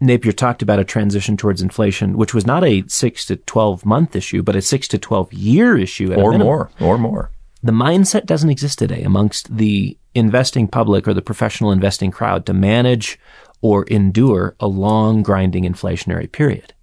Napier 0.00 0.32
talked 0.32 0.62
about 0.62 0.78
a 0.78 0.84
transition 0.84 1.36
towards 1.36 1.62
inflation, 1.62 2.16
which 2.16 2.34
was 2.34 2.46
not 2.46 2.64
a 2.64 2.84
six 2.88 3.24
to 3.26 3.36
12 3.36 3.84
month 3.84 4.14
issue, 4.14 4.42
but 4.42 4.56
a 4.56 4.62
six 4.62 4.88
to 4.88 4.98
12 4.98 5.32
year 5.32 5.76
issue. 5.76 6.12
at 6.12 6.18
Or 6.18 6.36
more, 6.38 6.70
or 6.80 6.98
more. 6.98 7.30
The 7.62 7.72
mindset 7.72 8.26
doesn't 8.26 8.50
exist 8.50 8.78
today 8.78 9.02
amongst 9.02 9.56
the 9.56 9.96
investing 10.14 10.68
public 10.68 11.08
or 11.08 11.14
the 11.14 11.22
professional 11.22 11.72
investing 11.72 12.10
crowd 12.10 12.46
to 12.46 12.54
manage 12.54 13.18
or 13.60 13.84
endure 13.84 14.54
a 14.60 14.66
long 14.66 15.22
grinding 15.22 15.64
inflationary 15.64 16.30
period. 16.30 16.74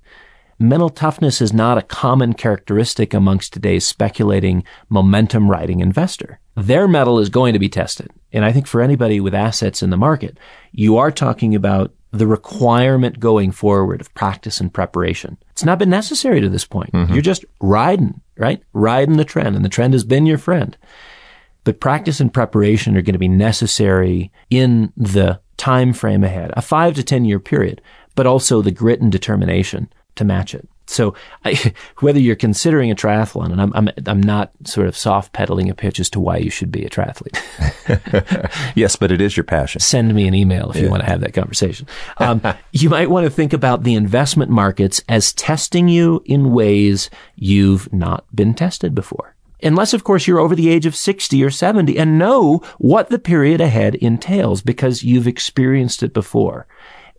Mental 0.60 0.90
toughness 0.90 1.42
is 1.42 1.52
not 1.52 1.78
a 1.78 1.82
common 1.82 2.34
characteristic 2.34 3.14
amongst 3.14 3.54
today's 3.54 3.86
speculating, 3.86 4.64
momentum 4.88 5.50
riding 5.50 5.80
investor. 5.80 6.40
Their 6.56 6.88
metal 6.88 7.20
is 7.20 7.30
going 7.30 7.54
to 7.54 7.60
be 7.60 7.70
tested. 7.70 8.12
And 8.32 8.46
I 8.46 8.52
think 8.52 8.68
for 8.68 8.82
anybody 8.82 9.20
with 9.20 9.34
assets 9.34 9.82
in 9.82 9.90
the 9.90 9.98
market, 9.98 10.38
you 10.72 10.98
are 10.98 11.12
talking 11.12 11.56
about 11.56 11.94
the 12.14 12.28
requirement 12.28 13.20
going 13.20 13.52
forward 13.52 14.00
of 14.00 14.14
practice 14.14 14.62
and 14.62 14.72
preparation. 14.72 15.36
It's 15.50 15.66
not 15.66 15.80
been 15.80 15.90
necessary 15.90 16.40
to 16.42 16.48
this 16.48 16.64
point. 16.64 16.92
Mm-hmm. 16.94 17.12
You're 17.12 17.24
just 17.24 17.44
riding, 17.60 18.22
right? 18.38 18.62
Riding 18.72 19.18
the 19.18 19.26
trend 19.26 19.56
and 19.56 19.66
the 19.66 19.70
trend 19.70 19.94
has 19.94 20.04
been 20.04 20.28
your 20.28 20.38
friend. 20.38 20.78
But 21.64 21.80
practice 21.80 22.20
and 22.20 22.32
preparation 22.32 22.96
are 22.96 23.02
going 23.02 23.14
to 23.14 23.20
be 23.20 23.28
necessary 23.28 24.32
in 24.52 24.94
the 24.96 25.40
time 25.58 25.92
frame 25.92 26.24
ahead, 26.24 26.52
a 26.56 26.62
five 26.62 26.94
to 26.96 27.04
10 27.04 27.26
year 27.26 27.40
period, 27.40 27.82
but 28.14 28.28
also 28.28 28.62
the 28.62 28.72
grit 28.72 29.02
and 29.02 29.12
determination 29.12 29.92
to 30.16 30.24
match 30.24 30.54
it. 30.54 30.70
So 30.86 31.16
I, 31.46 31.74
whether 32.00 32.20
you're 32.20 32.36
considering 32.36 32.92
a 32.92 32.96
triathlon, 32.96 33.52
and 33.52 33.62
I'm, 33.62 33.74
I'm, 33.74 33.90
I'm 34.06 34.22
not 34.22 34.52
sort 34.66 34.88
of 34.88 34.98
soft 34.98 35.34
pedaling 35.34 35.70
a 35.70 35.76
pitch 35.76 36.00
as 36.00 36.10
to 36.12 36.20
why 36.20 36.38
you 36.38 36.50
should 36.50 36.72
be 36.72 36.86
a 36.86 36.90
triathlete. 36.90 37.38
yes, 38.76 38.96
but 38.96 39.12
it 39.12 39.22
is 39.22 39.36
your 39.38 39.44
passion. 39.44 39.82
Send 39.82 40.14
me 40.14 40.28
an 40.28 40.34
email 40.34 40.70
if 40.70 40.76
yeah. 40.76 40.84
you 40.84 40.90
want 40.90 41.04
to 41.04 41.10
have 41.10 41.22
that 41.22 41.34
conversation. 41.34 41.88
Um, 42.18 42.42
you 42.72 42.90
might 42.90 43.10
want 43.10 43.26
to 43.26 43.30
think 43.30 43.54
about 43.54 43.84
the 43.84 43.96
investment 43.96 44.52
markets 44.52 45.02
as 45.10 45.34
testing 45.34 45.88
you 45.88 46.22
in 46.26 46.52
ways 46.52 47.10
you've 47.36 47.92
not 47.94 48.26
been 48.36 48.54
tested 48.54 48.94
before. 48.94 49.36
Unless, 49.62 49.94
of 49.94 50.04
course, 50.04 50.28
you're 50.28 50.40
over 50.40 50.56
the 50.56 50.70
age 50.70 50.86
of 50.86 50.96
60 50.96 51.42
or 51.42 51.50
70 51.50 51.98
and 51.98 52.20
know 52.20 52.62
what 52.80 53.10
the 53.10 53.18
period 53.18 53.62
ahead 53.62 53.96
entails 53.96 54.62
because 54.62 55.04
you've 55.04 55.28
experienced 55.28 56.04
it 56.04 56.14
before. 56.14 56.68